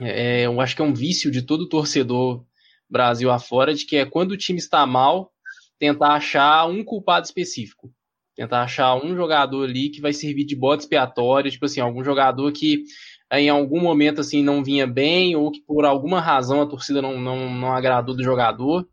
é, 0.00 0.46
eu 0.46 0.60
acho 0.60 0.76
que 0.76 0.82
é 0.82 0.84
um 0.84 0.94
vício 0.94 1.30
de 1.30 1.42
todo 1.42 1.68
torcedor 1.68 2.44
Brasil 2.88 3.30
afora, 3.30 3.74
de 3.74 3.84
que 3.84 3.96
é 3.96 4.06
quando 4.06 4.32
o 4.32 4.36
time 4.36 4.58
está 4.58 4.86
mal, 4.86 5.32
tentar 5.78 6.14
achar 6.14 6.66
um 6.66 6.84
culpado 6.84 7.26
específico. 7.26 7.92
Tentar 8.34 8.62
achar 8.62 8.94
um 8.94 9.16
jogador 9.16 9.64
ali 9.64 9.88
que 9.88 10.00
vai 10.00 10.12
servir 10.12 10.44
de 10.44 10.54
bode 10.54 10.82
expiatório, 10.82 11.50
tipo 11.50 11.64
assim, 11.64 11.80
algum 11.80 12.04
jogador 12.04 12.52
que 12.52 12.84
em 13.32 13.48
algum 13.48 13.80
momento 13.80 14.20
assim 14.20 14.42
não 14.42 14.62
vinha 14.62 14.86
bem 14.86 15.34
ou 15.34 15.50
que 15.50 15.60
por 15.60 15.84
alguma 15.84 16.20
razão 16.20 16.62
a 16.62 16.66
torcida 16.66 17.02
não, 17.02 17.18
não, 17.18 17.52
não 17.52 17.72
agradou 17.72 18.14
do 18.14 18.22
jogador 18.22 18.86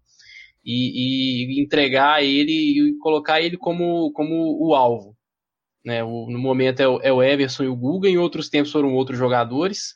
e, 0.66 1.58
e 1.58 1.62
entregar 1.62 2.24
ele 2.24 2.51
e 2.51 2.97
colocar 2.99 3.41
ele 3.41 3.58
como, 3.58 4.12
como 4.14 4.58
o 4.60 4.74
alvo. 4.74 5.16
Né? 5.86 6.04
O, 6.04 6.28
no 6.30 6.39
momento 6.39 6.80
é 6.80 6.88
o, 6.88 7.01
é 7.01 7.12
o 7.12 7.22
Everson 7.22 7.64
e 7.64 7.68
o 7.68 7.76
Guga, 7.76 8.08
em 8.08 8.18
outros 8.18 8.49
tempos 8.49 8.72
foram 8.72 8.93
outros 8.93 9.20
jogadores. 9.20 9.95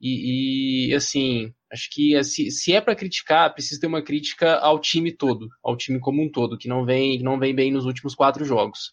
E, 0.00 0.88
e 0.88 0.94
assim, 0.94 1.52
acho 1.70 1.88
que 1.90 2.22
se, 2.24 2.50
se 2.50 2.72
é 2.72 2.80
para 2.80 2.96
criticar, 2.96 3.52
precisa 3.52 3.80
ter 3.80 3.86
uma 3.86 4.02
crítica 4.02 4.54
ao 4.56 4.80
time 4.80 5.12
todo, 5.12 5.48
ao 5.62 5.76
time 5.76 6.00
como 6.00 6.22
um 6.22 6.30
todo, 6.30 6.56
que 6.56 6.68
não 6.68 6.84
vem, 6.84 7.22
não 7.22 7.38
vem 7.38 7.54
bem 7.54 7.70
nos 7.70 7.84
últimos 7.84 8.14
quatro 8.14 8.44
jogos. 8.44 8.92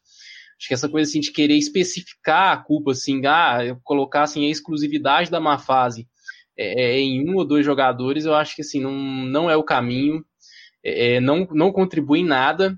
Acho 0.59 0.67
que 0.67 0.73
essa 0.73 0.89
coisa 0.89 1.09
assim 1.09 1.19
de 1.19 1.31
querer 1.31 1.55
especificar 1.55 2.51
a 2.51 2.57
culpa, 2.57 2.91
assim, 2.91 3.25
ah, 3.25 3.59
colocar 3.83 4.23
assim, 4.23 4.47
a 4.47 4.49
exclusividade 4.49 5.29
da 5.29 5.39
má 5.39 5.57
fase 5.57 6.07
é, 6.57 6.99
em 6.99 7.29
um 7.29 7.35
ou 7.35 7.45
dois 7.45 7.65
jogadores, 7.65 8.25
eu 8.25 8.33
acho 8.33 8.55
que 8.55 8.61
assim, 8.61 8.81
não, 8.81 8.91
não 8.91 9.49
é 9.49 9.55
o 9.55 9.63
caminho, 9.63 10.25
é, 10.83 11.19
não, 11.19 11.47
não 11.51 11.71
contribui 11.71 12.19
em 12.19 12.25
nada. 12.25 12.75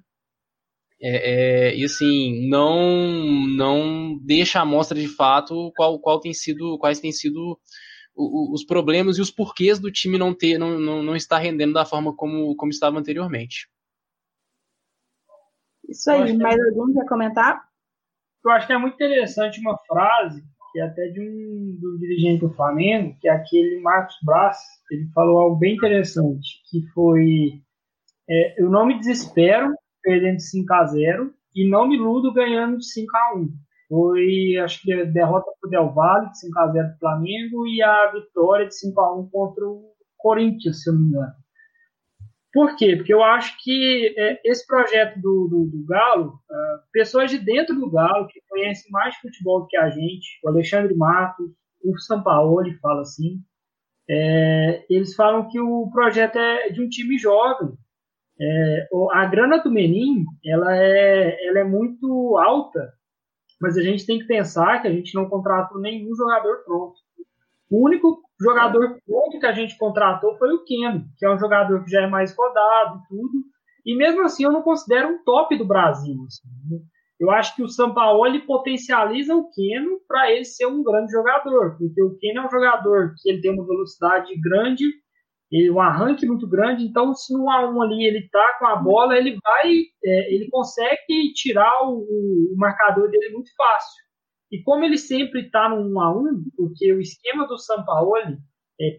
É, 1.01 1.73
e 1.77 1.85
assim, 1.85 2.49
não 2.49 3.47
não 3.55 4.19
deixa 4.21 4.59
a 4.59 4.63
amostra 4.63 4.99
de 4.99 5.07
fato 5.07 5.71
qual, 5.77 5.97
qual 5.97 6.19
tem 6.19 6.33
sido, 6.33 6.77
quais 6.77 6.99
têm 6.99 7.11
sido 7.13 7.57
os 8.19 8.65
problemas 8.65 9.17
e 9.17 9.21
os 9.21 9.31
porquês 9.31 9.79
do 9.79 9.91
time 9.91 10.17
não 10.17 10.33
ter 10.33 10.57
não, 10.57 10.77
não, 10.77 11.01
não 11.01 11.15
estar 11.15 11.37
rendendo 11.37 11.73
da 11.73 11.85
forma 11.85 12.13
como, 12.13 12.55
como 12.55 12.71
estava 12.71 12.99
anteriormente. 12.99 13.69
Isso 15.87 16.11
aí, 16.11 16.37
mais 16.37 16.59
algum 16.59 16.93
quer 16.93 17.05
comentar? 17.05 17.63
Eu 18.43 18.51
acho 18.51 18.67
que 18.67 18.73
é 18.73 18.77
muito 18.77 18.95
interessante 18.95 19.59
uma 19.59 19.77
frase 19.87 20.43
que 20.71 20.79
é 20.79 20.83
até 20.83 21.07
de 21.07 21.19
um 21.19 21.77
do 21.79 21.97
dirigente 21.97 22.41
do 22.41 22.53
Flamengo, 22.53 23.17
que 23.19 23.27
é 23.27 23.31
aquele 23.31 23.79
Marcos 23.81 24.15
Braz, 24.23 24.57
ele 24.91 25.09
falou 25.15 25.39
algo 25.39 25.55
bem 25.55 25.75
interessante, 25.75 26.61
que 26.69 26.85
foi 26.93 27.61
é, 28.29 28.61
eu 28.61 28.69
não 28.69 28.85
me 28.85 28.99
desespero 28.99 29.73
perdendo 30.03 30.37
de 30.37 30.43
5 30.43 30.73
a 30.73 30.85
0 30.85 31.33
e 31.55 31.67
não 31.67 31.87
me 31.87 31.95
iludo 31.95 32.31
ganhando 32.31 32.77
de 32.77 32.85
5 32.85 33.17
a 33.17 33.35
1 33.35 33.49
Foi, 33.89 34.55
acho 34.63 34.81
que 34.83 34.93
a 34.93 35.03
derrota 35.03 35.51
para 35.59 35.67
o 35.67 35.71
Del 35.71 35.93
Valle, 35.93 36.29
de 36.29 36.39
5 36.39 36.59
a 36.59 36.71
0 36.71 36.87
do 36.89 36.99
Flamengo, 36.99 37.67
e 37.67 37.81
a 37.81 38.11
vitória 38.11 38.67
de 38.67 38.75
5 38.77 39.01
a 39.01 39.19
1 39.19 39.29
contra 39.29 39.65
o 39.67 39.91
Corinthians, 40.15 40.83
se 40.83 40.89
eu 40.89 40.93
não 40.93 41.01
me 41.01 41.07
engano. 41.07 41.33
Por 42.53 42.75
quê? 42.75 42.95
Porque 42.95 43.13
eu 43.13 43.23
acho 43.23 43.55
que 43.63 44.13
é, 44.17 44.39
esse 44.43 44.65
projeto 44.65 45.19
do, 45.19 45.47
do, 45.47 45.65
do 45.65 45.85
Galo, 45.85 46.39
uh, 46.49 46.79
pessoas 46.91 47.29
de 47.29 47.37
dentro 47.37 47.75
do 47.75 47.89
Galo, 47.89 48.27
que 48.27 48.41
conhecem 48.47 48.91
mais 48.91 49.15
futebol 49.17 49.61
do 49.61 49.67
que 49.67 49.77
a 49.77 49.89
gente, 49.89 50.39
o 50.43 50.49
Alexandre 50.49 50.95
Matos, 50.95 51.51
o 51.83 51.97
Sampaoli 51.99 52.77
fala 52.79 53.01
assim, 53.01 53.41
é, 54.09 54.85
eles 54.89 55.15
falam 55.15 55.47
que 55.47 55.59
o 55.59 55.89
projeto 55.91 56.37
é 56.37 56.69
de 56.69 56.81
um 56.81 56.89
time 56.89 57.17
jovem. 57.17 57.71
É, 58.41 58.87
a 59.11 59.25
grana 59.25 59.59
do 59.59 59.71
Menin, 59.71 60.25
ela 60.43 60.75
é, 60.75 61.47
ela 61.47 61.59
é 61.59 61.63
muito 61.63 62.37
alta, 62.37 62.91
mas 63.61 63.77
a 63.77 63.81
gente 63.81 64.05
tem 64.05 64.19
que 64.19 64.25
pensar 64.25 64.81
que 64.81 64.87
a 64.87 64.91
gente 64.91 65.13
não 65.13 65.29
contratou 65.29 65.79
nenhum 65.79 66.15
jogador 66.15 66.63
pronto. 66.65 66.95
O 67.69 67.85
único 67.85 68.21
jogador 68.41 68.99
pronto 69.05 69.39
que 69.39 69.45
a 69.45 69.51
gente 69.51 69.77
contratou 69.77 70.37
foi 70.37 70.51
o 70.53 70.63
Keno, 70.63 71.05
que 71.17 71.25
é 71.25 71.33
um 71.33 71.37
jogador 71.37 71.83
que 71.83 71.91
já 71.91 72.01
é 72.01 72.07
mais 72.07 72.35
rodado 72.35 72.99
e 72.99 73.07
tudo. 73.09 73.43
E 73.85 73.95
mesmo 73.95 74.23
assim 74.23 74.43
eu 74.43 74.51
não 74.51 74.61
considero 74.61 75.09
um 75.09 75.23
top 75.23 75.57
do 75.57 75.65
Brasil. 75.65 76.15
Assim, 76.25 76.47
né? 76.69 76.79
Eu 77.19 77.29
acho 77.31 77.53
que 77.55 77.61
o 77.61 77.67
Sampaoli 77.67 78.39
potencializa 78.45 79.35
o 79.35 79.49
Keno 79.51 79.99
para 80.07 80.31
ele 80.31 80.45
ser 80.45 80.67
um 80.67 80.81
grande 80.81 81.11
jogador, 81.11 81.77
porque 81.77 82.01
o 82.01 82.17
Keno 82.17 82.41
é 82.41 82.45
um 82.47 82.49
jogador 82.49 83.13
que 83.21 83.29
ele 83.29 83.41
tem 83.41 83.51
uma 83.51 83.67
velocidade 83.67 84.33
grande, 84.39 84.85
um 85.71 85.79
arranque 85.79 86.27
muito 86.27 86.47
grande, 86.47 86.83
então 86.83 87.13
se 87.13 87.33
no 87.33 87.45
A1 87.45 87.83
ali 87.83 88.05
ele 88.05 88.29
tá 88.29 88.57
com 88.59 88.67
a 88.67 88.75
bola, 88.75 89.17
ele 89.17 89.37
vai, 89.43 89.71
é, 90.03 90.33
ele 90.33 90.47
consegue 90.49 91.33
tirar 91.33 91.87
o, 91.87 91.99
o 91.99 92.55
marcador 92.55 93.09
dele 93.09 93.33
muito 93.33 93.49
fácil. 93.55 94.03
E 94.51 94.61
como 94.61 94.83
ele 94.83 94.97
sempre 94.97 95.41
está 95.41 95.69
no 95.69 95.77
1 95.77 96.01
a 96.01 96.17
1 96.17 96.43
porque 96.55 96.93
o 96.93 96.99
esquema 96.99 97.47
do 97.47 97.57
Sampaoli 97.57 98.37
é, 98.79 98.97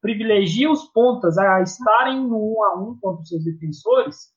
privilegia 0.00 0.70
os 0.70 0.84
pontas 0.92 1.36
a 1.36 1.60
estarem 1.60 2.20
no 2.20 2.54
1 2.58 2.64
a 2.64 2.82
1 2.82 2.98
contra 3.00 3.22
os 3.22 3.28
seus 3.28 3.44
defensores, 3.44 4.34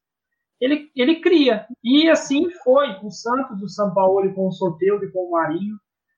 ele, 0.59 0.91
ele 0.95 1.21
cria. 1.21 1.65
E 1.83 2.09
assim 2.09 2.49
foi 2.63 2.87
o 3.01 3.09
Santos, 3.09 3.61
o 3.61 3.69
Sampaoli 3.69 4.33
com 4.33 4.47
o 4.47 4.51
Soteldo 4.51 5.05
e 5.05 5.11
com 5.11 5.27
o 5.27 5.31
Marinho. 5.31 5.75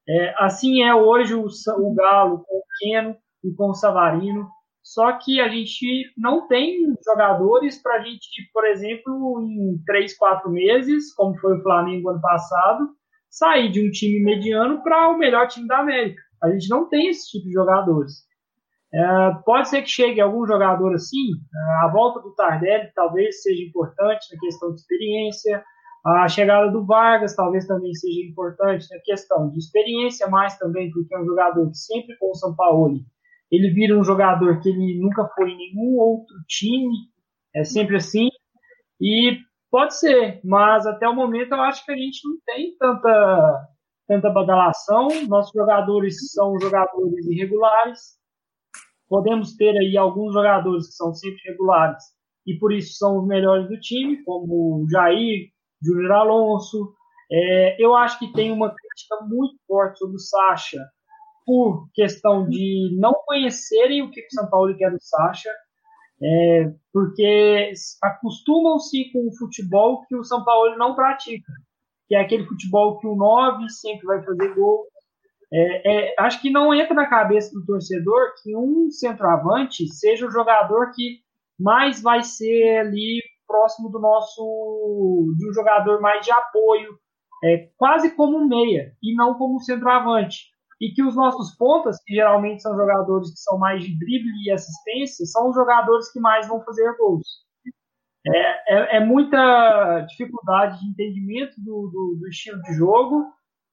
É, 0.07 0.33
assim 0.43 0.81
é 0.81 0.95
hoje 0.95 1.35
o, 1.35 1.45
o 1.45 1.93
Galo 1.93 2.43
com 2.43 2.57
o 2.57 2.63
Keno 2.79 3.15
e 3.43 3.53
com 3.53 3.69
o 3.69 3.75
Savarino. 3.75 4.49
Só 4.83 5.11
que 5.13 5.39
a 5.39 5.47
gente 5.47 6.11
não 6.17 6.47
tem 6.47 6.79
jogadores 7.05 7.81
para 7.81 7.95
a 7.95 7.99
gente, 7.99 8.27
por 8.51 8.65
exemplo, 8.65 9.41
em 9.41 9.81
3, 9.85 10.17
4 10.17 10.49
meses, 10.49 11.13
como 11.13 11.37
foi 11.39 11.57
o 11.57 11.61
Flamengo 11.61 12.09
ano 12.09 12.21
passado, 12.21 12.89
sair 13.29 13.71
de 13.71 13.87
um 13.87 13.91
time 13.91 14.23
mediano 14.23 14.83
para 14.83 15.09
o 15.09 15.17
melhor 15.17 15.47
time 15.47 15.67
da 15.67 15.79
América. 15.79 16.21
A 16.41 16.49
gente 16.49 16.67
não 16.69 16.89
tem 16.89 17.07
esse 17.09 17.29
tipo 17.29 17.45
de 17.45 17.53
jogadores. 17.53 18.25
É, 18.93 19.31
pode 19.45 19.69
ser 19.69 19.83
que 19.83 19.89
chegue 19.89 20.19
algum 20.19 20.45
jogador 20.45 20.93
assim, 20.93 21.31
a 21.81 21.87
volta 21.87 22.19
do 22.19 22.35
Tardelli 22.35 22.91
talvez 22.93 23.41
seja 23.41 23.63
importante 23.63 24.27
na 24.33 24.39
questão 24.39 24.73
de 24.73 24.81
experiência, 24.81 25.63
a 26.05 26.27
chegada 26.27 26.69
do 26.69 26.85
Vargas 26.85 27.33
talvez 27.33 27.65
também 27.65 27.93
seja 27.93 28.27
importante 28.27 28.87
na 28.91 28.99
questão 28.99 29.49
de 29.49 29.59
experiência, 29.59 30.27
mas 30.27 30.57
também 30.57 30.91
porque 30.91 31.15
é 31.15 31.19
um 31.19 31.25
jogador 31.25 31.69
que 31.69 31.77
sempre 31.77 32.17
com 32.17 32.31
o 32.31 32.35
São 32.35 32.53
Paulo 32.53 32.99
ele 33.51 33.69
vira 33.71 33.97
um 33.97 34.03
jogador 34.03 34.61
que 34.61 34.69
ele 34.69 34.99
nunca 34.99 35.27
foi 35.35 35.51
em 35.51 35.57
nenhum 35.57 35.97
outro 35.97 36.35
time, 36.47 36.93
é 37.53 37.63
sempre 37.63 37.97
assim, 37.97 38.29
e 38.99 39.37
Pode 39.71 39.97
ser, 39.97 40.41
mas 40.43 40.85
até 40.85 41.07
o 41.07 41.15
momento 41.15 41.53
eu 41.53 41.61
acho 41.61 41.85
que 41.85 41.93
a 41.93 41.95
gente 41.95 42.27
não 42.27 42.37
tem 42.45 42.75
tanta, 42.77 43.67
tanta 44.05 44.29
badalação. 44.29 45.07
Nossos 45.29 45.53
jogadores 45.53 46.29
são 46.33 46.59
jogadores 46.59 47.25
irregulares. 47.25 48.17
Podemos 49.07 49.55
ter 49.55 49.77
aí 49.77 49.95
alguns 49.95 50.33
jogadores 50.33 50.87
que 50.87 50.93
são 50.93 51.13
sempre 51.13 51.39
regulares 51.45 52.03
e 52.45 52.55
por 52.55 52.73
isso 52.73 52.97
são 52.97 53.19
os 53.19 53.27
melhores 53.27 53.69
do 53.69 53.79
time, 53.79 54.21
como 54.23 54.83
o 54.83 54.89
Jair, 54.89 55.47
Júnior 55.81 56.11
Alonso. 56.11 56.93
É, 57.31 57.81
eu 57.81 57.95
acho 57.95 58.19
que 58.19 58.33
tem 58.33 58.51
uma 58.51 58.75
crítica 58.75 59.25
muito 59.25 59.55
forte 59.65 59.99
sobre 59.99 60.17
o 60.17 60.19
Sacha 60.19 60.85
por 61.45 61.87
questão 61.93 62.47
de 62.47 62.95
não 62.99 63.13
conhecerem 63.25 64.01
o 64.01 64.11
que 64.11 64.21
o 64.21 64.31
São 64.31 64.49
Paulo 64.49 64.75
quer 64.77 64.91
do 64.91 65.01
Sacha 65.01 65.49
é, 66.23 66.71
porque 66.93 67.73
acostumam-se 68.03 69.11
com 69.11 69.27
o 69.27 69.35
futebol 69.35 70.05
que 70.05 70.15
o 70.15 70.23
São 70.23 70.43
Paulo 70.43 70.77
não 70.77 70.93
pratica, 70.93 71.51
que 72.07 72.15
é 72.15 72.21
aquele 72.21 72.45
futebol 72.45 72.99
que 72.99 73.07
o 73.07 73.15
9 73.15 73.67
sempre 73.69 74.05
vai 74.05 74.23
fazer 74.23 74.53
gol. 74.53 74.85
É, 75.51 76.11
é, 76.11 76.15
acho 76.19 76.41
que 76.41 76.51
não 76.51 76.73
entra 76.73 76.93
na 76.93 77.09
cabeça 77.09 77.51
do 77.53 77.65
torcedor 77.65 78.33
que 78.41 78.55
um 78.55 78.89
centroavante 78.91 79.87
seja 79.87 80.27
o 80.27 80.31
jogador 80.31 80.91
que 80.93 81.19
mais 81.59 82.01
vai 82.01 82.23
ser 82.23 82.79
ali 82.79 83.21
próximo 83.47 83.89
do 83.89 83.99
nosso 83.99 85.33
de 85.37 85.49
um 85.49 85.53
jogador 85.53 85.99
mais 85.99 86.23
de 86.23 86.31
apoio, 86.31 86.97
é, 87.43 87.69
quase 87.75 88.15
como 88.15 88.37
um 88.37 88.47
meia 88.47 88.93
e 89.03 89.13
não 89.15 89.33
como 89.33 89.59
centroavante 89.59 90.50
e 90.81 90.91
que 90.91 91.03
os 91.03 91.15
nossos 91.15 91.55
pontas, 91.55 92.03
que 92.03 92.15
geralmente 92.15 92.63
são 92.63 92.75
jogadores 92.75 93.29
que 93.29 93.39
são 93.39 93.59
mais 93.59 93.83
de 93.83 93.95
drible 93.99 94.31
e 94.43 94.51
assistência, 94.51 95.27
são 95.27 95.49
os 95.49 95.55
jogadores 95.55 96.11
que 96.11 96.19
mais 96.19 96.47
vão 96.47 96.63
fazer 96.63 96.91
gols. 96.97 97.27
É, 98.25 98.95
é, 98.95 98.97
é 98.97 98.99
muita 98.99 100.01
dificuldade 100.09 100.79
de 100.79 100.87
entendimento 100.87 101.53
do, 101.59 101.87
do, 101.87 102.17
do, 102.19 102.27
estilo 102.27 102.61
de 102.63 102.73
jogo, 102.73 103.25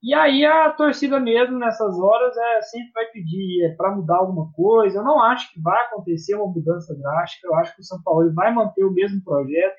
e 0.02 0.14
aí 0.14 0.44
a 0.44 0.70
torcida 0.70 1.18
mesmo 1.18 1.58
nessas 1.58 1.98
horas 1.98 2.36
é, 2.36 2.62
sempre 2.62 2.92
vai 2.92 3.06
pedir 3.06 3.64
é, 3.64 3.74
para 3.74 3.96
mudar 3.96 4.18
alguma 4.18 4.52
coisa. 4.52 4.98
Eu 4.98 5.04
não 5.04 5.20
acho 5.22 5.52
que 5.52 5.60
vai 5.60 5.82
acontecer 5.86 6.34
uma 6.34 6.52
mudança 6.52 6.94
drástica, 6.94 7.48
eu 7.48 7.54
acho 7.54 7.74
que 7.74 7.80
o 7.80 7.84
São 7.84 8.02
Paulo 8.02 8.32
vai 8.34 8.52
manter 8.52 8.84
o 8.84 8.92
mesmo 8.92 9.22
projeto. 9.24 9.76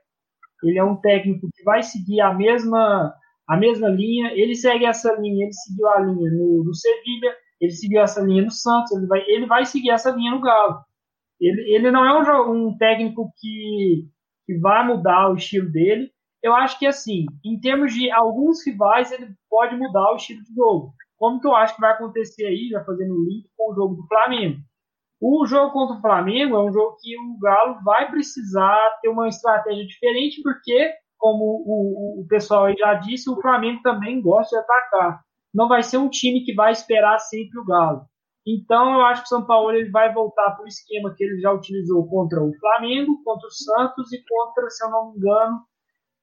Ele 0.63 0.77
é 0.77 0.83
um 0.83 0.95
técnico 0.95 1.47
que 1.55 1.63
vai 1.63 1.83
seguir 1.83 2.21
a 2.21 2.33
mesma 2.33 3.13
a 3.49 3.57
mesma 3.57 3.89
linha, 3.89 4.31
ele 4.33 4.53
segue 4.53 4.85
essa 4.85 5.11
linha, 5.13 5.45
ele 5.45 5.53
seguiu 5.53 5.87
a 5.87 5.99
linha 6.01 6.31
no, 6.31 6.63
no 6.63 6.75
Sevilha, 6.75 7.35
ele 7.59 7.71
seguiu 7.71 8.01
essa 8.01 8.21
linha 8.21 8.43
no 8.43 8.51
Santos, 8.51 8.91
ele 8.91 9.07
vai, 9.07 9.21
ele 9.27 9.45
vai 9.47 9.65
seguir 9.65 9.89
essa 9.89 10.11
linha 10.11 10.31
no 10.31 10.39
Galo. 10.39 10.81
Ele, 11.41 11.61
ele 11.73 11.89
não 11.89 12.05
é 12.05 12.47
um, 12.47 12.67
um 12.67 12.77
técnico 12.77 13.33
que, 13.39 14.07
que 14.45 14.57
vai 14.59 14.85
mudar 14.85 15.31
o 15.31 15.35
estilo 15.35 15.67
dele. 15.71 16.11
Eu 16.43 16.53
acho 16.55 16.77
que, 16.77 16.85
assim, 16.85 17.25
em 17.43 17.59
termos 17.59 17.93
de 17.93 18.11
alguns 18.11 18.65
rivais, 18.65 19.11
ele 19.11 19.33
pode 19.49 19.75
mudar 19.75 20.13
o 20.13 20.15
estilo 20.15 20.43
de 20.43 20.53
jogo. 20.53 20.93
Como 21.17 21.41
que 21.41 21.47
eu 21.47 21.55
acho 21.55 21.75
que 21.75 21.81
vai 21.81 21.91
acontecer 21.91 22.45
aí, 22.45 22.69
já 22.69 22.83
fazendo 22.85 23.15
o 23.15 23.25
link 23.25 23.49
com 23.57 23.71
o 23.71 23.75
jogo 23.75 23.95
do 23.95 24.07
Flamengo. 24.07 24.59
O 25.19 25.45
jogo 25.45 25.73
contra 25.73 25.97
o 25.97 26.01
Flamengo 26.01 26.55
é 26.55 26.63
um 26.63 26.71
jogo 26.71 26.97
que 27.01 27.17
o 27.17 27.37
Galo 27.39 27.79
vai 27.83 28.09
precisar 28.09 28.77
ter 29.01 29.09
uma 29.09 29.27
estratégia 29.27 29.85
diferente, 29.85 30.41
porque, 30.41 30.93
como 31.19 31.43
o, 31.43 32.21
o 32.21 32.27
pessoal 32.27 32.65
aí 32.65 32.75
já 32.75 32.95
disse, 32.95 33.29
o 33.29 33.39
Flamengo 33.39 33.81
também 33.83 34.21
gosta 34.21 34.55
de 34.55 34.63
atacar. 34.63 35.21
Não 35.53 35.67
vai 35.67 35.83
ser 35.83 35.97
um 35.97 36.09
time 36.09 36.43
que 36.43 36.53
vai 36.53 36.71
esperar 36.71 37.19
sempre 37.19 37.59
o 37.59 37.65
Galo. 37.65 38.07
Então, 38.47 38.93
eu 38.93 39.01
acho 39.05 39.21
que 39.21 39.27
o 39.27 39.29
São 39.29 39.45
Paulo 39.45 39.71
ele 39.71 39.91
vai 39.91 40.11
voltar 40.11 40.51
para 40.51 40.63
o 40.63 40.67
esquema 40.67 41.13
que 41.15 41.23
ele 41.23 41.39
já 41.39 41.51
utilizou 41.51 42.07
contra 42.07 42.41
o 42.41 42.51
Flamengo, 42.57 43.21
contra 43.23 43.47
o 43.47 43.51
Santos 43.51 44.11
e 44.11 44.23
contra, 44.27 44.69
se 44.69 44.83
eu 44.83 44.89
não 44.89 45.11
me 45.11 45.17
engano, 45.17 45.61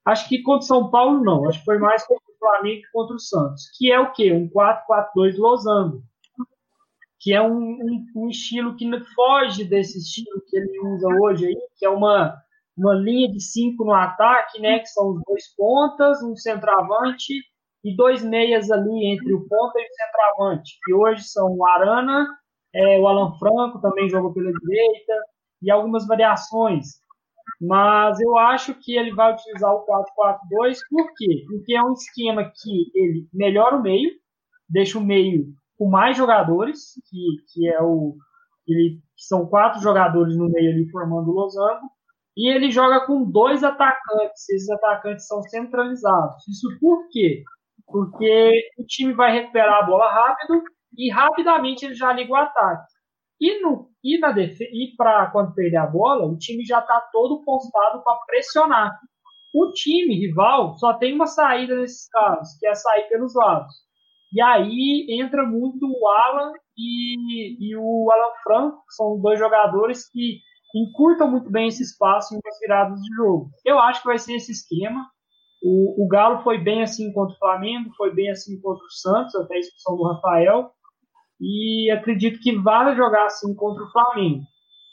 acho 0.05 0.29
que 0.29 0.43
contra 0.43 0.65
o 0.65 0.67
São 0.67 0.91
Paulo 0.91 1.23
não, 1.23 1.49
acho 1.49 1.59
que 1.59 1.65
foi 1.65 1.79
mais 1.79 2.05
contra 2.07 2.25
o 2.25 2.39
Flamengo 2.39 2.83
que 2.83 2.91
contra 2.93 3.15
o 3.15 3.21
Santos, 3.21 3.71
que 3.77 3.93
é 3.93 4.01
o 4.01 4.13
quê? 4.13 4.33
Um 4.33 4.49
4-4-2 4.49 5.37
losango, 5.37 6.03
que 7.21 7.33
é 7.33 7.43
um, 7.43 7.59
um, 7.59 8.07
um, 8.17 8.29
estilo 8.29 8.77
que 8.77 8.89
foge 9.15 9.65
desse 9.65 9.99
estilo 9.99 10.43
que 10.49 10.57
ele 10.57 10.81
usa 10.81 11.09
hoje 11.21 11.47
aí, 11.47 11.59
que 11.77 11.85
é 11.85 11.91
uma, 11.91 12.37
uma 12.77 12.95
linha 12.95 13.31
de 13.31 13.41
cinco 13.41 13.85
no 13.85 13.95
ataque, 13.95 14.61
né, 14.61 14.79
que 14.81 14.89
são 14.89 15.11
os 15.11 15.23
dois 15.27 15.55
pontas, 15.57 16.23
um 16.23 16.37
centroavante 16.37 17.33
e 17.85 17.97
dois 17.97 18.23
meias 18.23 18.71
ali 18.71 19.07
entre 19.07 19.33
o 19.33 19.47
ponta 19.49 19.81
e 19.81 19.85
o 19.85 19.95
centroavante, 19.95 20.79
que 20.85 20.95
hoje 20.95 21.23
são 21.25 21.57
o 21.57 21.67
Arana, 21.67 22.27
é, 22.75 22.99
o 22.99 23.07
Alan 23.07 23.33
Franco 23.39 23.81
também 23.81 24.09
jogou 24.09 24.33
pela 24.33 24.51
direita, 24.51 25.15
e 25.63 25.71
algumas 25.71 26.07
variações. 26.07 26.87
Mas 27.61 28.21
eu 28.21 28.37
acho 28.37 28.75
que 28.75 28.97
ele 28.97 29.15
vai 29.15 29.33
utilizar 29.33 29.73
o 29.73 29.87
4-4-2, 29.87 30.79
por 30.91 31.07
quê? 31.17 31.45
Porque 31.49 31.75
é 31.75 31.83
um 31.83 31.93
esquema 31.93 32.45
que 32.45 32.91
ele 32.95 33.29
melhora 33.33 33.77
o 33.77 33.83
meio, 33.83 34.11
deixa 34.69 34.99
o 34.99 35.05
meio 35.05 35.47
com 35.79 35.89
mais 35.89 36.17
jogadores, 36.17 36.93
que, 37.09 37.37
que 37.53 37.69
é 37.69 37.83
o. 37.83 38.17
Ele, 38.67 39.01
são 39.17 39.47
quatro 39.47 39.81
jogadores 39.81 40.37
no 40.37 40.49
meio 40.49 40.73
ali 40.73 40.91
formando 40.91 41.31
o 41.31 41.35
losango, 41.35 41.89
e 42.37 42.49
ele 42.49 42.71
joga 42.71 43.07
com 43.07 43.25
dois 43.31 43.65
atacantes. 43.65 44.49
Esses 44.49 44.71
atacantes 44.71 45.27
são 45.27 45.43
centralizados. 45.43 46.47
Isso 46.49 46.69
por 46.81 47.09
quê? 47.11 47.43
porque 47.87 48.71
o 48.79 48.85
time 48.85 49.13
vai 49.15 49.33
recuperar 49.33 49.83
a 49.83 49.87
bola 49.87 50.11
rápido 50.11 50.63
e 50.97 51.11
rapidamente 51.11 51.85
ele 51.85 51.95
já 51.95 52.13
liga 52.13 52.33
o 52.33 52.37
ataque. 52.37 52.93
E, 53.41 53.61
no, 53.61 53.91
e, 54.03 54.19
na 54.19 54.35
e 54.39 54.95
para 54.97 55.31
quando 55.31 55.55
perder 55.55 55.77
a 55.77 55.87
bola, 55.87 56.27
o 56.27 56.39
time 56.39 56.65
já 56.65 56.81
está 56.81 57.01
todo 57.13 57.45
postado 57.45 58.03
para 58.03 58.19
pressionar. 58.27 58.99
O 59.55 59.71
time 59.73 60.15
rival 60.19 60.75
só 60.79 60.95
tem 60.95 61.15
uma 61.15 61.27
saída 61.27 61.77
nesses 61.77 62.09
casos, 62.09 62.59
que 62.59 62.67
é 62.67 62.75
sair 62.75 63.09
pelos 63.09 63.35
lados. 63.35 63.73
E 64.33 64.41
aí 64.41 65.07
entra 65.11 65.47
muito 65.47 65.87
o 65.87 66.09
Alan 66.09 66.53
e, 66.77 67.71
e 67.71 67.77
o 67.77 68.11
Alan 68.11 68.35
Franco, 68.43 68.79
que 68.87 68.95
são 68.95 69.21
dois 69.21 69.39
jogadores 69.39 70.09
que 70.11 70.41
encurtam 70.75 71.31
muito 71.31 71.51
bem 71.51 71.69
esse 71.69 71.83
espaço 71.83 72.35
em 72.35 72.39
umas 72.39 72.59
viradas 72.61 73.01
de 73.01 73.15
jogo. 73.15 73.51
Eu 73.65 73.79
acho 73.79 74.01
que 74.03 74.09
vai 74.09 74.19
ser 74.19 74.35
esse 74.35 74.53
esquema. 74.53 75.09
O, 75.63 76.05
o 76.05 76.09
Galo 76.09 76.43
foi 76.43 76.59
bem 76.59 76.83
assim 76.83 77.13
contra 77.13 77.35
o 77.35 77.39
Flamengo, 77.39 77.95
foi 77.97 78.15
bem 78.15 78.31
assim 78.31 78.61
contra 78.61 78.85
o 78.85 78.91
Santos, 78.91 79.35
até 79.35 79.57
a 79.57 79.59
expulsão 79.59 79.97
do 79.97 80.05
Rafael. 80.05 80.71
E 81.41 81.91
acredito 81.91 82.41
que 82.41 82.57
vai 82.57 82.95
jogar 82.97 83.27
assim 83.27 83.55
contra 83.55 83.83
o 83.85 83.91
Flamengo. 83.91 84.45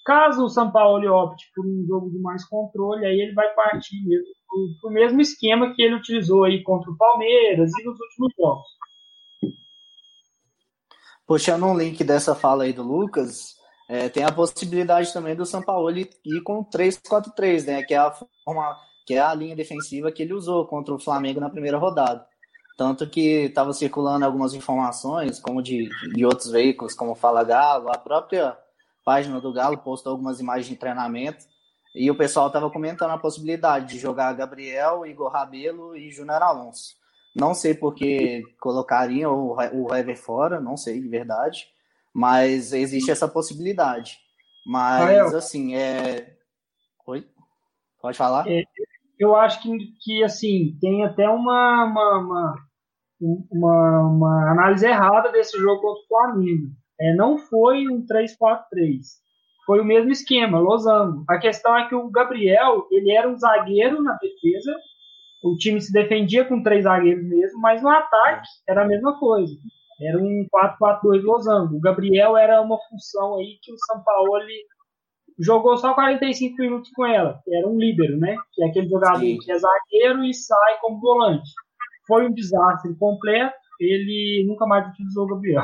Caso 0.06 0.44
o 0.44 0.50
São 0.50 0.70
Paulo 0.72 1.10
opte 1.14 1.46
por 1.56 1.66
um 1.66 1.86
jogo 1.88 2.10
de 2.12 2.20
mais 2.20 2.46
controle, 2.46 3.06
aí 3.06 3.20
ele 3.22 3.34
vai 3.34 3.54
partir 3.54 4.06
mesmo 4.06 4.28
o 4.84 4.90
mesmo 4.90 5.22
esquema 5.22 5.74
que 5.74 5.82
ele 5.82 5.96
utilizou 5.96 6.44
aí 6.44 6.62
contra 6.62 6.92
o 6.92 6.98
Palmeiras 6.98 7.72
e 7.80 7.84
nos 7.84 8.00
últimos 8.00 8.34
jogos. 8.38 8.68
Puxando 11.26 11.66
um 11.66 11.78
link 11.78 12.04
dessa 12.04 12.36
fala 12.36 12.66
aí 12.66 12.74
do 12.74 12.84
Lucas, 12.84 13.56
é, 13.88 14.10
tem 14.10 14.24
a 14.24 14.32
possibilidade 14.32 15.12
também 15.12 15.36
do 15.36 15.46
São 15.46 15.62
Paulo 15.62 15.92
ir 15.92 16.42
com 16.44 16.64
3-4-3, 16.64 17.66
né? 17.66 17.84
Que 17.84 17.94
é 17.94 17.98
a 17.98 18.12
forma 18.46 18.78
que 19.06 19.16
é 19.16 19.20
a 19.20 19.34
linha 19.34 19.56
defensiva 19.56 20.12
que 20.12 20.24
ele 20.24 20.34
usou 20.34 20.66
contra 20.66 20.94
o 20.94 21.00
Flamengo 21.00 21.40
na 21.40 21.50
primeira 21.50 21.78
rodada. 21.78 22.26
Tanto 22.78 23.08
que 23.08 23.46
estava 23.46 23.74
circulando 23.74 24.26
algumas 24.26 24.54
informações, 24.54 25.40
como 25.40 25.62
de, 25.62 25.90
de 26.14 26.26
outros 26.26 26.50
veículos, 26.50 26.96
como 26.96 27.14
Fala 27.14 27.44
Galo, 27.44 27.90
a 27.90 27.98
própria 27.98 28.58
página 29.06 29.40
do 29.40 29.54
Galo 29.54 29.78
postou 29.78 30.12
algumas 30.12 30.40
imagens 30.40 30.68
de 30.68 30.76
treinamento, 30.76 31.46
e 31.94 32.10
o 32.10 32.16
pessoal 32.16 32.48
estava 32.48 32.72
comentando 32.72 33.12
a 33.12 33.18
possibilidade 33.18 33.94
de 33.94 34.00
jogar 34.00 34.34
Gabriel, 34.34 35.06
Igor 35.06 35.32
Rabelo 35.32 35.96
e 35.96 36.10
Júnior 36.10 36.42
Alonso. 36.42 36.96
Não 37.36 37.54
sei 37.54 37.76
por 37.76 37.94
que 37.94 38.42
colocariam 38.60 39.34
o, 39.34 39.56
o 39.56 39.94
Hever 39.94 40.18
fora, 40.18 40.60
não 40.60 40.76
sei 40.76 41.00
de 41.00 41.08
verdade, 41.08 41.68
mas 42.14 42.72
existe 42.74 43.10
essa 43.10 43.28
possibilidade. 43.28 44.20
Mas, 44.66 45.34
assim, 45.34 45.76
é. 45.76 46.36
Oi? 47.08 47.28
Pode 48.02 48.18
falar? 48.18 48.48
É, 48.48 48.64
eu 49.20 49.36
acho 49.36 49.62
que, 49.62 49.78
que 50.02 50.24
assim, 50.24 50.78
tem 50.80 51.04
até 51.04 51.28
uma, 51.28 51.86
uma, 51.86 52.20
uma, 52.20 53.48
uma, 53.52 54.00
uma 54.02 54.52
análise 54.52 54.86
errada 54.86 55.32
desse 55.32 55.58
jogo 55.58 55.82
contra 55.82 56.02
o 56.02 56.08
Flamengo. 56.08 56.68
É, 57.00 57.16
não 57.16 57.38
foi 57.38 57.88
um 57.88 58.06
3-4-3. 58.06 59.02
Foi 59.66 59.80
o 59.80 59.86
mesmo 59.86 60.12
esquema, 60.12 60.60
losango. 60.60 61.24
A 61.30 61.38
questão 61.38 61.76
é 61.78 61.88
que 61.88 61.96
o 61.96 62.10
Gabriel, 62.10 62.86
ele 62.92 63.12
era 63.12 63.30
um 63.30 63.38
zagueiro 63.38 64.04
na 64.04 64.18
defesa, 64.18 64.76
o 65.44 65.56
time 65.58 65.82
se 65.82 65.92
defendia 65.92 66.46
com 66.46 66.62
três 66.62 66.84
zagueiros 66.84 67.24
mesmo, 67.26 67.60
mas 67.60 67.82
no 67.82 67.90
ataque 67.90 68.48
era 68.68 68.84
a 68.84 68.88
mesma 68.88 69.18
coisa. 69.20 69.54
Era 70.02 70.18
um 70.18 70.46
4-4-2 70.82 71.22
losango. 71.24 71.78
O 71.78 71.82
Gabriel 71.82 72.36
era 72.36 72.62
uma 72.62 72.78
função 72.90 73.38
aí 73.38 73.58
que 73.62 73.72
o 73.72 73.78
São 73.86 74.04
Paulo 74.04 74.34
jogou 75.40 75.78
só 75.78 75.94
45 75.94 76.62
minutos 76.62 76.92
com 76.92 77.06
ela, 77.06 77.42
era 77.48 77.68
um 77.68 77.78
líbero, 77.78 78.18
né? 78.18 78.36
Que 78.54 78.64
é 78.64 78.68
aquele 78.68 78.88
jogador 78.88 79.20
Sim. 79.20 79.38
que 79.40 79.52
é 79.52 79.58
zagueiro 79.58 80.24
e 80.24 80.34
sai 80.34 80.78
como 80.80 81.00
volante. 81.00 81.50
Foi 82.08 82.28
um 82.28 82.34
desastre 82.34 82.94
completo, 82.96 83.56
ele 83.80 84.46
nunca 84.48 84.66
mais 84.66 84.88
utilizou 84.90 85.26
o 85.26 85.28
Gabriel. 85.28 85.64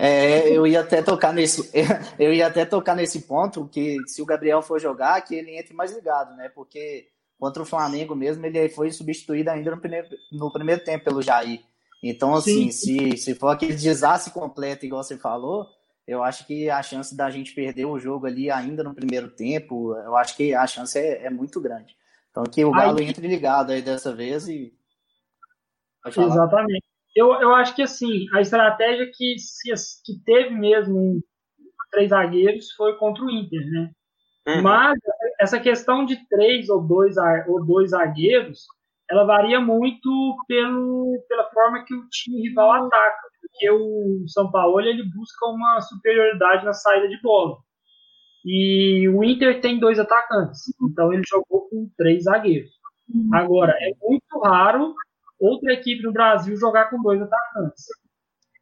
É, 0.00 0.50
eu 0.50 0.66
ia 0.66 0.80
até 0.80 1.00
tocar 1.00 1.32
nesse, 1.32 1.70
eu 2.18 2.32
ia 2.32 2.48
até 2.48 2.64
tocar 2.64 2.94
nesse 2.94 3.22
ponto 3.26 3.68
que 3.68 3.96
se 4.06 4.20
o 4.20 4.26
Gabriel 4.26 4.60
for 4.60 4.80
jogar, 4.80 5.20
que 5.22 5.34
ele 5.34 5.56
entre 5.56 5.74
mais 5.74 5.94
ligado, 5.94 6.36
né? 6.36 6.48
Porque 6.48 7.08
contra 7.38 7.62
o 7.62 7.66
Flamengo 7.66 8.14
mesmo 8.14 8.44
ele 8.44 8.68
foi 8.68 8.90
substituído 8.90 9.50
ainda 9.50 9.70
no 9.70 9.80
primeiro, 9.80 10.08
no 10.32 10.52
primeiro 10.52 10.82
tempo 10.82 11.04
pelo 11.04 11.22
Jair. 11.22 11.60
Então, 12.08 12.34
assim, 12.34 12.70
se, 12.70 13.16
se 13.16 13.34
for 13.34 13.48
aquele 13.48 13.74
desastre 13.74 14.32
completo, 14.32 14.86
igual 14.86 15.02
você 15.02 15.16
falou, 15.16 15.66
eu 16.06 16.22
acho 16.22 16.46
que 16.46 16.70
a 16.70 16.82
chance 16.82 17.16
da 17.16 17.30
gente 17.30 17.54
perder 17.54 17.84
o 17.84 17.98
jogo 17.98 18.26
ali 18.26 18.50
ainda 18.50 18.84
no 18.84 18.94
primeiro 18.94 19.28
tempo, 19.28 19.94
eu 19.96 20.16
acho 20.16 20.36
que 20.36 20.54
a 20.54 20.66
chance 20.66 20.98
é, 20.98 21.24
é 21.26 21.30
muito 21.30 21.60
grande. 21.60 21.96
Então 22.30 22.44
que 22.44 22.64
o 22.64 22.70
Galo 22.70 23.00
aí... 23.00 23.06
entre 23.06 23.26
ligado 23.26 23.72
aí 23.72 23.82
dessa 23.82 24.14
vez 24.14 24.48
e. 24.48 24.72
Exatamente. 26.06 26.84
Eu, 27.14 27.32
eu 27.40 27.54
acho 27.54 27.74
que 27.74 27.82
assim, 27.82 28.26
a 28.34 28.40
estratégia 28.40 29.10
que, 29.12 29.36
se, 29.38 29.72
que 30.04 30.22
teve 30.24 30.50
mesmo 30.50 31.20
três 31.90 32.10
zagueiros 32.10 32.70
foi 32.72 32.96
contra 32.98 33.24
o 33.24 33.30
Inter, 33.30 33.66
né? 33.66 33.90
Uhum. 34.46 34.62
Mas 34.62 34.98
essa 35.40 35.58
questão 35.58 36.04
de 36.04 36.16
três 36.28 36.68
ou 36.68 36.80
dois, 36.80 37.16
ou 37.48 37.64
dois 37.64 37.90
zagueiros, 37.90 38.66
ela 39.10 39.24
varia 39.24 39.60
muito 39.60 40.36
pelo, 40.48 41.24
pela 41.28 41.50
forma 41.50 41.84
que 41.84 41.94
o 41.94 42.08
time 42.08 42.42
rival 42.48 42.72
ataca 42.72 43.26
porque 43.56 43.70
o 43.70 44.24
São 44.28 44.50
Paulo 44.50 44.80
ele 44.80 45.02
busca 45.02 45.46
uma 45.46 45.80
superioridade 45.80 46.64
na 46.64 46.72
saída 46.72 47.08
de 47.08 47.20
bola. 47.22 47.56
E 48.44 49.08
o 49.08 49.24
Inter 49.24 49.60
tem 49.60 49.78
dois 49.78 49.98
atacantes, 49.98 50.60
então 50.80 51.12
ele 51.12 51.22
jogou 51.26 51.68
com 51.68 51.90
três 51.96 52.24
zagueiros. 52.24 52.70
Agora, 53.32 53.72
é 53.80 53.90
muito 54.00 54.38
raro 54.44 54.94
outra 55.38 55.72
equipe 55.72 56.02
no 56.02 56.12
Brasil 56.12 56.56
jogar 56.56 56.90
com 56.90 57.02
dois 57.02 57.20
atacantes. 57.20 57.84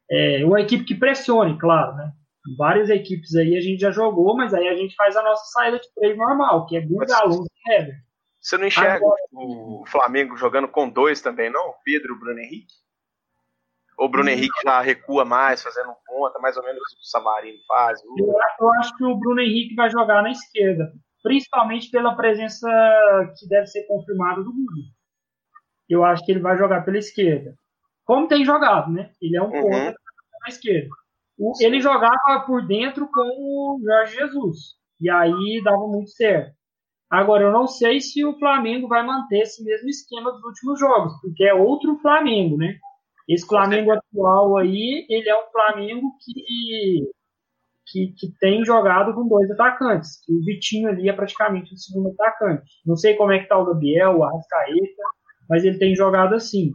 É 0.09 0.45
uma 0.45 0.61
equipe 0.61 0.85
que 0.85 0.95
pressione, 0.95 1.57
claro, 1.57 1.95
né? 1.95 2.11
Várias 2.57 2.89
equipes 2.89 3.35
aí 3.35 3.57
a 3.57 3.61
gente 3.61 3.81
já 3.81 3.91
jogou, 3.91 4.35
mas 4.35 4.53
aí 4.53 4.67
a 4.67 4.75
gente 4.75 4.95
faz 4.95 5.15
a 5.15 5.23
nossa 5.23 5.45
saída 5.51 5.79
de 5.79 5.87
três 5.95 6.15
normal, 6.15 6.65
que 6.67 6.77
é 6.77 6.81
Guga, 6.81 7.17
Alonso 7.17 7.49
e 7.67 7.73
Heber. 7.73 7.95
Você 8.45 8.59
não 8.59 8.67
enxerga 8.67 8.97
Agora, 8.97 9.19
o 9.33 9.83
Flamengo 9.87 10.37
jogando 10.37 10.67
com 10.67 10.87
dois 10.87 11.19
também, 11.19 11.49
não? 11.51 11.73
Pedro 11.83 12.13
e 12.15 12.19
Bruno 12.19 12.39
Henrique? 12.39 12.75
O 13.97 14.07
Bruno 14.07 14.29
Henrique 14.29 14.61
já 14.63 14.79
recua 14.81 15.25
mais, 15.25 15.63
fazendo 15.63 15.91
ponta, 16.05 16.37
mais 16.37 16.55
ou 16.55 16.63
menos 16.63 16.79
o 16.79 16.95
que 16.95 17.01
o 17.01 17.05
Savarino 17.09 17.57
faz. 17.67 17.99
Eu, 18.03 18.27
eu 18.59 18.69
acho 18.75 18.95
que 18.97 19.03
o 19.03 19.17
Bruno 19.17 19.41
Henrique 19.41 19.73
vai 19.73 19.89
jogar 19.89 20.21
na 20.21 20.29
esquerda, 20.29 20.93
principalmente 21.23 21.89
pela 21.89 22.15
presença 22.15 22.69
que 23.39 23.47
deve 23.47 23.65
ser 23.65 23.87
confirmada 23.87 24.43
do 24.43 24.51
Guga. 24.53 24.81
eu 25.89 26.03
acho 26.05 26.23
que 26.23 26.31
ele 26.31 26.39
vai 26.39 26.55
jogar 26.55 26.81
pela 26.85 26.99
esquerda. 26.99 27.55
Como 28.03 28.27
tem 28.27 28.45
jogado, 28.45 28.91
né? 28.91 29.11
Ele 29.19 29.37
é 29.37 29.41
um 29.41 29.45
Uhum. 29.45 29.61
ponta 29.61 29.95
na 30.41 30.49
esquerda. 30.49 30.89
O- 31.35 31.53
ele 31.61 31.79
jogava 31.81 32.43
por 32.45 32.65
dentro 32.67 33.07
com 33.07 33.21
o 33.21 33.81
Jorge 33.83 34.15
Jesus. 34.17 34.75
E 35.01 35.09
aí 35.09 35.61
dava 35.63 35.87
muito 35.87 36.11
certo. 36.11 36.53
Agora, 37.09 37.43
eu 37.43 37.51
não 37.51 37.67
sei 37.67 37.99
se 37.99 38.25
o 38.25 38.37
Flamengo 38.37 38.87
vai 38.87 39.05
manter 39.05 39.41
esse 39.41 39.63
mesmo 39.63 39.87
esquema 39.89 40.31
dos 40.31 40.43
últimos 40.43 40.79
jogos, 40.79 41.13
porque 41.21 41.43
é 41.43 41.53
outro 41.53 41.97
Flamengo, 41.99 42.57
né? 42.57 42.77
Esse 43.27 43.45
Flamengo 43.47 43.91
atual 43.91 44.57
aí, 44.57 45.05
ele 45.09 45.29
é 45.29 45.35
um 45.35 45.51
Flamengo 45.51 46.11
que, 46.23 47.09
que, 47.87 48.13
que 48.17 48.39
tem 48.39 48.63
jogado 48.63 49.13
com 49.13 49.27
dois 49.27 49.49
atacantes. 49.51 50.21
O 50.29 50.43
Vitinho 50.43 50.89
ali 50.89 51.09
é 51.09 51.13
praticamente 51.13 51.73
o 51.73 51.77
segundo 51.77 52.09
atacante. 52.09 52.71
Não 52.85 52.95
sei 52.95 53.15
como 53.15 53.31
é 53.31 53.39
que 53.39 53.47
tá 53.47 53.57
o 53.57 53.65
Gabriel, 53.65 54.17
o 54.17 54.23
Arrascaeta, 54.23 55.03
mas 55.49 55.63
ele 55.63 55.77
tem 55.77 55.95
jogado 55.95 56.35
assim. 56.35 56.71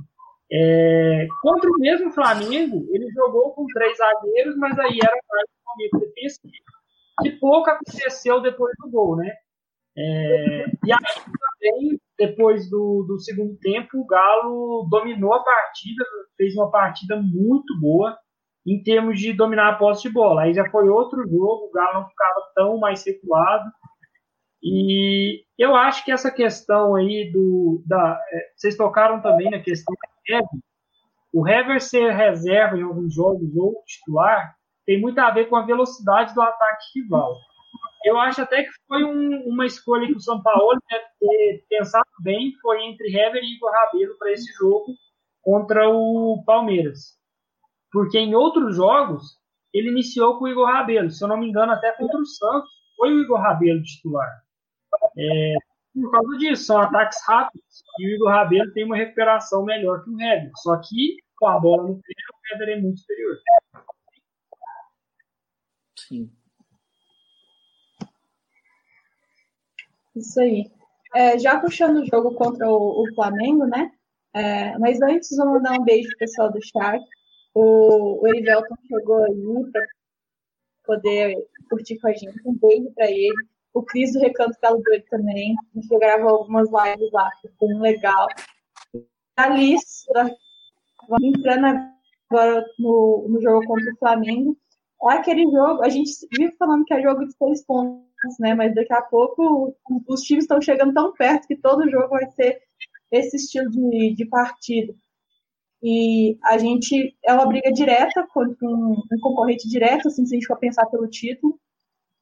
É, 0.52 1.28
contra 1.42 1.70
o 1.70 1.78
mesmo 1.78 2.10
Flamengo, 2.10 2.84
ele 2.90 3.08
jogou 3.12 3.52
com 3.52 3.64
três 3.72 3.96
zagueiros, 3.96 4.56
mas 4.56 4.76
aí 4.78 4.98
era 5.00 5.16
mais 5.30 5.46
um 5.48 5.70
momento 5.70 6.00
defensivo. 6.00 6.52
E 7.24 7.30
pouco 7.32 7.70
aconteceu 7.70 8.40
depois 8.40 8.72
do 8.80 8.90
gol, 8.90 9.16
né? 9.16 9.32
É, 9.96 10.66
e 10.84 10.92
aí 10.92 10.98
também, 11.60 12.00
depois 12.18 12.68
do, 12.70 13.04
do 13.06 13.18
segundo 13.18 13.56
tempo, 13.58 13.98
o 13.98 14.06
Galo 14.06 14.86
dominou 14.90 15.34
a 15.34 15.42
partida, 15.42 16.04
fez 16.36 16.54
uma 16.54 16.70
partida 16.70 17.20
muito 17.20 17.78
boa 17.80 18.16
em 18.66 18.82
termos 18.82 19.18
de 19.18 19.32
dominar 19.32 19.70
a 19.70 19.76
posse 19.76 20.02
de 20.02 20.10
bola. 20.10 20.42
Aí 20.42 20.54
já 20.54 20.68
foi 20.70 20.88
outro 20.88 21.22
jogo, 21.28 21.66
o 21.66 21.72
Galo 21.72 22.00
não 22.00 22.08
ficava 22.08 22.40
tão 22.54 22.78
mais 22.78 23.04
recuado. 23.04 23.70
E 24.62 25.42
eu 25.58 25.74
acho 25.74 26.04
que 26.04 26.12
essa 26.12 26.30
questão 26.30 26.94
aí 26.94 27.30
do. 27.32 27.82
Da, 27.86 28.20
é, 28.32 28.52
vocês 28.56 28.76
tocaram 28.76 29.20
também 29.22 29.50
na 29.50 29.60
questão 29.60 29.94
do 29.94 30.34
Hever. 30.34 30.60
O 31.32 31.48
Hever 31.48 31.80
ser 31.80 32.12
reserva 32.12 32.76
em 32.76 32.82
alguns 32.82 33.14
jogos 33.14 33.56
ou 33.56 33.82
titular 33.86 34.54
tem 34.84 35.00
muito 35.00 35.18
a 35.18 35.30
ver 35.30 35.46
com 35.48 35.56
a 35.56 35.64
velocidade 35.64 36.34
do 36.34 36.42
ataque 36.42 36.84
rival. 36.96 37.36
Eu 38.04 38.18
acho 38.18 38.40
até 38.40 38.62
que 38.62 38.70
foi 38.88 39.04
um, 39.04 39.46
uma 39.46 39.66
escolha 39.66 40.06
que 40.06 40.16
o 40.16 40.20
São 40.20 40.42
Paulo 40.42 40.80
deve 40.90 41.04
ter 41.20 41.64
pensado 41.68 42.08
bem, 42.20 42.52
foi 42.62 42.82
entre 42.84 43.08
Hever 43.08 43.42
e 43.42 43.56
Igor 43.56 43.70
Rabelo 43.70 44.16
para 44.18 44.32
esse 44.32 44.50
jogo 44.54 44.94
contra 45.42 45.88
o 45.88 46.42
Palmeiras. 46.46 47.18
Porque 47.92 48.18
em 48.18 48.34
outros 48.34 48.76
jogos 48.76 49.38
ele 49.72 49.90
iniciou 49.90 50.38
com 50.38 50.44
o 50.44 50.48
Igor 50.48 50.66
Rabelo, 50.66 51.10
se 51.10 51.22
eu 51.22 51.28
não 51.28 51.36
me 51.36 51.48
engano, 51.48 51.72
até 51.72 51.92
contra 51.92 52.18
o 52.18 52.26
Santos, 52.26 52.70
foi 52.96 53.12
o 53.12 53.20
Igor 53.20 53.38
Rabelo 53.38 53.82
titular. 53.82 54.42
É, 55.16 55.54
por 55.94 56.10
causa 56.10 56.38
disso, 56.38 56.64
são 56.64 56.80
ataques 56.80 57.18
rápidos 57.26 57.84
e 57.98 58.06
o 58.06 58.14
Igor 58.16 58.30
Rabelo 58.30 58.72
tem 58.72 58.84
uma 58.84 58.96
recuperação 58.96 59.64
melhor 59.64 60.02
que 60.02 60.10
o 60.10 60.20
Hever. 60.20 60.50
Só 60.56 60.76
que 60.78 61.16
com 61.36 61.48
a 61.48 61.58
bola 61.58 61.82
no 61.84 61.94
pé, 61.96 62.12
o 62.32 62.54
Hever 62.54 62.78
é 62.78 62.80
muito 62.80 63.00
superior. 63.00 63.36
Sim. 65.98 66.39
Isso 70.14 70.40
aí. 70.40 70.70
É, 71.14 71.38
já 71.38 71.58
puxando 71.60 71.98
o 71.98 72.06
jogo 72.06 72.34
contra 72.34 72.68
o, 72.68 73.02
o 73.02 73.14
Flamengo, 73.14 73.66
né? 73.66 73.90
É, 74.32 74.78
mas 74.78 75.00
antes, 75.02 75.36
vou 75.36 75.46
mandar 75.46 75.72
um 75.72 75.84
beijo 75.84 76.08
pro 76.10 76.18
pessoal 76.18 76.52
do 76.52 76.60
chat. 76.62 77.02
O, 77.54 78.22
o 78.22 78.28
Erivelton 78.28 78.76
chegou 78.86 79.24
aí 79.24 79.72
para 79.72 79.86
poder 80.84 81.36
curtir 81.68 81.98
com 81.98 82.08
a 82.08 82.12
gente. 82.12 82.40
Um 82.46 82.56
beijo 82.56 82.92
para 82.94 83.10
ele. 83.10 83.34
O 83.74 83.82
Cris 83.82 84.12
do 84.12 84.20
Recanto 84.20 84.58
Galo 84.62 84.82
Doido 84.82 85.04
também. 85.10 85.54
A 85.74 85.80
gente 85.80 85.98
gravou 85.98 86.30
algumas 86.30 86.68
lives 86.68 87.12
lá, 87.12 87.30
ficou 87.42 87.70
um 87.70 87.80
legal. 87.80 88.28
A 89.36 89.44
Alice, 89.44 90.06
entrando 91.22 91.66
agora 92.28 92.64
no, 92.78 93.26
no 93.28 93.40
jogo 93.40 93.66
contra 93.66 93.92
o 93.92 93.96
Flamengo. 93.96 94.56
Aquele 95.08 95.44
jogo, 95.44 95.82
a 95.82 95.88
gente 95.88 96.10
vive 96.36 96.54
falando 96.58 96.84
que 96.84 96.92
é 96.92 97.02
jogo 97.02 97.24
de 97.26 97.32
seis 97.34 97.64
pontos, 97.64 98.38
né? 98.38 98.54
Mas 98.54 98.74
daqui 98.74 98.92
a 98.92 99.02
pouco 99.02 99.74
os 100.06 100.20
times 100.22 100.44
estão 100.44 100.60
chegando 100.60 100.92
tão 100.92 101.12
perto 101.12 101.46
que 101.46 101.56
todo 101.56 101.90
jogo 101.90 102.08
vai 102.08 102.26
ser 102.30 102.60
esse 103.10 103.36
estilo 103.36 103.70
de, 103.70 104.14
de 104.14 104.26
partida. 104.26 104.94
E 105.82 106.38
a 106.44 106.58
gente 106.58 107.16
é 107.24 107.32
uma 107.32 107.46
briga 107.46 107.72
direta 107.72 108.26
contra 108.32 108.68
um, 108.68 108.92
um 108.92 109.20
concorrente 109.20 109.66
direto, 109.68 110.08
assim, 110.08 110.26
se 110.26 110.34
a 110.34 110.38
gente 110.38 110.46
for 110.46 110.58
pensar 110.58 110.84
pelo 110.86 111.08
título. 111.08 111.58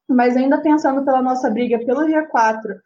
Mas 0.09 0.37
ainda 0.37 0.63
pensando 0.63 1.05
pela 1.05 1.21
nossa 1.21 1.51
briga 1.51 1.85
pelo 1.85 2.07
G4, 2.07 2.81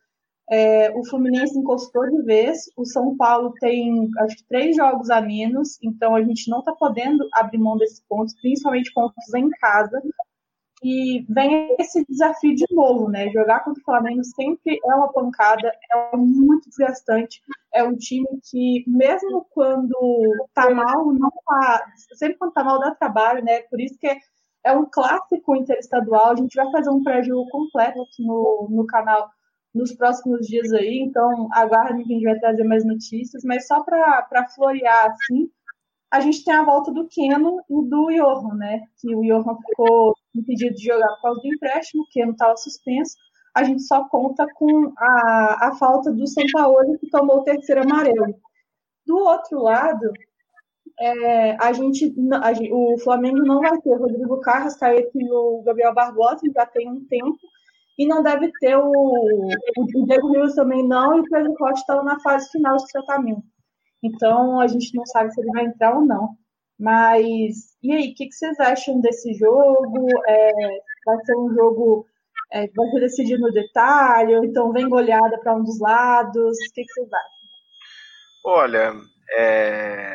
é, 0.51 0.91
o 0.91 1.05
Fluminense 1.07 1.59
encostou 1.59 2.09
de 2.11 2.23
vez, 2.23 2.71
o 2.77 2.85
São 2.85 3.17
Paulo 3.17 3.55
tem 3.61 4.11
acho 4.19 4.37
que 4.37 4.45
três 4.45 4.77
jogos 4.77 5.09
a 5.11 5.21
menos, 5.21 5.79
então 5.83 6.15
a 6.15 6.23
gente 6.23 6.51
não 6.51 6.59
está 6.59 6.73
podendo 6.73 7.27
abrir 7.35 7.59
mão 7.59 7.77
desses 7.77 8.01
pontos, 8.09 8.35
principalmente 8.41 8.93
pontos 8.93 9.35
em 9.35 9.49
casa. 9.51 10.03
E 10.85 11.25
vem 11.29 11.77
esse 11.79 12.05
desafio 12.09 12.57
de 12.57 12.67
novo, 12.73 13.09
né? 13.09 13.31
Jogar 13.31 13.61
contra 13.63 13.81
o 13.81 13.85
Flamengo 13.85 14.25
sempre 14.25 14.81
é 14.85 14.95
uma 14.95 15.13
pancada, 15.13 15.73
é 15.93 16.17
muito 16.17 16.69
desgastante. 16.69 17.41
É 17.73 17.85
um 17.85 17.95
time 17.97 18.27
que, 18.51 18.83
mesmo 18.89 19.47
quando 19.51 19.95
tá 20.53 20.69
mal, 20.71 21.13
não 21.13 21.31
tá. 21.47 21.85
Sempre 22.15 22.37
quando 22.37 22.53
tá 22.53 22.65
mal 22.65 22.81
dá 22.81 22.93
trabalho, 22.97 23.45
né? 23.45 23.61
Por 23.71 23.81
isso 23.81 23.97
que 23.97 24.09
é, 24.09 24.19
é 24.65 24.73
um 24.73 24.85
clássico 24.91 25.55
interestadual. 25.55 26.33
A 26.33 26.37
gente 26.37 26.57
vai 26.57 26.69
fazer 26.73 26.91
um 26.91 27.03
pré-jogo 27.05 27.49
completo 27.51 28.03
aqui 28.03 28.27
no, 28.27 28.67
no 28.69 28.85
canal 28.85 29.31
nos 29.75 29.95
próximos 29.95 30.47
dias 30.47 30.73
aí, 30.73 30.99
então 30.99 31.49
aguardem 31.53 32.05
que 32.05 32.13
a 32.13 32.17
gente 32.17 32.25
vai 32.25 32.39
trazer 32.39 32.65
mais 32.65 32.85
notícias, 32.85 33.43
mas 33.45 33.67
só 33.67 33.83
para 33.83 34.49
florear 34.55 35.11
assim, 35.11 35.51
a 36.13 36.21
gente 36.21 36.45
tem 36.45 36.53
a 36.53 36.65
volta 36.65 36.93
do 36.93 37.09
Keno 37.09 37.63
e 37.71 37.89
do 37.89 38.11
Johan, 38.11 38.55
né? 38.55 38.83
Que 39.01 39.15
o 39.15 39.23
Johan 39.23 39.57
ficou 39.67 40.15
impedido 40.37 40.75
de 40.75 40.85
jogar 40.85 41.09
por 41.09 41.23
causa 41.23 41.41
do 41.41 41.55
empréstimo, 41.55 42.03
o 42.03 42.07
Keno 42.13 42.33
estava 42.33 42.55
suspenso. 42.57 43.17
A 43.55 43.65
gente 43.65 43.83
só 43.83 44.07
conta 44.09 44.47
com 44.55 44.93
a, 44.97 45.69
a 45.69 45.75
falta 45.77 46.13
do 46.13 46.27
São 46.27 46.45
Paulo, 46.53 46.99
que 46.99 47.09
tomou 47.09 47.39
o 47.39 47.45
terceiro 47.45 47.83
amarelo. 47.83 48.35
Do 49.07 49.17
outro 49.17 49.63
lado, 49.63 50.13
é, 51.01 51.57
a, 51.57 51.73
gente, 51.73 52.15
a, 52.31 52.75
o 52.75 52.99
Flamengo 52.99 53.39
não 53.39 53.61
vai 53.61 53.81
ter 53.81 53.95
Rodrigo 53.95 54.39
Carras, 54.41 54.77
Caeta 54.77 55.11
e 55.15 55.31
o 55.31 55.63
Gabriel 55.63 55.95
Barbosa, 55.95 56.41
já 56.55 56.67
tem 56.67 56.91
um 56.91 57.05
tempo, 57.07 57.39
e 57.99 58.07
não 58.07 58.23
deve 58.23 58.51
ter 58.61 58.77
o, 58.77 58.91
o 58.91 60.07
Diego 60.07 60.33
Rios 60.33 60.55
também 60.55 60.87
não, 60.87 61.17
e 61.17 61.21
o 61.21 61.31
Pedro 61.31 61.55
Costa 61.55 61.81
está 61.81 62.03
na 62.03 62.19
fase 62.21 62.51
final 62.51 62.77
de 62.77 62.87
tratamento. 62.89 63.43
Então, 64.03 64.61
a 64.61 64.67
gente 64.67 64.95
não 64.97 65.07
sabe 65.07 65.33
se 65.33 65.41
ele 65.41 65.53
vai 65.53 65.65
entrar 65.67 65.95
ou 65.95 66.05
não. 66.05 66.37
Mas, 66.79 67.77
e 67.83 67.93
aí, 67.93 68.11
o 68.11 68.15
que, 68.15 68.27
que, 68.27 68.33
vocês 68.33 68.59
acham 68.59 69.01
desse 69.01 69.33
jogo? 69.35 70.09
É, 70.27 70.53
vai 71.07 71.25
ser 71.25 71.37
um 71.37 71.55
jogo 71.55 72.07
é, 72.53 72.67
vai 72.69 72.91
ser 72.91 73.01
decidido 73.01 73.43
no 73.43 73.53
detalhe, 73.53 74.37
ou 74.37 74.45
então 74.45 74.73
vem 74.73 74.89
goleada 74.89 75.39
para 75.39 75.55
um 75.55 75.65
dos 75.65 75.81
lados? 75.81 76.59
O 76.59 76.75
que, 76.75 76.85
que 76.85 76.93
vocês 76.93 77.13
acham? 77.13 77.31
Olha, 78.45 78.93
é... 79.31 80.15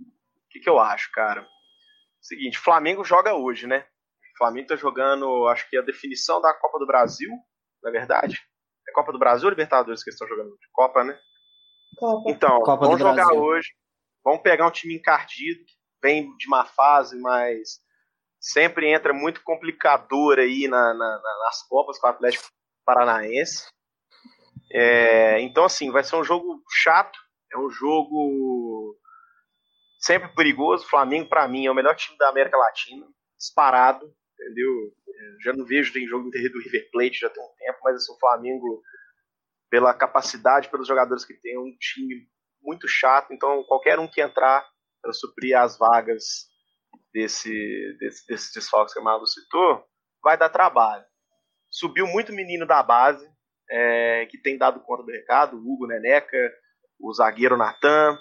o 0.00 0.50
que, 0.50 0.60
que 0.60 0.68
eu 0.68 0.78
acho, 0.78 1.10
cara? 1.12 1.46
Seguinte, 2.20 2.58
Flamengo 2.58 3.02
joga 3.04 3.34
hoje, 3.34 3.66
né? 3.66 3.86
O 4.34 4.38
Flamengo 4.38 4.68
tá 4.68 4.76
jogando, 4.76 5.46
acho 5.48 5.68
que 5.68 5.76
a 5.76 5.82
definição 5.82 6.40
da 6.40 6.54
Copa 6.54 6.78
do 6.78 6.86
Brasil, 6.86 7.30
na 7.82 7.90
verdade. 7.90 8.40
É 8.88 8.92
Copa 8.92 9.12
do 9.12 9.18
Brasil 9.18 9.46
ou 9.46 9.50
Libertadores 9.50 10.02
que 10.02 10.10
eles 10.10 10.20
estão 10.20 10.28
jogando 10.28 10.52
hoje? 10.52 10.68
Copa, 10.72 11.04
né? 11.04 11.18
Copa. 11.96 12.30
Então, 12.30 12.58
Copa 12.60 12.86
vamos 12.86 13.00
jogar 13.00 13.26
Brasil. 13.26 13.40
hoje. 13.42 13.68
Vamos 14.24 14.42
pegar 14.42 14.66
um 14.66 14.70
time 14.70 14.94
encardido, 14.94 15.64
que 15.64 15.74
vem 16.02 16.36
de 16.36 16.48
má 16.48 16.64
fase, 16.64 17.18
mas 17.20 17.80
sempre 18.40 18.90
entra 18.90 19.12
muito 19.12 19.42
complicador 19.42 20.38
aí 20.38 20.66
na, 20.68 20.94
na, 20.94 21.22
nas 21.44 21.62
Copas 21.68 21.98
com 21.98 22.06
o 22.06 22.10
Atlético 22.10 22.48
Paranaense. 22.84 23.68
É, 24.72 25.40
então, 25.40 25.64
assim, 25.64 25.90
vai 25.90 26.02
ser 26.02 26.16
um 26.16 26.24
jogo 26.24 26.62
chato, 26.70 27.18
é 27.52 27.58
um 27.58 27.70
jogo 27.70 28.96
sempre 29.98 30.34
perigoso. 30.34 30.84
O 30.84 30.88
Flamengo, 30.88 31.28
para 31.28 31.46
mim, 31.46 31.66
é 31.66 31.70
o 31.70 31.74
melhor 31.74 31.94
time 31.94 32.16
da 32.16 32.28
América 32.28 32.56
Latina, 32.56 33.06
disparado, 33.38 34.12
entendeu? 34.42 34.92
Já 35.42 35.52
não 35.52 35.64
vejo 35.64 35.92
tem 35.92 36.06
jogo 36.06 36.30
do 36.30 36.38
River 36.38 36.90
Plate 36.90 37.20
já 37.20 37.30
tem 37.30 37.42
um 37.42 37.54
tempo, 37.56 37.78
mas 37.84 37.96
assim, 37.96 38.12
o 38.12 38.18
Flamengo, 38.18 38.82
pela 39.70 39.94
capacidade, 39.94 40.68
pelos 40.68 40.86
jogadores 40.86 41.24
que 41.24 41.34
tem, 41.34 41.54
é 41.54 41.58
um 41.58 41.74
time 41.78 42.26
muito 42.62 42.88
chato. 42.88 43.32
Então, 43.32 43.64
qualquer 43.64 43.98
um 43.98 44.08
que 44.08 44.20
entrar 44.20 44.66
para 45.00 45.12
suprir 45.12 45.56
as 45.56 45.76
vagas 45.78 46.46
desse, 47.12 47.50
desse, 47.98 48.26
desses 48.26 48.52
desfalques 48.52 48.94
que 48.94 49.00
a 49.00 49.02
Malu 49.02 49.26
citou, 49.26 49.84
vai 50.22 50.36
dar 50.36 50.48
trabalho. 50.48 51.04
Subiu 51.70 52.06
muito 52.06 52.32
menino 52.32 52.66
da 52.66 52.82
base, 52.82 53.28
é, 53.70 54.26
que 54.26 54.38
tem 54.38 54.58
dado 54.58 54.80
conta 54.80 55.02
do 55.02 55.10
recado, 55.10 55.56
o 55.56 55.72
Hugo 55.72 55.86
Neneca, 55.86 56.52
o 57.00 57.12
zagueiro 57.12 57.56
Natan, 57.56 58.18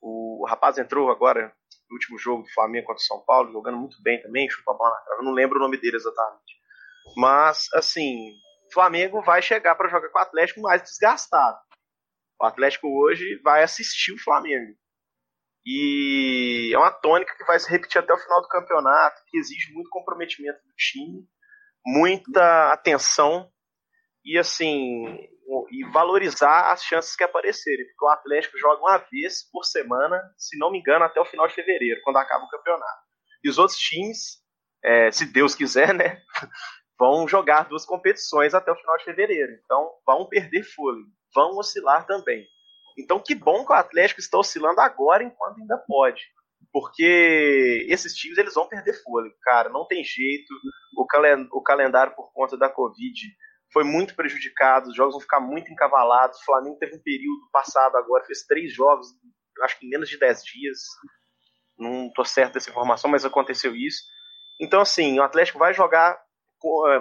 o 0.00 0.46
rapaz 0.48 0.78
entrou 0.78 1.10
agora 1.10 1.52
no 1.88 1.94
último 1.94 2.18
jogo 2.18 2.42
do 2.42 2.52
Flamengo 2.52 2.86
contra 2.86 3.02
o 3.02 3.06
São 3.06 3.24
Paulo, 3.24 3.52
jogando 3.52 3.78
muito 3.78 4.00
bem 4.02 4.20
também, 4.20 4.50
chutou 4.50 4.74
a 4.74 4.76
bola 4.76 4.90
na 4.90 5.00
trave, 5.02 5.24
não 5.24 5.32
lembro 5.32 5.58
o 5.58 5.62
nome 5.62 5.78
dele 5.80 5.96
exatamente. 5.96 6.56
Mas, 7.16 7.68
assim, 7.74 8.32
Flamengo 8.72 9.22
vai 9.22 9.40
chegar 9.40 9.74
para 9.74 9.88
jogar 9.88 10.08
com 10.08 10.18
o 10.18 10.22
Atlético 10.22 10.60
mais 10.60 10.82
desgastado. 10.82 11.58
O 12.40 12.44
Atlético 12.44 12.88
hoje 12.88 13.40
vai 13.42 13.62
assistir 13.62 14.12
o 14.12 14.22
Flamengo. 14.22 14.74
E 15.64 16.70
é 16.72 16.78
uma 16.78 16.92
tônica 16.92 17.34
que 17.36 17.44
vai 17.44 17.58
se 17.58 17.68
repetir 17.68 18.00
até 18.00 18.12
o 18.12 18.18
final 18.18 18.40
do 18.40 18.48
campeonato, 18.48 19.22
que 19.26 19.38
exige 19.38 19.72
muito 19.72 19.90
comprometimento 19.90 20.58
do 20.58 20.74
time, 20.76 21.26
muita 21.84 22.72
atenção 22.72 23.50
e 24.24 24.38
assim 24.38 25.28
e 25.70 25.84
valorizar 25.90 26.72
as 26.72 26.82
chances 26.82 27.14
que 27.14 27.24
aparecerem, 27.24 27.86
porque 27.86 28.04
o 28.04 28.08
Atlético 28.08 28.58
joga 28.58 28.80
uma 28.80 28.98
vez 28.98 29.48
por 29.50 29.64
semana, 29.64 30.20
se 30.36 30.58
não 30.58 30.70
me 30.70 30.78
engano, 30.78 31.04
até 31.04 31.20
o 31.20 31.24
final 31.24 31.46
de 31.46 31.54
fevereiro, 31.54 32.00
quando 32.02 32.16
acaba 32.16 32.44
o 32.44 32.48
campeonato. 32.48 33.06
E 33.44 33.48
os 33.48 33.58
outros 33.58 33.78
times, 33.78 34.42
é, 34.84 35.10
se 35.10 35.26
Deus 35.26 35.54
quiser, 35.54 35.94
né, 35.94 36.20
vão 36.98 37.28
jogar 37.28 37.68
duas 37.68 37.84
competições 37.84 38.54
até 38.54 38.72
o 38.72 38.76
final 38.76 38.96
de 38.98 39.04
fevereiro. 39.04 39.52
Então 39.64 39.90
vão 40.06 40.28
perder 40.28 40.64
fôlego, 40.64 41.08
vão 41.34 41.56
oscilar 41.58 42.06
também. 42.06 42.46
Então, 42.98 43.20
que 43.20 43.34
bom 43.34 43.64
que 43.64 43.72
o 43.72 43.76
Atlético 43.76 44.20
está 44.20 44.38
oscilando 44.38 44.80
agora 44.80 45.22
enquanto 45.22 45.60
ainda 45.60 45.76
pode. 45.86 46.22
Porque 46.72 47.86
esses 47.88 48.14
times 48.14 48.38
eles 48.38 48.54
vão 48.54 48.68
perder 48.68 48.94
fôlego, 49.02 49.34
cara. 49.42 49.68
Não 49.68 49.86
tem 49.86 50.02
jeito. 50.02 50.52
O, 50.96 51.06
calen 51.06 51.46
o 51.52 51.62
calendário, 51.62 52.14
por 52.14 52.32
conta 52.32 52.56
da 52.56 52.70
Covid, 52.70 53.20
foi 53.76 53.84
muito 53.84 54.16
prejudicado. 54.16 54.88
Os 54.88 54.96
jogos 54.96 55.12
vão 55.12 55.20
ficar 55.20 55.38
muito 55.38 55.70
encavalados. 55.70 56.40
O 56.40 56.44
Flamengo 56.46 56.78
teve 56.78 56.96
um 56.96 57.02
período 57.02 57.46
passado 57.52 57.94
agora, 57.98 58.24
fez 58.24 58.46
três 58.46 58.72
jogos, 58.72 59.06
acho 59.62 59.78
que 59.78 59.84
em 59.84 59.90
menos 59.90 60.08
de 60.08 60.18
dez 60.18 60.42
dias. 60.42 60.78
Não 61.78 62.06
estou 62.06 62.24
certo 62.24 62.54
dessa 62.54 62.70
informação, 62.70 63.10
mas 63.10 63.26
aconteceu 63.26 63.76
isso. 63.76 64.02
Então, 64.58 64.80
assim, 64.80 65.18
o 65.18 65.22
Atlético 65.22 65.58
vai 65.58 65.74
jogar, 65.74 66.18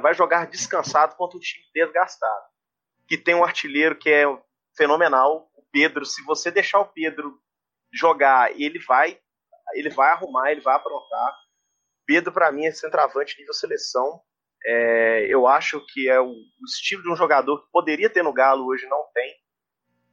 vai 0.02 0.14
jogar 0.14 0.48
descansado 0.48 1.16
contra 1.16 1.38
um 1.38 1.40
time 1.40 1.64
desgastado. 1.74 2.44
Que 3.08 3.18
tem 3.18 3.34
um 3.34 3.46
artilheiro 3.46 3.98
que 3.98 4.10
é 4.10 4.26
fenomenal, 4.76 5.50
Pedro, 5.72 6.04
se 6.04 6.22
você 6.26 6.52
deixar 6.52 6.82
o 6.82 6.92
Pedro 6.92 7.40
jogar, 7.94 8.52
ele 8.52 8.80
vai, 8.80 9.18
ele 9.76 9.90
vai 9.92 10.12
arrumar, 10.12 10.52
ele 10.52 10.60
vai 10.60 10.76
aprontar. 10.76 11.38
Pedro, 12.06 12.34
para 12.34 12.52
mim, 12.52 12.66
é 12.66 12.72
centroavante 12.74 13.40
nível 13.40 13.54
seleção. 13.54 14.20
É, 14.66 15.28
eu 15.30 15.46
acho 15.46 15.80
que 15.86 16.10
é 16.10 16.20
o, 16.20 16.26
o, 16.26 16.66
estilo 16.66 17.04
de 17.04 17.12
um 17.12 17.16
jogador 17.16 17.64
que 17.64 17.72
poderia 17.72 18.10
ter 18.10 18.24
no 18.24 18.34
Galo 18.34 18.66
hoje 18.66 18.88
não 18.88 19.06
tem, 19.14 19.36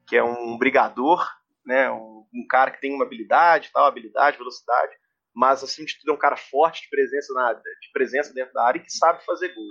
que 0.07 0.17
é 0.17 0.23
um 0.23 0.59
brigador, 0.59 1.27
né, 1.65 1.91
um, 1.91 2.27
um 2.35 2.47
cara 2.49 2.71
que 2.71 2.81
tem 2.81 2.95
uma 2.95 3.05
habilidade, 3.05 3.71
tal, 3.73 3.87
habilidade, 3.87 4.37
velocidade, 4.37 4.93
mas 5.35 5.65
assim 5.65 5.87
de 5.87 5.99
tudo 5.99 6.13
é 6.13 6.15
um 6.15 6.19
cara 6.19 6.37
forte 6.37 6.83
de 6.83 6.91
presença 6.91 7.33
na, 7.33 7.55
de 7.55 7.93
presença 7.95 8.35
dentro 8.35 8.53
da 8.53 8.65
área 8.65 8.79
e 8.79 8.83
que 8.83 8.93
sabe 8.93 9.25
fazer 9.25 9.55
gol. 9.55 9.69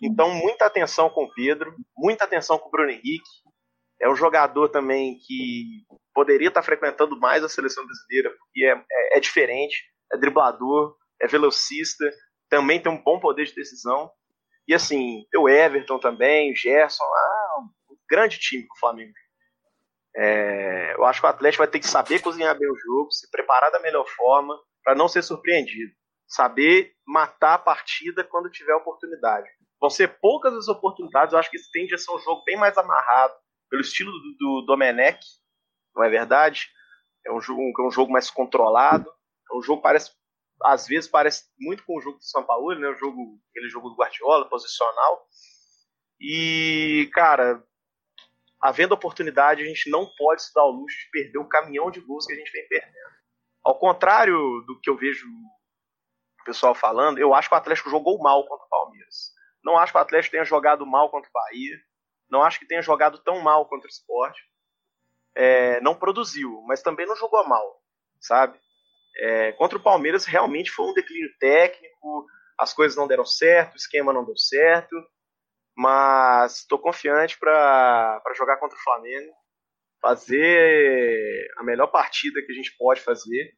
Então 0.00 0.30
muita 0.30 0.66
atenção 0.66 1.10
com 1.10 1.24
o 1.24 1.34
Pedro, 1.34 1.74
muita 1.96 2.24
atenção 2.24 2.58
com 2.58 2.68
o 2.68 2.70
Bruno 2.70 2.90
Henrique, 2.90 3.28
é 4.00 4.08
um 4.08 4.14
jogador 4.14 4.68
também 4.68 5.18
que 5.18 5.84
poderia 6.14 6.48
estar 6.48 6.62
frequentando 6.62 7.18
mais 7.18 7.42
a 7.42 7.48
seleção 7.48 7.84
brasileira, 7.84 8.30
porque 8.38 8.64
é, 8.64 8.72
é, 8.72 9.16
é 9.16 9.20
diferente, 9.20 9.84
é 10.12 10.16
driblador, 10.16 10.96
é 11.20 11.26
velocista, 11.26 12.04
também 12.48 12.80
tem 12.80 12.90
um 12.90 13.02
bom 13.02 13.18
poder 13.18 13.46
de 13.46 13.54
decisão. 13.54 14.10
E 14.66 14.74
assim, 14.74 15.24
o 15.36 15.48
Everton 15.48 15.98
também, 15.98 16.52
o 16.52 16.56
Gerson, 16.56 17.04
ah, 17.04 17.60
um 17.90 17.96
grande 18.08 18.38
time 18.38 18.64
o 18.64 18.78
Flamengo. 18.78 19.12
É, 20.16 20.94
eu 20.94 21.04
acho 21.04 21.20
que 21.20 21.26
o 21.26 21.30
Atlético 21.30 21.62
vai 21.62 21.70
ter 21.70 21.78
que 21.78 21.86
saber 21.86 22.20
cozinhar 22.20 22.58
bem 22.58 22.68
o 22.70 22.76
jogo, 22.76 23.12
se 23.12 23.30
preparar 23.30 23.70
da 23.70 23.80
melhor 23.80 24.06
forma, 24.08 24.58
para 24.82 24.94
não 24.94 25.08
ser 25.08 25.22
surpreendido. 25.22 25.92
Saber 26.26 26.92
matar 27.06 27.54
a 27.54 27.58
partida 27.58 28.24
quando 28.24 28.50
tiver 28.50 28.74
oportunidade. 28.74 29.48
Vão 29.80 29.90
ser 29.90 30.18
poucas 30.20 30.54
as 30.54 30.68
oportunidades, 30.68 31.32
eu 31.32 31.38
acho 31.38 31.50
que 31.50 31.56
esse 31.56 31.70
tende 31.70 31.94
a 31.94 31.98
ser 31.98 32.10
um 32.10 32.18
jogo 32.18 32.42
bem 32.44 32.56
mais 32.56 32.76
amarrado, 32.78 33.34
pelo 33.68 33.82
estilo 33.82 34.10
do, 34.10 34.36
do 34.38 34.66
Domenech, 34.66 35.20
não 35.94 36.04
é 36.04 36.08
verdade? 36.08 36.68
É 37.26 37.32
um 37.32 37.40
jogo, 37.40 37.62
é 37.62 37.82
um 37.82 37.90
jogo 37.90 38.12
mais 38.12 38.30
controlado. 38.30 39.10
É 39.50 39.56
um 39.56 39.62
jogo 39.62 39.80
parece, 39.80 40.12
às 40.62 40.86
vezes 40.86 41.08
parece 41.08 41.44
muito 41.58 41.84
com 41.84 41.96
o 41.96 42.00
jogo 42.00 42.18
do 42.18 42.24
São 42.24 42.44
Paulo, 42.44 42.74
né? 42.74 42.88
O 42.88 42.94
jogo, 42.94 43.40
aquele 43.50 43.68
jogo 43.68 43.90
do 43.90 43.96
Guardiola, 43.96 44.48
posicional. 44.48 45.26
E 46.20 47.10
cara, 47.12 47.62
havendo 48.60 48.94
oportunidade, 48.94 49.62
a 49.62 49.66
gente 49.66 49.90
não 49.90 50.06
pode 50.16 50.42
se 50.42 50.52
dar 50.54 50.62
ao 50.62 50.70
luxo 50.70 50.96
de 50.98 51.10
perder 51.10 51.38
o 51.38 51.48
caminhão 51.48 51.90
de 51.90 52.00
gols 52.00 52.26
que 52.26 52.32
a 52.32 52.36
gente 52.36 52.50
vem 52.50 52.66
perdendo. 52.68 53.16
Ao 53.64 53.78
contrário 53.78 54.36
do 54.66 54.78
que 54.80 54.88
eu 54.88 54.96
vejo 54.96 55.26
o 55.26 56.44
pessoal 56.44 56.74
falando, 56.74 57.18
eu 57.18 57.34
acho 57.34 57.48
que 57.48 57.54
o 57.54 57.58
Atlético 57.58 57.90
jogou 57.90 58.18
mal 58.18 58.46
contra 58.46 58.64
o 58.64 58.68
Palmeiras. 58.68 59.32
Não 59.62 59.76
acho 59.76 59.92
que 59.92 59.98
o 59.98 60.00
Atlético 60.00 60.32
tenha 60.32 60.44
jogado 60.44 60.86
mal 60.86 61.10
contra 61.10 61.28
o 61.28 61.32
Bahia. 61.32 61.76
Não 62.30 62.42
acho 62.42 62.58
que 62.58 62.66
tenha 62.66 62.82
jogado 62.82 63.18
tão 63.18 63.40
mal 63.40 63.68
contra 63.68 63.86
o 63.86 63.90
esporte. 63.90 64.40
É, 65.34 65.80
não 65.80 65.94
produziu, 65.94 66.62
mas 66.66 66.82
também 66.82 67.06
não 67.06 67.16
jogou 67.16 67.46
mal, 67.46 67.82
sabe? 68.20 68.58
É, 69.18 69.52
contra 69.52 69.78
o 69.78 69.82
Palmeiras 69.82 70.24
realmente 70.26 70.70
foi 70.70 70.86
um 70.86 70.94
declínio 70.94 71.30
técnico, 71.38 72.26
as 72.58 72.72
coisas 72.72 72.96
não 72.96 73.06
deram 73.06 73.24
certo, 73.24 73.74
o 73.74 73.76
esquema 73.76 74.12
não 74.12 74.24
deu 74.24 74.36
certo, 74.36 74.94
mas 75.76 76.60
estou 76.60 76.78
confiante 76.78 77.38
para 77.38 78.22
jogar 78.36 78.58
contra 78.58 78.76
o 78.76 78.82
Flamengo, 78.82 79.32
fazer 80.00 81.48
a 81.58 81.62
melhor 81.62 81.88
partida 81.88 82.42
que 82.42 82.52
a 82.52 82.54
gente 82.54 82.76
pode 82.78 83.00
fazer, 83.00 83.52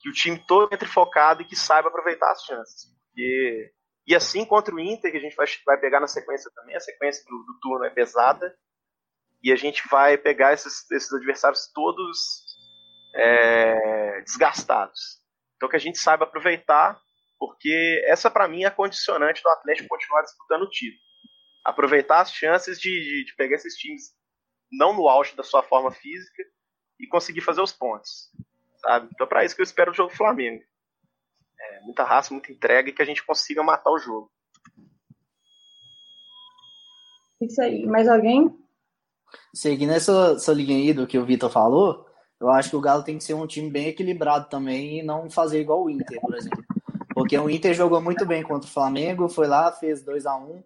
que 0.00 0.08
o 0.08 0.12
time 0.12 0.44
todo 0.46 0.72
entre 0.72 0.88
focado 0.88 1.42
e 1.42 1.44
que 1.44 1.54
saiba 1.54 1.88
aproveitar 1.88 2.30
as 2.32 2.42
chances. 2.44 2.90
Porque 3.06 3.72
e 4.06 4.14
assim 4.14 4.44
contra 4.44 4.74
o 4.74 4.80
Inter, 4.80 5.12
que 5.12 5.18
a 5.18 5.20
gente 5.20 5.36
vai, 5.36 5.46
vai 5.64 5.78
pegar 5.78 6.00
na 6.00 6.08
sequência 6.08 6.50
também, 6.54 6.74
a 6.74 6.80
sequência 6.80 7.24
do, 7.28 7.38
do 7.44 7.58
turno 7.60 7.84
é 7.84 7.90
pesada. 7.90 8.54
E 9.42 9.52
a 9.52 9.56
gente 9.56 9.82
vai 9.88 10.16
pegar 10.16 10.52
esses, 10.52 10.88
esses 10.90 11.12
adversários 11.12 11.70
todos 11.72 12.41
é, 13.14 14.20
desgastados. 14.22 15.20
Então 15.56 15.68
que 15.68 15.76
a 15.76 15.80
gente 15.80 15.98
saiba 15.98 16.24
aproveitar, 16.24 17.00
porque 17.38 18.02
essa 18.06 18.30
para 18.30 18.48
mim 18.48 18.64
é 18.64 18.66
a 18.66 18.70
condicionante 18.70 19.42
do 19.42 19.48
Atlético 19.50 19.88
continuar 19.88 20.22
disputando 20.22 20.62
o 20.62 20.70
título. 20.70 21.02
Aproveitar 21.64 22.20
as 22.20 22.32
chances 22.32 22.80
de, 22.80 22.90
de, 22.90 23.24
de 23.24 23.34
pegar 23.36 23.56
esses 23.56 23.74
times 23.74 24.12
não 24.70 24.94
no 24.94 25.08
auge 25.08 25.36
da 25.36 25.42
sua 25.42 25.62
forma 25.62 25.92
física 25.92 26.42
e 26.98 27.06
conseguir 27.06 27.40
fazer 27.40 27.60
os 27.60 27.72
pontos. 27.72 28.30
Sabe? 28.78 29.08
Então, 29.12 29.26
para 29.26 29.44
isso 29.44 29.54
que 29.54 29.60
eu 29.60 29.64
espero 29.64 29.92
o 29.92 29.94
jogo 29.94 30.10
do 30.10 30.16
Flamengo 30.16 30.62
é, 31.62 31.80
muita 31.82 32.04
raça, 32.04 32.34
muita 32.34 32.52
entrega 32.52 32.88
e 32.88 32.92
que 32.92 33.02
a 33.02 33.04
gente 33.04 33.24
consiga 33.24 33.62
matar 33.62 33.90
o 33.90 33.98
jogo. 33.98 34.30
Isso 37.40 37.60
aí. 37.60 37.86
Mais 37.86 38.08
alguém? 38.08 38.56
Seguindo 39.54 39.92
essa, 39.92 40.34
essa 40.36 40.52
linha 40.52 40.76
aí 40.76 40.92
do 40.92 41.06
que 41.06 41.18
o 41.18 41.24
Vitor 41.24 41.50
falou, 41.50 42.06
eu 42.42 42.50
acho 42.50 42.70
que 42.70 42.76
o 42.76 42.80
Galo 42.80 43.04
tem 43.04 43.16
que 43.16 43.22
ser 43.22 43.34
um 43.34 43.46
time 43.46 43.70
bem 43.70 43.86
equilibrado 43.86 44.48
também 44.48 44.98
e 44.98 45.02
não 45.02 45.30
fazer 45.30 45.60
igual 45.60 45.84
o 45.84 45.88
Inter, 45.88 46.20
por 46.20 46.34
exemplo. 46.34 46.64
Porque 47.14 47.38
o 47.38 47.48
Inter 47.48 47.72
jogou 47.72 48.02
muito 48.02 48.26
bem 48.26 48.42
contra 48.42 48.68
o 48.68 48.72
Flamengo, 48.72 49.28
foi 49.28 49.46
lá, 49.46 49.70
fez 49.70 50.02
2 50.02 50.26
a 50.26 50.36
1 50.36 50.60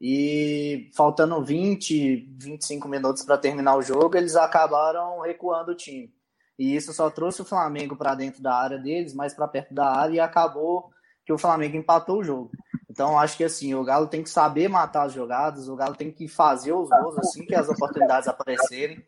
e 0.00 0.88
faltando 0.94 1.42
20, 1.42 2.36
25 2.38 2.86
minutos 2.86 3.24
para 3.24 3.36
terminar 3.36 3.74
o 3.76 3.82
jogo, 3.82 4.16
eles 4.16 4.36
acabaram 4.36 5.20
recuando 5.20 5.72
o 5.72 5.74
time. 5.74 6.14
E 6.56 6.76
isso 6.76 6.92
só 6.92 7.10
trouxe 7.10 7.42
o 7.42 7.44
Flamengo 7.44 7.96
para 7.96 8.14
dentro 8.14 8.40
da 8.40 8.54
área 8.54 8.78
deles, 8.78 9.12
mais 9.12 9.34
para 9.34 9.48
perto 9.48 9.74
da 9.74 9.90
área, 9.90 10.14
e 10.14 10.20
acabou 10.20 10.90
que 11.24 11.32
o 11.32 11.38
Flamengo 11.38 11.76
empatou 11.76 12.20
o 12.20 12.24
jogo. 12.24 12.52
Então, 12.88 13.18
acho 13.18 13.36
que 13.36 13.42
assim, 13.42 13.74
o 13.74 13.82
Galo 13.82 14.06
tem 14.06 14.22
que 14.22 14.30
saber 14.30 14.68
matar 14.68 15.06
as 15.06 15.12
jogadas, 15.12 15.68
o 15.68 15.74
Galo 15.74 15.96
tem 15.96 16.12
que 16.12 16.28
fazer 16.28 16.72
os 16.72 16.88
gols 16.88 17.18
assim 17.18 17.44
que 17.44 17.54
as 17.54 17.68
oportunidades 17.68 18.28
aparecerem. 18.28 19.04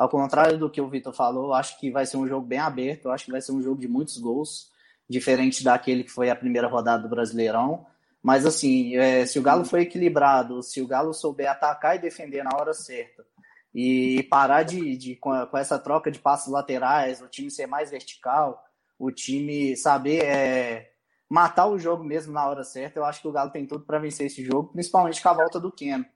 Ao 0.00 0.08
contrário 0.08 0.56
do 0.56 0.70
que 0.70 0.80
o 0.80 0.88
Vitor 0.88 1.12
falou, 1.12 1.52
acho 1.52 1.78
que 1.78 1.90
vai 1.90 2.06
ser 2.06 2.16
um 2.16 2.26
jogo 2.26 2.46
bem 2.46 2.58
aberto, 2.58 3.10
acho 3.10 3.26
que 3.26 3.30
vai 3.30 3.42
ser 3.42 3.52
um 3.52 3.60
jogo 3.60 3.78
de 3.78 3.86
muitos 3.86 4.16
gols, 4.16 4.70
diferente 5.06 5.62
daquele 5.62 6.04
que 6.04 6.10
foi 6.10 6.30
a 6.30 6.34
primeira 6.34 6.66
rodada 6.66 7.02
do 7.02 7.08
Brasileirão. 7.10 7.84
Mas 8.22 8.46
assim, 8.46 8.96
é, 8.96 9.26
se 9.26 9.38
o 9.38 9.42
Galo 9.42 9.62
for 9.62 9.78
equilibrado, 9.78 10.62
se 10.62 10.80
o 10.80 10.86
Galo 10.86 11.12
souber 11.12 11.50
atacar 11.50 11.96
e 11.96 11.98
defender 11.98 12.42
na 12.42 12.56
hora 12.56 12.72
certa, 12.72 13.26
e 13.74 14.22
parar 14.30 14.62
de, 14.62 14.96
de 14.96 15.16
com, 15.16 15.46
com, 15.46 15.58
essa 15.58 15.78
troca 15.78 16.10
de 16.10 16.18
passos 16.18 16.50
laterais, 16.50 17.20
o 17.20 17.28
time 17.28 17.50
ser 17.50 17.66
mais 17.66 17.90
vertical, 17.90 18.64
o 18.98 19.10
time 19.10 19.76
saber 19.76 20.24
é, 20.24 20.92
matar 21.28 21.66
o 21.66 21.78
jogo 21.78 22.02
mesmo 22.02 22.32
na 22.32 22.48
hora 22.48 22.64
certa. 22.64 22.98
Eu 22.98 23.04
acho 23.04 23.20
que 23.20 23.28
o 23.28 23.32
Galo 23.32 23.50
tem 23.50 23.66
tudo 23.66 23.84
para 23.84 23.98
vencer 23.98 24.28
esse 24.28 24.42
jogo, 24.42 24.72
principalmente 24.72 25.22
com 25.22 25.28
a 25.28 25.34
volta 25.34 25.60
do 25.60 25.70
Keno, 25.70 26.06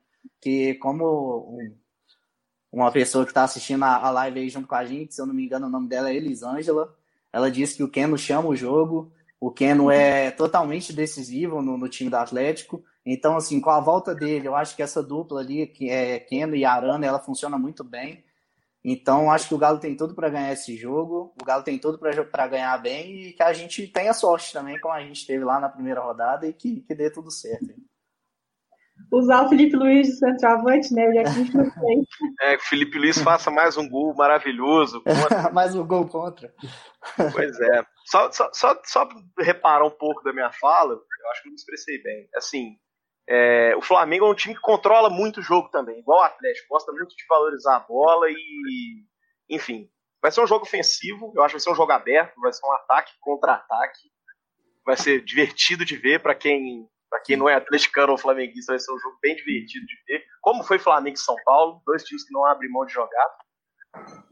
que 0.41 0.73
como 0.77 1.59
uma 2.75 2.91
pessoa 2.91 3.25
que 3.25 3.31
está 3.31 3.45
assistindo 3.45 3.85
a, 3.85 3.97
a, 3.97 4.11
live 4.11 4.41
aí 4.41 4.49
junto 4.49 4.67
com 4.67 4.75
a 4.75 4.85
gente, 4.85 5.15
se 5.15 5.21
eu 5.21 5.27
não 5.27 5.35
me 5.35 5.45
engano 5.45 5.67
o 5.67 5.71
nome 5.71 5.89
dela 5.89 6.11
é 6.11 6.17
Elisângela, 6.17 6.95
ela 7.33 7.51
disse 7.51 7.77
que 7.77 7.85
o 7.85 7.89
Keno 7.89 8.19
chama 8.19 8.49
o 8.49 8.57
jogo, 8.57 9.13
o 9.41 9.51
Keno 9.51 9.91
é 9.91 10.31
totalmente 10.33 10.93
decisivo 10.93 11.63
no, 11.63 11.79
no 11.79 11.89
time 11.89 12.11
do 12.11 12.17
Atlético. 12.17 12.83
Então, 13.05 13.37
assim, 13.37 13.61
com 13.61 13.71
a 13.71 13.81
volta 13.81 14.15
dele, 14.15 14.49
eu 14.49 14.57
acho 14.57 14.75
que 14.75 14.83
essa 14.83 15.03
dupla 15.03 15.41
ali, 15.41 15.67
que 15.67 15.91
é 15.91 16.19
Keno 16.19 16.57
e 16.57 16.65
Arana, 16.65 17.07
ela 17.07 17.19
funciona 17.19 17.59
muito 17.59 17.85
bem. 17.85 18.25
Então, 18.83 19.31
acho 19.31 19.49
que 19.49 19.55
o 19.55 19.59
Galo 19.59 19.79
tem 19.79 19.97
tudo 19.97 20.15
para 20.15 20.29
ganhar 20.29 20.53
esse 20.53 20.77
jogo. 20.77 21.35
O 21.41 21.45
Galo 21.45 21.63
tem 21.63 21.79
tudo 21.79 21.99
para 21.99 22.49
ganhar 22.49 22.77
bem 22.79 23.29
e 23.29 23.33
que 23.33 23.43
a 23.43 23.53
gente 23.53 23.87
tenha 23.89 24.13
sorte 24.13 24.53
também, 24.53 24.81
como 24.81 24.95
a 24.95 25.01
gente 25.01 25.27
teve 25.27 25.45
lá 25.45 25.61
na 25.61 25.69
primeira 25.69 26.01
rodada, 26.01 26.47
e 26.47 26.53
que, 26.53 26.81
que 26.81 26.95
dê 26.95 27.11
tudo 27.11 27.31
certo. 27.31 27.75
Usar 29.13 29.45
o 29.45 29.49
Felipe 29.49 29.77
Luiz 29.77 30.09
de 30.09 30.19
centroavante, 30.19 30.93
né? 30.95 31.13
Já 31.13 31.23
que 31.23 31.29
a 31.29 31.33
gente 31.33 31.57
não 31.57 31.71
tem. 31.71 32.07
É, 32.43 32.57
que 32.57 32.63
o 32.63 32.67
Felipe 32.67 32.99
Luiz 32.99 33.19
faça 33.19 33.51
mais 33.51 33.77
um 33.77 33.89
gol 33.89 34.15
maravilhoso. 34.15 35.03
mais 35.53 35.75
um 35.75 35.87
gol 35.87 36.09
contra. 36.09 36.53
Pois 37.33 37.61
é. 37.61 37.85
Só, 38.07 38.31
só, 38.33 38.51
só, 38.53 38.81
só 38.85 39.09
reparar 39.39 39.85
um 39.85 39.91
pouco 39.91 40.23
da 40.23 40.33
minha 40.33 40.51
fala, 40.53 40.95
eu 40.95 41.31
acho 41.31 41.43
que 41.43 41.49
eu 41.49 41.53
me 41.53 41.57
expressei 41.57 42.03
bem. 42.03 42.29
Assim, 42.37 42.77
é, 43.29 43.75
o 43.77 43.81
Flamengo 43.81 44.27
é 44.27 44.31
um 44.31 44.35
time 44.35 44.55
que 44.55 44.61
controla 44.61 45.09
muito 45.09 45.41
o 45.41 45.43
jogo 45.43 45.69
também, 45.71 45.99
igual 45.99 46.21
o 46.21 46.25
Atlético, 46.25 46.69
gosta 46.69 46.93
muito 46.93 47.17
de 47.17 47.25
valorizar 47.29 47.77
a 47.77 47.81
bola 47.81 48.27
e, 48.29 49.05
enfim, 49.49 49.89
vai 50.21 50.31
ser 50.31 50.43
um 50.43 50.47
jogo 50.47 50.65
ofensivo, 50.65 51.33
eu 51.35 51.43
acho 51.43 51.53
que 51.53 51.59
vai 51.59 51.61
ser 51.61 51.71
um 51.71 51.77
jogo 51.77 51.93
aberto, 51.93 52.41
vai 52.41 52.53
ser 52.53 52.67
um 52.67 52.73
ataque 52.73 53.13
contra 53.21 53.55
ataque, 53.55 54.01
vai 54.85 54.97
ser 54.97 55.25
divertido 55.25 55.85
de 55.85 55.97
ver 55.97 56.21
para 56.21 56.35
quem 56.35 56.87
para 57.15 57.21
quem 57.21 57.37
não 57.37 57.49
é 57.49 57.55
atleticano 57.55 58.11
ou 58.11 58.19
flamenguista, 58.19 58.73
vai 58.73 58.81
ser 58.81 58.93
um 58.93 58.99
jogo 58.99 59.17
bem 59.23 59.37
divertido 59.37 59.87
de 59.87 59.95
ver, 60.05 60.25
como 60.43 60.65
foi 60.65 60.81
Flamengo 60.81 61.17
e 61.17 61.21
São 61.21 61.37
Paulo, 61.45 61.81
dois 61.87 62.03
times 62.03 62.27
que 62.27 62.33
não 62.33 62.45
abrem 62.45 62.69
mão 62.69 62.85
de 62.85 62.93
jogar, 62.93 63.37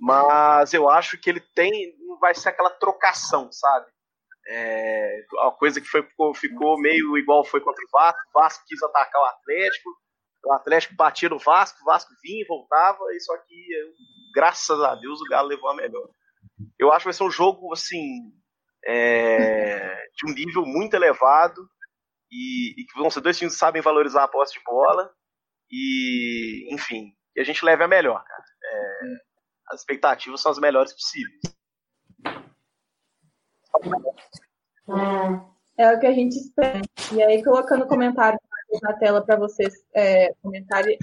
mas 0.00 0.74
eu 0.74 0.90
acho 0.90 1.16
que 1.16 1.30
ele 1.30 1.40
tem, 1.54 1.96
não 2.00 2.18
vai 2.18 2.34
ser 2.34 2.48
aquela 2.48 2.70
trocação, 2.70 3.48
sabe? 3.52 3.86
É, 4.48 5.24
a 5.42 5.52
coisa 5.52 5.80
que 5.80 5.86
foi, 5.86 6.04
ficou 6.34 6.76
meio 6.80 7.16
igual 7.16 7.44
foi 7.44 7.60
contra 7.60 7.84
o 7.84 7.90
Vasco. 7.92 8.20
O 8.34 8.40
Vasco 8.40 8.64
quis 8.66 8.82
atacar 8.82 9.22
o 9.22 9.26
Atlético, 9.26 9.90
o 10.44 10.52
Atlético 10.52 10.96
batia 10.96 11.28
no 11.28 11.38
Vasco, 11.38 11.78
o 11.82 11.84
Vasco 11.84 12.10
vinha 12.20 12.42
e 12.42 12.46
voltava, 12.48 12.98
e 13.14 13.20
só 13.20 13.36
que, 13.46 13.68
graças 14.34 14.80
a 14.80 14.96
Deus, 14.96 15.20
o 15.20 15.28
Galo 15.30 15.46
levou 15.46 15.70
a 15.70 15.76
melhor. 15.76 16.08
Eu 16.76 16.90
acho 16.90 17.04
que 17.04 17.04
vai 17.04 17.12
ser 17.12 17.22
um 17.22 17.30
jogo 17.30 17.72
assim 17.72 18.32
é, 18.84 20.08
de 20.16 20.28
um 20.28 20.34
nível 20.34 20.66
muito 20.66 20.94
elevado 20.94 21.64
e, 22.32 22.80
e, 22.80 22.86
que 22.86 22.98
vão 22.98 23.10
ser 23.10 23.20
dois 23.20 23.36
times 23.36 23.52
que 23.52 23.58
sabem 23.58 23.82
valorizar 23.82 24.24
a 24.24 24.28
posse 24.28 24.54
de 24.54 24.64
bola 24.64 25.12
e, 25.70 26.66
enfim, 26.72 27.12
que 27.34 27.40
a 27.40 27.44
gente 27.44 27.64
leve 27.64 27.84
a 27.84 27.88
melhor, 27.88 28.24
cara. 28.24 28.44
É, 28.64 29.00
as 29.68 29.80
expectativas 29.80 30.40
são 30.40 30.50
as 30.50 30.58
melhores 30.58 30.94
possíveis. 30.94 31.40
É 35.78 35.92
o 35.92 36.00
que 36.00 36.06
a 36.06 36.12
gente 36.12 36.36
espera. 36.36 36.80
E 37.14 37.22
aí, 37.22 37.44
colocando 37.44 37.86
comentário 37.86 38.38
na 38.82 38.94
tela 38.94 39.24
para 39.24 39.36
vocês 39.36 39.74
é, 39.94 40.32
comentarem. 40.42 40.98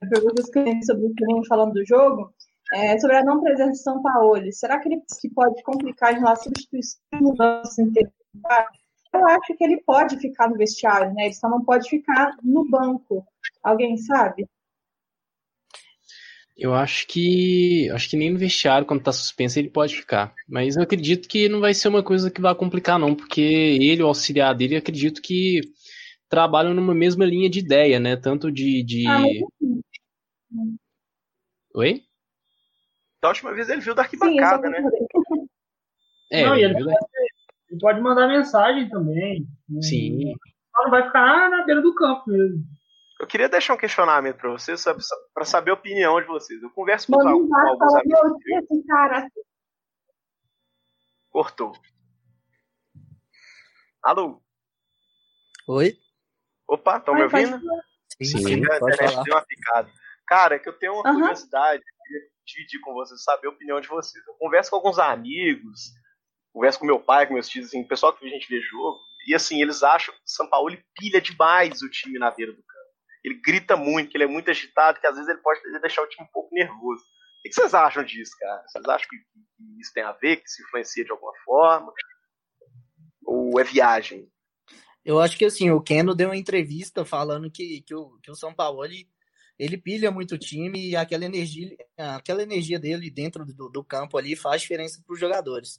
Perguntas 0.00 0.50
que 0.50 0.84
sobre 0.84 1.06
o 1.06 1.14
que 1.14 1.24
vem 1.24 1.44
falando 1.46 1.72
do 1.72 1.86
jogo. 1.86 2.34
É, 2.74 2.98
sobre 2.98 3.16
a 3.16 3.24
não 3.24 3.40
presença 3.40 3.72
de 3.72 3.82
São 3.82 4.02
Paulo. 4.02 4.40
Será 4.52 4.80
que 4.80 4.88
ele 4.88 5.02
que 5.20 5.30
pode 5.30 5.62
complicar 5.62 6.12
em 6.12 6.20
relação 6.20 6.32
à 6.32 6.44
substituição 6.44 7.00
mudança 7.20 7.82
Eu 9.12 9.26
acho 9.26 9.54
que 9.56 9.64
ele 9.64 9.82
pode 9.82 10.18
ficar 10.18 10.48
no 10.48 10.56
vestiário, 10.56 11.12
né? 11.12 11.26
Ele 11.26 11.34
só 11.34 11.48
não 11.48 11.62
pode 11.64 11.88
ficar 11.88 12.34
no 12.42 12.68
banco. 12.68 13.24
Alguém 13.62 13.96
sabe? 13.96 14.46
Eu 16.56 16.74
acho 16.74 17.06
que. 17.06 17.90
Acho 17.90 18.08
que 18.08 18.16
nem 18.16 18.30
no 18.30 18.38
vestiário, 18.38 18.86
quando 18.86 19.02
tá 19.02 19.12
suspenso, 19.12 19.58
ele 19.58 19.70
pode 19.70 19.96
ficar. 19.96 20.34
Mas 20.48 20.76
eu 20.76 20.82
acredito 20.82 21.28
que 21.28 21.48
não 21.48 21.60
vai 21.60 21.74
ser 21.74 21.88
uma 21.88 22.02
coisa 22.02 22.30
que 22.30 22.40
vai 22.40 22.54
complicar, 22.54 22.98
não, 22.98 23.14
porque 23.14 23.40
ele, 23.40 24.02
o 24.02 24.06
auxiliar 24.06 24.54
dele, 24.54 24.76
acredito 24.76 25.20
que 25.20 25.60
trabalham 26.28 26.72
numa 26.72 26.94
mesma 26.94 27.24
linha 27.24 27.50
de 27.50 27.58
ideia, 27.58 27.98
né? 27.98 28.16
Tanto 28.16 28.50
de. 28.50 28.82
de... 28.82 29.06
Ah, 29.06 29.18
mas... 29.18 30.68
Oi? 31.74 32.02
Da 33.20 33.28
última 33.28 33.52
vez 33.54 33.68
ele 33.68 33.80
viu 33.80 33.94
da 33.94 34.02
arquibancada, 34.02 34.66
Sim, 34.66 34.72
né? 34.72 34.82
É, 36.30 36.46
não, 36.46 36.56
ele, 36.56 36.72
pode, 36.74 36.96
ele 37.72 37.80
pode 37.80 38.00
mandar 38.02 38.28
mensagem 38.28 38.88
também. 38.90 39.46
Sim. 39.80 40.34
Só 40.70 40.84
não 40.84 40.90
vai 40.90 41.06
ficar 41.06 41.48
na 41.48 41.64
beira 41.64 41.80
do 41.80 41.94
campo 41.94 42.30
mesmo. 42.30 42.62
Eu 43.18 43.26
queria 43.26 43.48
deixar 43.48 43.72
um 43.72 43.78
questionamento 43.78 44.36
para 44.36 44.50
vocês, 44.50 44.84
para 45.32 45.44
saber 45.44 45.70
a 45.70 45.74
opinião 45.74 46.20
de 46.20 46.26
vocês. 46.26 46.62
Eu 46.62 46.68
converso 46.70 47.10
com, 47.10 47.16
Mano, 47.16 47.48
com 47.48 47.56
alguns 47.56 47.94
amigos. 47.94 48.32
Deus, 48.44 48.86
cara. 48.86 49.26
Cortou. 51.30 51.72
Alô? 54.02 54.42
Oi? 55.68 55.96
Opa, 56.68 56.98
estão 56.98 57.14
me 57.14 57.22
ouvindo? 57.22 57.58
Sim, 58.22 58.24
sim, 58.38 58.54
a 58.54 58.76
internet 58.76 59.22
deu 59.24 59.34
uma 59.34 59.46
picada. 59.46 59.90
Cara, 60.26 60.56
é 60.56 60.58
que 60.58 60.68
eu 60.68 60.78
tenho 60.78 60.94
uma 60.94 61.08
uhum. 61.08 61.20
curiosidade, 61.20 61.82
eu 61.82 62.04
queria 62.04 62.28
dividir 62.44 62.80
com 62.80 62.92
vocês, 62.92 63.22
saber 63.22 63.46
a 63.46 63.50
opinião 63.50 63.80
de 63.80 63.88
vocês. 63.88 64.22
Eu 64.26 64.34
converso 64.34 64.70
com 64.70 64.76
alguns 64.76 64.98
amigos, 64.98 65.92
converso 66.52 66.78
com 66.78 66.86
meu 66.86 67.00
pai, 67.00 67.26
com 67.26 67.34
meus 67.34 67.48
tios, 67.48 67.66
assim, 67.66 67.82
pessoal 67.84 68.12
que 68.12 68.24
a 68.24 68.28
gente 68.28 68.48
vê 68.48 68.60
jogo, 68.60 69.00
e 69.26 69.34
assim, 69.34 69.62
eles 69.62 69.82
acham 69.82 70.14
que 70.14 70.20
o 70.20 70.22
São 70.26 70.48
Paulo 70.48 70.76
pilha 70.94 71.20
demais 71.20 71.82
o 71.82 71.88
time 71.88 72.18
na 72.18 72.30
beira 72.30 72.52
do 72.52 72.62
campo 72.62 72.82
ele 73.24 73.40
grita 73.40 73.76
muito, 73.76 74.10
que 74.10 74.16
ele 74.16 74.24
é 74.24 74.28
muito 74.28 74.50
agitado, 74.50 75.00
que 75.00 75.06
às 75.06 75.14
vezes 75.14 75.28
ele 75.28 75.38
pode 75.38 75.60
deixar 75.80 76.02
o 76.02 76.08
time 76.08 76.26
um 76.26 76.32
pouco 76.32 76.54
nervoso. 76.54 77.02
O 77.02 77.42
que 77.42 77.54
vocês 77.54 77.74
acham 77.74 78.04
disso, 78.04 78.32
cara? 78.38 78.64
Vocês 78.66 78.84
acham 78.84 79.08
que, 79.08 79.16
que 79.16 79.80
isso 79.80 79.92
tem 79.94 80.02
a 80.02 80.12
ver, 80.12 80.36
que 80.36 80.48
se 80.48 80.62
influencia 80.62 81.04
de 81.04 81.10
alguma 81.10 81.32
forma? 81.44 81.92
Ou 83.24 83.60
é 83.60 83.64
viagem? 83.64 84.28
Eu 85.04 85.20
acho 85.20 85.36
que 85.36 85.44
assim, 85.44 85.70
o 85.70 85.80
Keno 85.80 86.14
deu 86.14 86.28
uma 86.28 86.36
entrevista 86.36 87.04
falando 87.04 87.50
que, 87.50 87.82
que, 87.82 87.94
o, 87.94 88.18
que 88.22 88.30
o 88.30 88.36
São 88.36 88.54
Paulo 88.54 88.84
ele, 88.84 89.08
ele 89.58 89.76
pilha 89.76 90.10
muito 90.10 90.34
o 90.34 90.38
time 90.38 90.90
e 90.90 90.96
aquela 90.96 91.24
energia, 91.24 91.76
aquela 91.96 92.42
energia 92.42 92.78
dele 92.78 93.10
dentro 93.10 93.44
do, 93.44 93.68
do 93.68 93.84
campo 93.84 94.16
ali 94.16 94.36
faz 94.36 94.62
diferença 94.62 95.02
para 95.04 95.14
os 95.14 95.20
jogadores. 95.20 95.78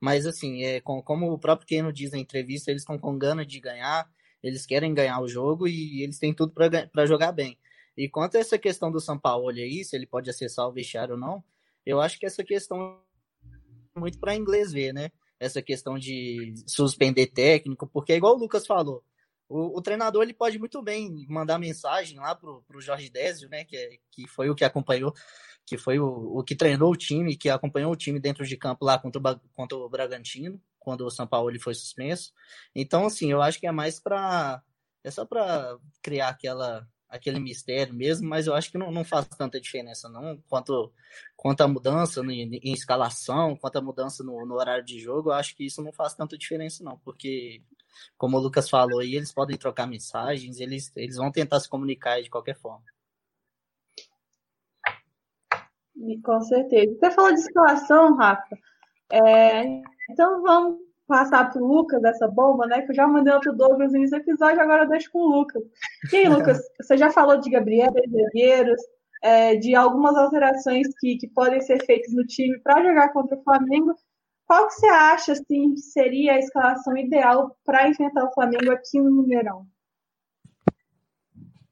Mas 0.00 0.26
assim, 0.26 0.62
é, 0.64 0.80
com, 0.80 1.02
como 1.02 1.32
o 1.32 1.38
próprio 1.38 1.66
Keno 1.66 1.92
diz 1.92 2.12
na 2.12 2.18
entrevista, 2.18 2.70
eles 2.70 2.82
estão 2.82 2.98
com 2.98 3.16
gana 3.16 3.44
de 3.44 3.60
ganhar, 3.60 4.08
eles 4.42 4.66
querem 4.66 4.92
ganhar 4.92 5.20
o 5.20 5.28
jogo 5.28 5.66
e 5.66 6.02
eles 6.02 6.18
têm 6.18 6.34
tudo 6.34 6.52
para 6.52 7.06
jogar 7.06 7.32
bem. 7.32 7.58
E 7.96 8.08
quanto 8.08 8.36
a 8.36 8.40
essa 8.40 8.58
questão 8.58 8.90
do 8.90 9.00
São 9.00 9.18
Paulo 9.18 9.48
aí, 9.48 9.84
se 9.84 9.96
ele 9.96 10.06
pode 10.06 10.28
acessar 10.28 10.68
o 10.68 10.72
vestiário 10.72 11.14
ou 11.14 11.20
não, 11.20 11.42
eu 11.86 12.00
acho 12.00 12.18
que 12.18 12.26
essa 12.26 12.42
questão 12.42 13.00
é 13.96 14.00
muito 14.00 14.18
para 14.18 14.34
inglês 14.34 14.72
ver, 14.72 14.92
né? 14.92 15.10
Essa 15.38 15.62
questão 15.62 15.98
de 15.98 16.54
suspender 16.66 17.28
técnico, 17.28 17.86
porque 17.86 18.12
é 18.12 18.16
igual 18.16 18.34
o 18.34 18.38
Lucas 18.38 18.66
falou. 18.66 19.02
O, 19.54 19.78
o 19.78 19.82
treinador 19.82 20.22
ele 20.22 20.34
pode 20.34 20.58
muito 20.58 20.82
bem 20.82 21.26
mandar 21.28 21.58
mensagem 21.58 22.18
lá 22.18 22.34
pro, 22.34 22.62
pro 22.66 22.80
Jorge 22.80 23.08
Désio, 23.08 23.48
né? 23.48 23.64
Que, 23.64 23.76
é, 23.76 23.90
que 24.10 24.26
foi 24.26 24.50
o 24.50 24.54
que 24.54 24.64
acompanhou, 24.64 25.12
que 25.64 25.78
foi 25.78 25.98
o, 26.00 26.38
o 26.38 26.42
que 26.42 26.56
treinou 26.56 26.90
o 26.90 26.96
time, 26.96 27.36
que 27.36 27.48
acompanhou 27.48 27.92
o 27.92 27.96
time 27.96 28.18
dentro 28.18 28.44
de 28.44 28.56
campo 28.56 28.84
lá 28.84 28.98
contra 28.98 29.20
o, 29.20 29.40
contra 29.52 29.78
o 29.78 29.88
Bragantino 29.88 30.60
quando 30.80 31.06
o 31.06 31.10
São 31.10 31.26
Paulo 31.26 31.50
ele 31.50 31.58
foi 31.58 31.74
suspenso. 31.74 32.32
Então, 32.74 33.06
assim, 33.06 33.30
eu 33.30 33.40
acho 33.40 33.60
que 33.60 33.66
é 33.66 33.72
mais 33.72 34.00
para. 34.00 34.62
É 35.02 35.10
só 35.10 35.24
para 35.24 35.78
criar 36.02 36.30
aquela, 36.30 36.88
aquele 37.08 37.38
mistério 37.38 37.94
mesmo, 37.94 38.28
mas 38.28 38.46
eu 38.46 38.54
acho 38.54 38.70
que 38.70 38.78
não, 38.78 38.90
não 38.90 39.04
faz 39.04 39.26
tanta 39.28 39.60
diferença, 39.60 40.08
não. 40.08 40.36
Quanto, 40.48 40.92
quanto 41.36 41.60
a 41.60 41.68
mudança 41.68 42.20
em, 42.22 42.72
escalação, 42.72 43.56
quanto 43.56 43.76
a 43.76 43.82
mudança 43.82 44.24
no, 44.24 44.44
no, 44.46 44.54
horário 44.54 44.84
de 44.84 44.98
jogo, 44.98 45.30
eu 45.30 45.34
acho 45.34 45.54
que 45.54 45.64
isso 45.64 45.82
não 45.82 45.92
faz 45.92 46.14
tanta 46.14 46.36
diferença, 46.38 46.82
não, 46.82 46.98
porque, 46.98 47.62
como 48.16 48.36
o 48.36 48.40
Lucas 48.40 48.68
falou 48.68 49.00
aí, 49.00 49.14
eles 49.14 49.32
podem 49.32 49.56
trocar 49.56 49.86
mensagens, 49.86 50.60
eles, 50.60 50.90
eles 50.96 51.16
vão 51.16 51.30
tentar 51.30 51.60
se 51.60 51.68
comunicar 51.68 52.22
de 52.22 52.30
qualquer 52.30 52.56
forma. 52.56 52.84
E 55.96 56.20
com 56.20 56.40
certeza. 56.42 56.94
Você 56.98 57.10
falou 57.10 57.32
de 57.32 57.40
escalação, 57.40 58.16
Rafa. 58.16 58.58
É, 59.12 59.82
então 60.10 60.42
vamos 60.42 60.78
passar 61.06 61.50
para 61.50 61.62
o 61.62 61.66
Lucas 61.66 62.02
essa 62.04 62.26
bomba, 62.28 62.66
né? 62.66 62.82
Que 62.82 62.92
eu 62.92 62.94
já 62.94 63.06
mandei 63.06 63.32
outro 63.32 63.54
Douglas 63.54 63.92
no 63.92 63.98
início 63.98 64.18
do 64.18 64.22
episódio, 64.22 64.60
agora 64.60 64.84
eu 64.84 64.88
deixo 64.88 65.10
com 65.10 65.18
o 65.18 65.28
Lucas. 65.28 65.62
E 66.12 66.16
aí, 66.16 66.28
Lucas, 66.28 66.58
você 66.80 66.96
já 66.96 67.10
falou 67.10 67.38
de 67.38 67.50
Gabriel, 67.50 67.92
Guerreiros, 67.92 68.80
é, 69.22 69.54
de 69.56 69.74
algumas 69.74 70.16
alterações 70.16 70.86
que, 70.98 71.16
que 71.16 71.28
podem 71.28 71.60
ser 71.60 71.84
feitas 71.84 72.12
no 72.12 72.24
time 72.26 72.58
para 72.60 72.82
jogar 72.82 73.12
contra 73.12 73.38
o 73.38 73.42
Flamengo. 73.42 73.94
Qual 74.46 74.66
que 74.66 74.74
você 74.74 74.86
acha 74.86 75.32
assim, 75.32 75.74
que 75.74 75.80
seria 75.80 76.34
a 76.34 76.38
escalação 76.38 76.96
ideal 76.96 77.56
para 77.64 77.88
enfrentar 77.88 78.24
o 78.24 78.32
Flamengo 78.32 78.70
aqui 78.70 79.00
no 79.00 79.22
Mineirão? 79.22 79.66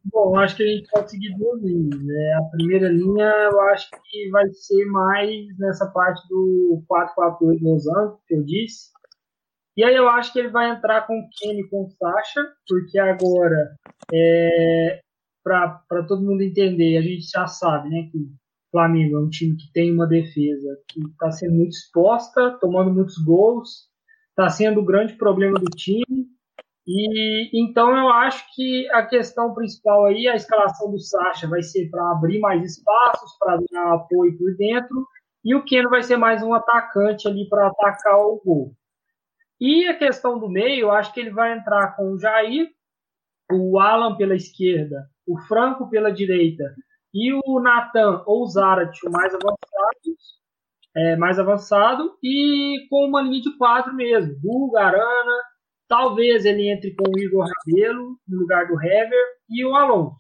Bom, 0.05 0.37
acho 0.39 0.57
que 0.57 0.63
a 0.63 0.67
gente 0.67 0.91
pode 0.91 1.11
seguir 1.11 1.35
duas 1.37 1.63
linhas. 1.63 2.03
Né? 2.03 2.35
A 2.39 2.43
primeira 2.57 2.89
linha 2.89 3.25
eu 3.51 3.61
acho 3.63 3.89
que 3.91 4.29
vai 4.31 4.47
ser 4.53 4.85
mais 4.87 5.59
nessa 5.59 5.87
parte 5.91 6.27
do 6.29 6.83
4-4-2 6.89 7.63
losango, 7.63 8.21
que 8.27 8.35
eu 8.35 8.43
disse. 8.43 8.91
E 9.75 9.83
aí 9.83 9.95
eu 9.95 10.09
acho 10.09 10.33
que 10.33 10.39
ele 10.39 10.51
vai 10.51 10.71
entrar 10.71 11.07
com 11.07 11.19
o 11.19 11.29
Kenny 11.31 11.67
com 11.69 11.85
o 11.85 11.91
Sacha, 11.91 12.47
porque 12.69 12.99
agora, 12.99 13.75
é, 14.13 15.01
para 15.43 16.05
todo 16.07 16.23
mundo 16.23 16.43
entender, 16.43 16.99
a 16.99 17.03
gente 17.03 17.27
já 17.31 17.47
sabe 17.47 17.89
né, 17.89 18.09
que 18.13 18.19
Flamengo 18.73 19.17
é 19.17 19.21
um 19.21 19.29
time 19.29 19.55
que 19.55 19.71
tem 19.73 19.93
uma 19.93 20.07
defesa 20.07 20.79
que 20.89 21.01
está 21.01 21.31
sendo 21.31 21.57
muito 21.57 21.73
exposta, 21.73 22.59
tomando 22.59 22.91
muitos 22.91 23.19
gols, 23.19 23.91
está 24.31 24.49
sendo 24.49 24.81
o 24.81 24.85
grande 24.85 25.13
problema 25.13 25.59
do 25.59 25.71
time. 25.77 26.27
E 26.89 27.63
então 27.63 27.97
eu 27.97 28.09
acho 28.09 28.45
que 28.57 28.91
a 28.91 29.07
questão 29.07 29.55
principal 29.55 30.07
aí, 30.07 30.27
a 30.27 30.35
escalação 30.35 30.91
do 30.91 30.99
Sacha 30.99 31.47
vai 31.47 31.63
ser 31.63 31.89
para 31.91 32.11
abrir 32.11 32.41
mais 32.41 32.65
espaços, 32.65 33.37
para 33.39 33.61
dar 33.71 33.95
apoio 33.95 34.37
por 34.37 34.57
dentro, 34.57 35.07
e 35.45 35.55
o 35.55 35.63
Keno 35.65 35.91
vai 35.91 36.03
ser 36.03 36.17
mais 36.17 36.43
um 36.43 36.55
atacante 36.55 37.29
ali 37.29 37.49
para 37.49 37.69
atacar 37.69 38.17
o 38.17 38.41
gol. 38.45 38.73
E 39.61 39.87
a 39.87 39.97
questão 39.97 40.41
do 40.41 40.49
meio, 40.49 40.87
eu 40.87 40.91
acho 40.91 41.13
que 41.13 41.21
ele 41.21 41.31
vai 41.31 41.57
entrar 41.57 41.95
com 41.95 42.13
o 42.13 42.19
Jair, 42.19 42.69
o 43.53 43.79
Alan 43.79 44.17
pela 44.17 44.35
esquerda, 44.35 45.07
o 45.27 45.39
Franco 45.43 45.89
pela 45.89 46.11
direita 46.11 46.75
e 47.13 47.33
o 47.33 47.61
Natan 47.61 48.23
ou 48.27 48.43
o 48.43 48.47
Zarat 48.47 48.99
mais 49.11 49.35
avançados, 49.35 50.41
é, 50.95 51.17
mais 51.17 51.39
avançado 51.39 52.17
e 52.23 52.87
com 52.89 53.07
uma 53.07 53.23
linha 53.23 53.41
de 53.41 53.57
quatro 53.57 53.95
mesmo, 53.95 54.35
Bulgarana, 54.41 55.43
talvez 55.89 56.45
ele 56.45 56.71
entre 56.71 56.95
com 56.95 57.05
o 57.09 57.19
Igor 57.19 57.47
Rabelo 57.47 58.17
no 58.27 58.41
lugar 58.41 58.67
do 58.67 58.81
Hever 58.81 59.27
e 59.49 59.65
o 59.65 59.75
Alonso. 59.75 60.17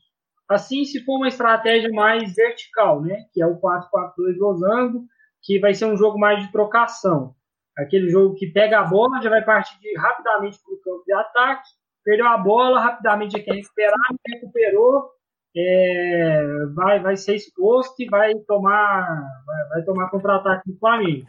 Assim, 0.49 0.85
se 0.85 1.03
for 1.05 1.17
uma 1.17 1.29
estratégia 1.29 1.91
mais 1.91 2.35
vertical, 2.35 3.01
né, 3.01 3.25
que 3.33 3.43
é 3.43 3.47
o 3.47 3.59
4-4-2 3.59 4.37
losango, 4.39 5.07
que 5.43 5.59
vai 5.59 5.75
ser 5.75 5.87
um 5.87 5.97
jogo 5.97 6.19
mais 6.19 6.45
de 6.45 6.53
trocação. 6.53 7.35
Aquele 7.77 8.11
jogo 8.11 8.35
que 8.35 8.47
pega 8.49 8.81
a 8.81 8.85
bola, 8.85 9.23
já 9.23 9.31
vai 9.31 9.43
partir 9.43 9.79
de, 9.81 9.97
rapidamente 9.99 10.59
para 10.63 10.75
o 10.75 10.81
campo 10.81 11.05
de 11.07 11.13
ataque, 11.15 11.69
perdeu 12.05 12.27
a 12.27 12.37
bola, 12.37 12.81
rapidamente 12.81 13.39
já 13.39 13.43
quer 13.43 13.55
recuperar, 13.55 13.99
recuperou, 14.29 15.11
é, 15.57 16.67
vai, 16.75 17.01
vai 17.01 17.17
ser 17.17 17.37
exposto 17.37 18.01
e 18.03 18.07
vai 18.07 18.35
tomar, 18.47 19.07
vai, 19.47 19.69
vai 19.69 19.83
tomar 19.85 20.11
contra-ataque 20.11 20.71
do 20.71 20.79
Flamengo. 20.79 21.27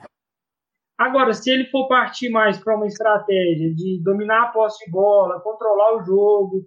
Agora, 0.98 1.34
se 1.34 1.50
ele 1.50 1.66
for 1.66 1.88
partir 1.88 2.30
mais 2.30 2.58
para 2.58 2.76
uma 2.76 2.88
estratégia 2.88 3.74
de 3.74 4.02
dominar 4.04 4.44
a 4.44 4.48
posse 4.48 4.86
de 4.86 4.92
bola, 4.92 5.42
controlar 5.42 5.98
o 5.98 6.04
jogo, 6.04 6.64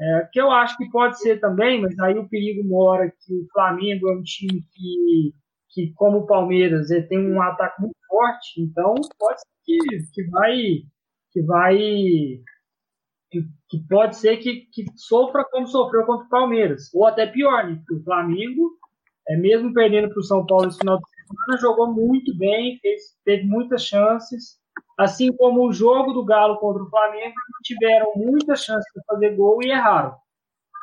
é, 0.00 0.28
que 0.32 0.40
eu 0.40 0.50
acho 0.50 0.76
que 0.76 0.90
pode 0.90 1.18
ser 1.18 1.40
também, 1.40 1.80
mas 1.80 1.98
aí 1.98 2.16
o 2.18 2.28
perigo 2.28 2.66
mora 2.66 3.10
que 3.10 3.34
o 3.34 3.46
Flamengo 3.52 4.08
é 4.08 4.16
um 4.16 4.22
time 4.22 4.62
que, 4.72 5.34
que 5.70 5.92
como 5.94 6.18
o 6.18 6.26
Palmeiras, 6.26 6.88
tem 7.08 7.18
um 7.18 7.42
ataque 7.42 7.80
muito 7.80 7.96
forte, 8.08 8.60
então 8.60 8.94
pode 9.18 9.40
ser 9.40 9.46
que, 9.64 9.78
que 10.12 10.30
vai 10.30 10.56
que 11.32 11.42
vai 11.42 11.78
que, 13.30 13.78
pode 13.88 14.16
ser 14.16 14.38
que, 14.38 14.66
que, 14.72 14.84
sofra 14.96 15.44
como 15.44 15.66
sofreu 15.66 16.04
contra 16.04 16.26
o 16.26 16.30
Palmeiras, 16.30 16.92
ou 16.92 17.06
até 17.06 17.26
pior, 17.26 17.66
né? 17.66 17.76
Porque 17.76 17.94
o 17.94 18.04
Flamengo, 18.04 18.72
é, 19.28 19.36
mesmo 19.36 19.72
perdendo 19.72 20.08
para 20.08 20.18
o 20.18 20.24
São 20.24 20.44
Paulo 20.44 20.66
no 20.66 20.72
final 20.72 20.98
de 20.98 21.04
semana, 21.08 21.60
jogou 21.60 21.92
muito 21.92 22.36
bem, 22.36 22.78
fez, 22.80 23.02
teve 23.24 23.44
muitas 23.44 23.84
chances, 23.84 24.58
assim 24.98 25.34
como 25.36 25.66
o 25.66 25.72
jogo 25.72 26.12
do 26.12 26.24
Galo 26.24 26.58
contra 26.58 26.82
o 26.82 26.90
Flamengo, 26.90 27.34
tiveram 27.62 28.12
muitas 28.16 28.64
chances 28.64 28.90
de 28.94 29.04
fazer 29.06 29.36
gol 29.36 29.62
e 29.62 29.70
erraram. 29.70 30.14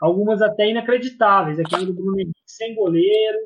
Algumas 0.01 0.41
até 0.41 0.69
inacreditáveis, 0.69 1.59
aquele 1.59 1.87
do 1.87 1.93
Bruno 1.93 2.19
Henrique 2.19 2.39
sem 2.45 2.75
goleiro. 2.75 3.39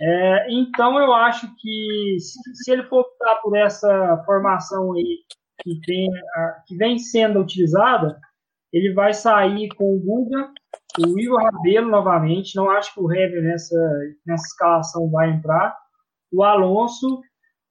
É, 0.00 0.46
então 0.50 0.98
eu 0.98 1.12
acho 1.12 1.46
que 1.56 2.16
se, 2.18 2.64
se 2.64 2.70
ele 2.70 2.82
for 2.84 3.00
optar 3.00 3.36
por 3.36 3.56
essa 3.56 4.22
formação 4.26 4.92
aí 4.92 5.20
que, 5.62 5.80
tem, 5.82 6.10
que 6.66 6.76
vem 6.76 6.98
sendo 6.98 7.40
utilizada, 7.40 8.18
ele 8.72 8.92
vai 8.92 9.12
sair 9.12 9.68
com 9.74 9.96
o 9.96 10.00
Guga, 10.00 10.52
o 10.98 11.18
Igor 11.18 11.42
Rabelo 11.42 11.90
novamente. 11.90 12.54
Não 12.56 12.70
acho 12.70 12.94
que 12.94 13.00
o 13.00 13.12
Hever 13.12 13.42
nessa, 13.42 13.76
nessa 14.26 14.46
escalação 14.46 15.10
vai 15.10 15.30
entrar. 15.30 15.76
O 16.32 16.42
Alonso. 16.42 17.20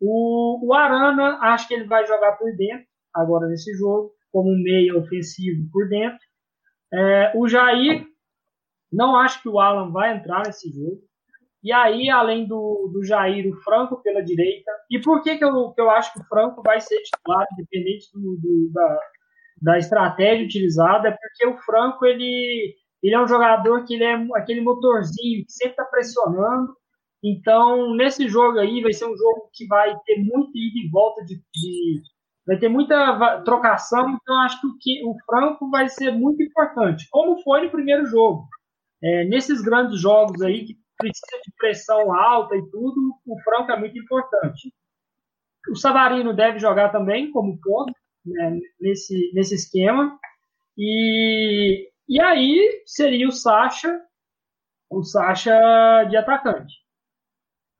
O, 0.01 0.65
o 0.65 0.73
Arana, 0.73 1.39
acho 1.41 1.67
que 1.67 1.73
ele 1.73 1.83
vai 1.83 2.07
jogar 2.07 2.37
por 2.37 2.55
dentro, 2.55 2.85
agora 3.13 3.49
nesse 3.49 3.73
jogo, 3.75 4.13
como 4.31 4.49
meio 4.63 4.97
ofensivo 4.97 5.69
por 5.73 5.89
dentro. 5.89 6.19
É, 6.93 7.33
o 7.35 7.49
Jair, 7.49 8.05
não 8.91 9.17
acho 9.17 9.41
que 9.41 9.49
o 9.49 9.59
Alan 9.59 9.91
vai 9.91 10.15
entrar 10.15 10.43
nesse 10.45 10.71
jogo. 10.71 11.01
E 11.61 11.73
aí, 11.73 12.09
além 12.09 12.47
do, 12.47 12.89
do 12.93 13.03
Jair, 13.03 13.45
o 13.45 13.61
Franco 13.61 14.01
pela 14.01 14.23
direita. 14.23 14.71
E 14.89 15.01
por 15.01 15.21
que, 15.21 15.37
que, 15.37 15.43
eu, 15.43 15.71
que 15.71 15.81
eu 15.81 15.89
acho 15.89 16.13
que 16.13 16.21
o 16.21 16.25
Franco 16.25 16.61
vai 16.63 16.79
ser 16.79 17.01
titular, 17.01 17.45
independente 17.51 18.07
do, 18.13 18.37
do 18.37 18.71
da, 18.71 18.99
da 19.61 19.77
estratégia 19.77 20.45
utilizada, 20.45 21.09
é 21.09 21.11
porque 21.11 21.47
o 21.47 21.57
Franco 21.63 22.05
ele, 22.05 22.75
ele 23.03 23.15
é 23.15 23.21
um 23.21 23.27
jogador 23.27 23.83
que 23.85 23.95
ele 23.95 24.03
é 24.03 24.15
aquele 24.35 24.61
motorzinho 24.61 25.45
que 25.45 25.51
sempre 25.51 25.71
está 25.71 25.85
pressionando. 25.85 26.75
Então, 27.23 27.93
nesse 27.95 28.27
jogo 28.29 28.59
aí, 28.59 28.81
vai 28.81 28.93
ser 28.93 29.05
um 29.05 29.17
jogo 29.17 29.49
que 29.53 29.67
vai 29.67 29.93
ter 30.05 30.17
muito 30.17 30.57
ida 30.57 30.79
e 30.79 30.89
volta 30.89 31.23
de, 31.25 31.35
de 31.35 32.01
vai 32.47 32.57
ter 32.57 32.69
muita 32.69 33.41
trocação, 33.43 34.09
então 34.09 34.41
acho 34.41 34.59
que 34.59 34.67
o, 34.67 34.77
que 34.79 35.05
o 35.05 35.15
Franco 35.25 35.69
vai 35.69 35.87
ser 35.87 36.11
muito 36.11 36.41
importante, 36.41 37.07
como 37.11 37.39
foi 37.43 37.65
no 37.65 37.69
primeiro 37.69 38.07
jogo. 38.07 38.47
É, 39.03 39.25
nesses 39.25 39.61
grandes 39.61 40.01
jogos 40.01 40.41
aí, 40.41 40.65
que 40.65 40.75
precisa 40.97 41.41
de 41.43 41.51
pressão 41.57 42.11
alta 42.11 42.55
e 42.55 42.69
tudo, 42.71 43.15
o 43.25 43.39
Franco 43.43 43.71
é 43.71 43.79
muito 43.79 43.99
importante. 43.99 44.73
O 45.69 45.75
Savarino 45.75 46.33
deve 46.33 46.57
jogar 46.57 46.89
também 46.89 47.31
como 47.31 47.59
ponto, 47.61 47.93
né, 48.25 48.59
nesse, 48.79 49.31
nesse 49.33 49.55
esquema. 49.55 50.17
E, 50.77 51.89
e 52.07 52.21
aí 52.21 52.83
seria 52.85 53.27
o 53.27 53.31
Sacha, 53.31 54.01
o 54.89 55.03
Sacha 55.03 56.03
de 56.09 56.17
atacante. 56.17 56.73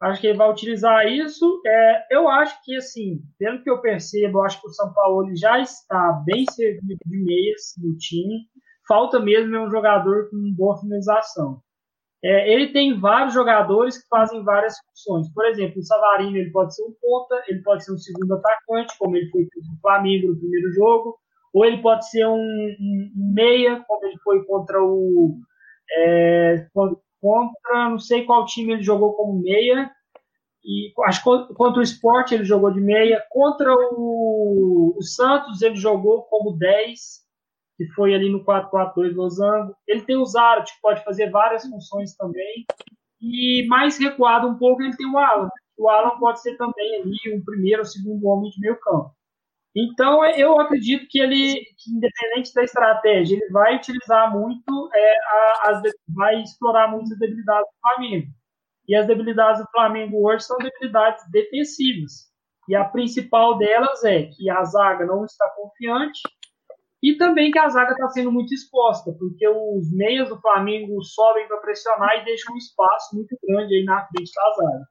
Acho 0.01 0.21
que 0.21 0.27
ele 0.27 0.37
vai 0.37 0.49
utilizar 0.49 1.07
isso. 1.07 1.61
É, 1.65 2.07
eu 2.09 2.29
acho 2.29 2.57
que, 2.63 2.75
assim, 2.75 3.21
pelo 3.37 3.61
que 3.61 3.69
eu 3.69 3.81
percebo, 3.81 4.39
eu 4.39 4.43
acho 4.45 4.61
que 4.61 4.67
o 4.67 4.73
São 4.73 4.93
Paulo 4.93 5.29
já 5.35 5.59
está 5.59 6.23
bem 6.25 6.45
servido 6.49 6.97
de 7.05 7.17
meias 7.17 7.73
no 7.77 7.97
time. 7.97 8.47
Falta 8.87 9.19
mesmo 9.19 9.55
é 9.55 9.61
um 9.61 9.69
jogador 9.69 10.29
com 10.29 10.53
boa 10.53 10.77
finalização. 10.79 11.61
É, 12.23 12.51
ele 12.51 12.73
tem 12.73 12.99
vários 12.99 13.33
jogadores 13.33 13.97
que 13.97 14.07
fazem 14.09 14.43
várias 14.43 14.75
funções. 14.79 15.31
Por 15.33 15.45
exemplo, 15.45 15.79
o 15.79 15.83
Savarino 15.83 16.37
ele 16.37 16.51
pode 16.51 16.75
ser 16.75 16.83
um 16.83 16.93
ponta, 17.01 17.41
ele 17.47 17.61
pode 17.61 17.83
ser 17.83 17.93
um 17.93 17.97
segundo 17.97 18.33
atacante, 18.33 18.97
como 18.97 19.15
ele 19.15 19.29
foi 19.29 19.43
contra 19.45 19.71
o 19.73 19.81
Flamengo 19.81 20.27
no 20.27 20.39
primeiro 20.39 20.71
jogo, 20.73 21.17
ou 21.53 21.65
ele 21.65 21.81
pode 21.81 22.09
ser 22.09 22.27
um, 22.27 22.35
um 22.35 23.33
meia, 23.33 23.83
como 23.87 24.05
ele 24.05 24.17
foi 24.23 24.43
contra 24.45 24.83
o 24.83 25.37
é, 25.91 26.67
contra 27.21 27.89
não 27.89 27.99
sei 27.99 28.25
qual 28.25 28.45
time 28.45 28.73
ele 28.73 28.83
jogou 28.83 29.13
como 29.13 29.41
meia 29.41 29.91
e 30.63 30.93
acho 31.05 31.23
contra 31.23 31.79
o 31.79 31.81
Sport 31.81 32.31
ele 32.31 32.43
jogou 32.43 32.71
de 32.71 32.79
meia, 32.79 33.23
contra 33.29 33.73
o, 33.73 34.95
o 34.97 35.01
Santos 35.01 35.61
ele 35.61 35.75
jogou 35.75 36.23
como 36.23 36.57
10 36.57 36.99
que 37.79 37.87
foi 37.93 38.13
ali 38.13 38.29
no 38.29 38.43
4-4-2 38.43 39.15
losango. 39.15 39.73
Ele 39.87 40.01
tem 40.01 40.17
o 40.17 40.25
Zarat, 40.25 40.69
que 40.69 40.81
pode 40.81 41.01
fazer 41.01 41.31
várias 41.31 41.63
funções 41.63 42.13
também. 42.13 42.65
E 43.21 43.65
mais 43.69 43.97
recuado 43.97 44.49
um 44.49 44.57
pouco, 44.57 44.83
ele 44.83 44.97
tem 44.97 45.09
o 45.09 45.17
Alan. 45.17 45.47
O 45.77 45.87
Alan 45.87 46.19
pode 46.19 46.41
ser 46.41 46.57
também 46.57 47.01
ali 47.01 47.37
o 47.39 47.45
primeiro 47.45 47.79
ou 47.79 47.85
segundo 47.85 48.27
homem 48.27 48.51
de 48.51 48.59
meio 48.59 48.77
campo. 48.81 49.15
Então, 49.73 50.25
eu 50.25 50.59
acredito 50.59 51.07
que 51.09 51.21
ele, 51.21 51.63
que 51.77 51.95
independente 51.95 52.53
da 52.53 52.63
estratégia, 52.63 53.37
ele 53.37 53.49
vai 53.49 53.77
utilizar 53.77 54.29
muito, 54.29 54.89
é, 54.93 55.17
as, 55.69 55.81
vai 56.09 56.41
explorar 56.41 56.91
muito 56.91 57.13
as 57.13 57.19
debilidades 57.19 57.65
do 57.65 57.79
Flamengo. 57.79 58.27
E 58.89 58.95
as 58.95 59.07
debilidades 59.07 59.61
do 59.61 59.71
Flamengo 59.71 60.27
hoje 60.27 60.43
são 60.43 60.57
debilidades 60.57 61.23
defensivas. 61.31 62.27
E 62.67 62.75
a 62.75 62.83
principal 62.83 63.57
delas 63.57 64.03
é 64.03 64.23
que 64.23 64.49
a 64.49 64.65
zaga 64.65 65.05
não 65.05 65.23
está 65.23 65.49
confiante 65.51 66.19
e 67.01 67.15
também 67.17 67.51
que 67.51 67.59
a 67.59 67.69
zaga 67.69 67.91
está 67.93 68.09
sendo 68.09 68.31
muito 68.31 68.53
exposta, 68.53 69.13
porque 69.17 69.47
os 69.47 69.91
meias 69.93 70.27
do 70.29 70.39
Flamengo 70.41 71.01
sobem 71.01 71.47
para 71.47 71.57
pressionar 71.57 72.17
e 72.17 72.25
deixam 72.25 72.53
um 72.53 72.57
espaço 72.57 73.15
muito 73.15 73.37
grande 73.43 73.75
aí 73.75 73.83
na 73.85 74.05
frente 74.07 74.31
da 74.33 74.53
zaga. 74.55 74.85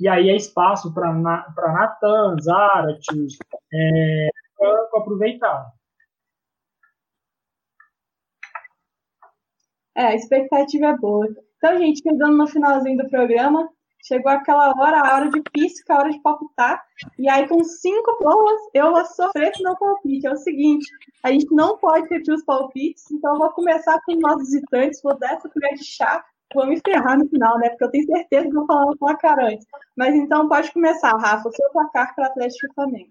E 0.00 0.08
aí 0.08 0.28
é 0.28 0.36
espaço 0.36 0.92
para 0.92 1.12
Natan, 1.12 2.36
Zarat, 2.42 3.00
é, 3.72 4.28
aproveitar. 4.94 5.72
É, 9.96 10.06
a 10.06 10.14
expectativa 10.14 10.86
é 10.86 10.96
boa. 10.96 11.28
Então, 11.56 11.78
gente, 11.78 12.02
chegando 12.02 12.36
no 12.36 12.46
finalzinho 12.46 12.98
do 12.98 13.08
programa, 13.08 13.68
chegou 14.04 14.30
aquela 14.30 14.70
hora, 14.78 15.00
a 15.00 15.14
hora 15.14 15.30
de 15.30 15.42
pisca, 15.50 15.94
a 15.94 15.98
hora 15.98 16.10
de 16.10 16.20
palpitar. 16.20 16.84
E 17.18 17.28
aí, 17.28 17.48
com 17.48 17.64
cinco 17.64 18.18
bolas, 18.20 18.60
eu 18.74 18.92
vou 18.92 19.04
sofrer 19.04 19.52
com 19.56 19.64
meu 19.64 19.76
palpite. 19.76 20.26
É 20.26 20.32
o 20.32 20.36
seguinte: 20.36 20.86
a 21.22 21.32
gente 21.32 21.52
não 21.52 21.78
pode 21.78 22.08
repetir 22.08 22.34
os 22.34 22.44
palpites, 22.44 23.10
então 23.10 23.32
eu 23.32 23.38
vou 23.38 23.50
começar 23.52 23.98
com 24.04 24.12
os 24.12 24.20
nossos 24.20 24.50
visitantes, 24.50 25.02
vou 25.02 25.18
dar 25.18 25.34
essa 25.34 25.48
colher 25.48 25.74
de 25.74 25.84
chá, 25.84 26.24
vou 26.54 26.66
me 26.66 26.80
ferrar 26.84 27.18
no 27.18 27.28
final, 27.28 27.58
né? 27.58 27.70
Porque 27.70 27.84
eu 27.84 27.90
tenho 27.90 28.06
certeza 28.06 28.46
que 28.46 28.54
vou 28.54 28.66
falar 28.66 28.90
o 28.90 28.98
placar 28.98 29.38
antes. 29.40 29.66
Mas 29.96 30.14
então 30.14 30.48
pode 30.48 30.72
começar, 30.72 31.10
Rafa, 31.16 31.48
o 31.48 31.52
seu 31.52 31.70
placar 31.70 32.14
para 32.14 32.26
Atlético 32.26 32.66
e 32.66 32.74
Flamengo. 32.74 33.10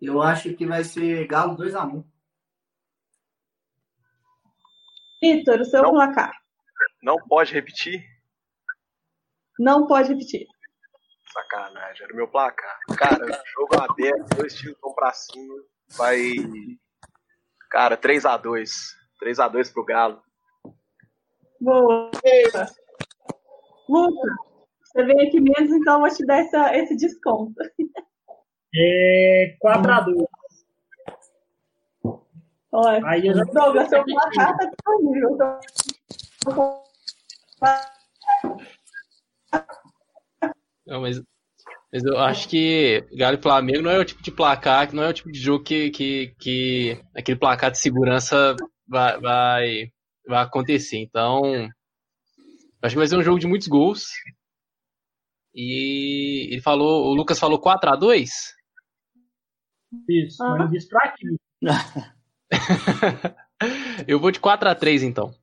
Eu 0.00 0.20
acho 0.20 0.54
que 0.54 0.66
vai 0.66 0.84
ser 0.84 1.26
Galo 1.26 1.56
2x1. 1.56 2.04
Vitor, 5.22 5.60
o 5.60 5.64
seu 5.64 5.82
não, 5.82 5.92
placar. 5.92 6.32
Não 7.02 7.16
pode 7.16 7.54
repetir? 7.54 8.13
Não 9.58 9.86
pode 9.86 10.12
repetir. 10.12 10.46
Sacanagem, 11.32 12.04
era 12.04 12.12
o 12.12 12.16
meu 12.16 12.28
placar. 12.28 12.78
Cara, 12.96 13.42
jogo 13.56 13.80
aberto, 13.80 14.36
dois 14.36 14.54
times 14.54 14.76
vão 14.80 14.94
pra 14.94 15.12
cima. 15.12 15.54
Vai. 15.96 16.20
Cara, 17.70 17.96
3x2. 17.96 18.70
3x2 19.22 19.72
pro 19.72 19.84
Galo. 19.84 20.22
Boa. 21.60 22.10
Lucas, 23.88 24.36
você 24.84 25.04
veio 25.04 25.28
aqui 25.28 25.40
mesmo, 25.40 25.76
então 25.76 25.94
eu 25.94 26.00
vou 26.00 26.10
te 26.10 26.24
dar 26.24 26.38
essa, 26.38 26.76
esse 26.76 26.96
desconto. 26.96 27.54
É 28.76 29.56
4x2. 29.64 30.26
Olha, 32.72 33.06
Aí 33.06 33.24
eu... 33.24 33.34
Douglas, 33.52 33.88
seu 33.88 34.04
placar 34.04 34.56
tá 34.56 34.64
disponível. 34.64 35.38
Não, 40.86 41.00
mas, 41.00 41.20
mas 41.92 42.04
eu 42.04 42.18
acho 42.18 42.48
que 42.48 43.06
Galo 43.16 43.38
e 43.38 43.42
Flamengo 43.42 43.82
não 43.82 43.90
é 43.90 43.98
o 43.98 44.04
tipo 44.04 44.22
de 44.22 44.30
placar, 44.30 44.92
não 44.94 45.02
é 45.02 45.08
o 45.08 45.12
tipo 45.12 45.30
de 45.30 45.38
jogo 45.38 45.64
que, 45.64 45.90
que, 45.90 46.34
que 46.38 47.02
aquele 47.14 47.38
placar 47.38 47.70
de 47.70 47.78
segurança 47.78 48.54
vai, 48.86 49.20
vai, 49.20 49.92
vai 50.26 50.42
acontecer. 50.42 50.98
Então, 50.98 51.42
acho 52.82 52.94
que 52.94 52.98
vai 52.98 53.06
ser 53.06 53.16
um 53.16 53.22
jogo 53.22 53.38
de 53.38 53.46
muitos 53.46 53.68
gols. 53.68 54.06
E 55.54 56.48
ele 56.52 56.60
falou, 56.60 57.06
o 57.06 57.14
Lucas 57.14 57.38
falou 57.38 57.60
4 57.60 57.90
a 57.90 57.96
2 57.96 58.30
Isso, 60.08 60.42
mas 60.42 60.70
disse 60.70 60.88
pra 60.88 61.04
aqui. 61.04 61.36
eu 64.06 64.18
vou 64.18 64.30
de 64.30 64.40
4 64.40 64.68
a 64.68 64.74
3 64.74 65.02
então. 65.02 65.34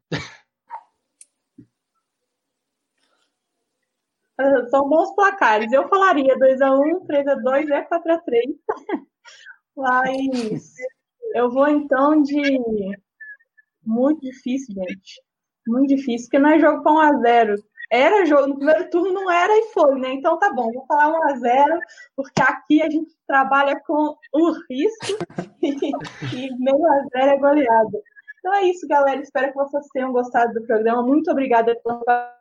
São 4.69 4.87
bons 4.87 5.13
placares. 5.15 5.71
Eu 5.71 5.87
falaria 5.87 6.37
2x1, 6.37 7.05
3x2 7.07 7.71
é 7.71 7.87
4x3. 7.87 8.55
Mas 9.75 10.73
eu 11.33 11.49
vou 11.49 11.67
então 11.67 12.21
de. 12.21 12.41
Muito 13.83 14.21
difícil, 14.21 14.75
gente. 14.75 15.21
Muito 15.67 15.95
difícil, 15.95 16.27
porque 16.27 16.39
não 16.39 16.49
é 16.49 16.59
jogo 16.59 16.83
para 16.83 17.11
1x0. 17.11 17.57
Era 17.91 18.25
jogo, 18.25 18.47
no 18.47 18.55
primeiro 18.55 18.89
turno 18.89 19.11
não 19.11 19.29
era 19.29 19.51
e 19.53 19.63
foi, 19.73 19.99
né? 19.99 20.13
Então 20.13 20.39
tá 20.39 20.53
bom, 20.53 20.71
vou 20.71 20.85
falar 20.85 21.11
1x0, 21.33 21.79
porque 22.15 22.41
aqui 22.41 22.81
a 22.81 22.89
gente 22.89 23.11
trabalha 23.27 23.77
com 23.85 24.15
o 24.33 24.51
risco 24.69 25.17
e, 25.61 26.55
meio 26.57 26.85
a 26.85 27.01
zero 27.09 27.31
é 27.31 27.37
goleada. 27.37 28.01
Então 28.39 28.53
é 28.55 28.63
isso, 28.63 28.87
galera. 28.87 29.21
Espero 29.21 29.49
que 29.49 29.57
vocês 29.57 29.85
tenham 29.93 30.13
gostado 30.13 30.53
do 30.53 30.65
programa. 30.65 31.03
Muito 31.03 31.29
obrigada 31.29 31.75
pelas 31.83 32.40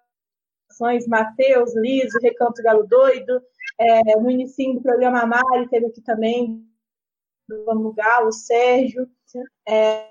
participações, 0.80 1.06
Matheus, 1.06 1.76
Liso, 1.76 2.18
Recanto 2.22 2.62
Galo 2.62 2.86
Doido. 2.86 3.40
É, 3.78 4.16
no 4.16 4.30
início 4.30 4.74
do 4.74 4.82
programa, 4.82 5.26
Mari 5.26 5.68
teve 5.68 5.86
aqui 5.86 6.00
também, 6.00 6.66
Vamos 7.66 7.94
Galo, 7.94 8.32
Sérgio. 8.32 9.06
É, 9.68 10.08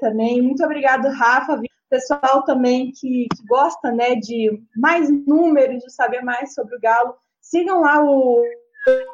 também. 0.00 0.42
Muito 0.42 0.62
obrigado, 0.64 1.08
Rafa. 1.08 1.60
Pessoal 1.88 2.44
também 2.44 2.92
que, 2.92 3.26
que 3.34 3.46
gosta 3.48 3.90
né, 3.90 4.14
de 4.16 4.62
mais 4.76 5.08
números, 5.26 5.82
de 5.82 5.92
saber 5.92 6.22
mais 6.22 6.52
sobre 6.52 6.76
o 6.76 6.80
Galo. 6.80 7.14
Sigam 7.40 7.80
lá 7.80 8.04
o, 8.04 8.42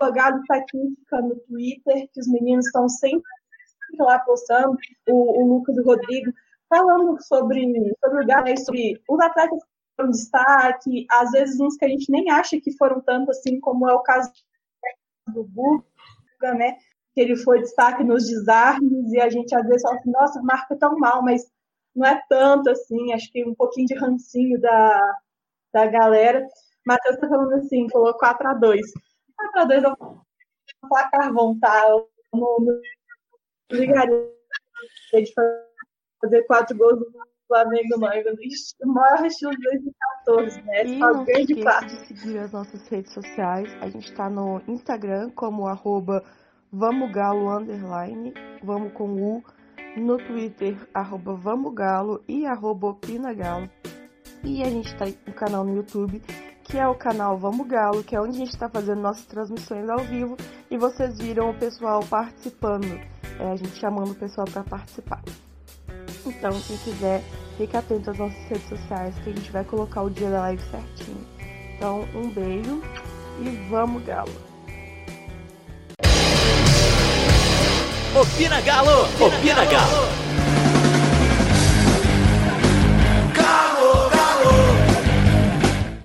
o 0.02 0.12
Galo 0.12 0.40
Estatística 0.40 1.20
no 1.20 1.36
Twitter, 1.40 2.09
que 2.12 2.20
os 2.20 2.26
meninos 2.26 2.66
estão 2.66 2.88
sempre 2.88 3.22
lá 4.00 4.18
postando. 4.18 4.76
O, 5.09 5.42
o 5.42 5.55
Lucas 5.55 5.76
e 5.76 5.80
o 5.80 5.84
Rodrigo 5.84 6.32
falando 6.75 7.22
sobre, 7.22 7.62
sobre 8.01 8.25
o 8.25 8.27
Galo, 8.27 8.59
sobre 8.59 9.01
os 9.09 9.20
atletas 9.20 9.62
que 9.62 9.70
foram 9.97 10.11
destaque, 10.11 11.07
às 11.11 11.31
vezes 11.31 11.61
uns 11.61 11.77
que 11.77 11.85
a 11.85 11.89
gente 11.89 12.11
nem 12.11 12.29
acha 12.31 12.61
que 12.61 12.77
foram 12.77 13.01
tanto 13.01 13.31
assim, 13.31 13.61
como 13.61 13.89
é 13.89 13.95
o 13.95 14.03
caso 14.03 14.31
do 15.29 15.45
Guga, 15.45 16.55
né? 16.55 16.77
Que 17.14 17.20
ele 17.20 17.37
foi 17.37 17.61
destaque 17.61 18.03
nos 18.03 18.27
desarmes, 18.27 19.12
e 19.12 19.20
a 19.20 19.31
gente 19.31 19.55
às 19.55 19.64
vezes 19.66 19.83
fala 19.83 19.97
assim, 19.97 20.11
nossa, 20.11 20.43
marca 20.43 20.77
tão 20.77 20.99
mal, 20.99 21.22
mas 21.22 21.45
não 21.95 22.05
é 22.05 22.20
tanto 22.29 22.70
assim, 22.70 23.12
acho 23.12 23.31
que 23.31 23.45
um 23.45 23.55
pouquinho 23.55 23.87
de 23.87 23.95
rancinho 23.95 24.61
da, 24.61 25.16
da 25.72 25.87
galera. 25.87 26.45
Matheus 26.85 27.18
tá 27.18 27.29
falando 27.29 27.55
assim, 27.55 27.89
falou 27.89 28.18
4x2. 28.18 28.81
4x2 29.57 29.85
é 29.85 29.89
um 29.89 30.89
placar 30.89 31.33
bom, 31.33 31.57
tá? 31.61 31.89
Eu 31.89 32.11
não, 32.33 32.59
não 32.59 32.81
ligaria 33.70 34.29
de 35.12 35.33
fazer 35.33 35.74
fazer 36.25 36.43
quatro 36.45 36.77
gols 36.77 36.99
no 36.99 37.07
Flamengo, 37.47 37.89
não. 37.99 38.09
O 38.83 38.93
maior 38.93 39.27
estilo 39.27 39.53
de 39.53 39.62
2014, 40.27 40.62
né? 40.62 40.87
E 40.87 40.99
não 40.99 41.25
se 41.25 41.33
esqueça 41.33 41.87
de 41.87 42.07
seguir 42.07 42.39
as 42.39 42.53
nossas 42.53 42.89
redes 42.89 43.12
sociais. 43.12 43.72
A 43.81 43.89
gente 43.89 44.11
está 44.11 44.31
no 44.31 44.62
Instagram 44.66 45.31
como 45.31 45.66
arroba 45.66 46.22
vamogalo, 46.72 47.51
underline, 47.51 48.33
vamos 48.62 48.93
com 48.93 49.05
U. 49.05 49.45
No 49.97 50.16
Twitter, 50.16 50.77
arroba 50.93 51.35
vamogalo 51.35 52.25
e 52.27 52.45
arroba 52.47 52.89
opinagalo. 52.89 53.70
E 54.43 54.62
a 54.62 54.68
gente 54.68 54.89
está 54.89 55.05
no 55.27 55.33
canal 55.33 55.64
no 55.64 55.77
YouTube, 55.77 56.20
que 56.64 56.77
é 56.77 56.87
o 56.89 56.95
canal 56.97 57.39
Vamos 57.39 57.66
Galo, 57.68 58.03
que 58.03 58.16
é 58.16 58.20
onde 58.20 58.37
a 58.37 58.39
gente 58.41 58.51
está 58.51 58.68
fazendo 58.68 59.01
nossas 59.01 59.25
transmissões 59.27 59.89
ao 59.89 60.01
vivo. 60.01 60.37
E 60.68 60.77
vocês 60.77 61.16
viram 61.18 61.51
o 61.51 61.59
pessoal 61.59 62.01
participando, 62.11 62.87
é, 63.39 63.53
a 63.53 63.57
gente 63.57 63.79
chamando 63.79 64.11
o 64.11 64.14
pessoal 64.14 64.47
para 64.53 64.64
participar. 64.64 65.22
Então, 66.45 66.61
quem 66.61 66.76
quiser, 66.76 67.22
fique 67.57 67.74
atento 67.74 68.11
às 68.11 68.18
nossas 68.18 68.36
redes 68.51 68.68
sociais 68.68 69.14
que 69.24 69.30
a 69.30 69.32
gente 69.32 69.51
vai 69.51 69.64
colocar 69.64 70.03
o 70.03 70.11
dia 70.11 70.28
da 70.28 70.40
live 70.40 70.62
certinho. 70.70 71.26
Então, 71.74 72.07
um 72.14 72.28
beijo 72.28 72.82
e 73.40 73.66
vamos, 73.70 74.05
Galo! 74.05 74.30
Opina 78.14 78.61
Galo! 78.61 79.05
Opina, 79.05 79.26
Opina 79.26 79.64
Galo! 79.64 79.90
Galo. 79.90 80.24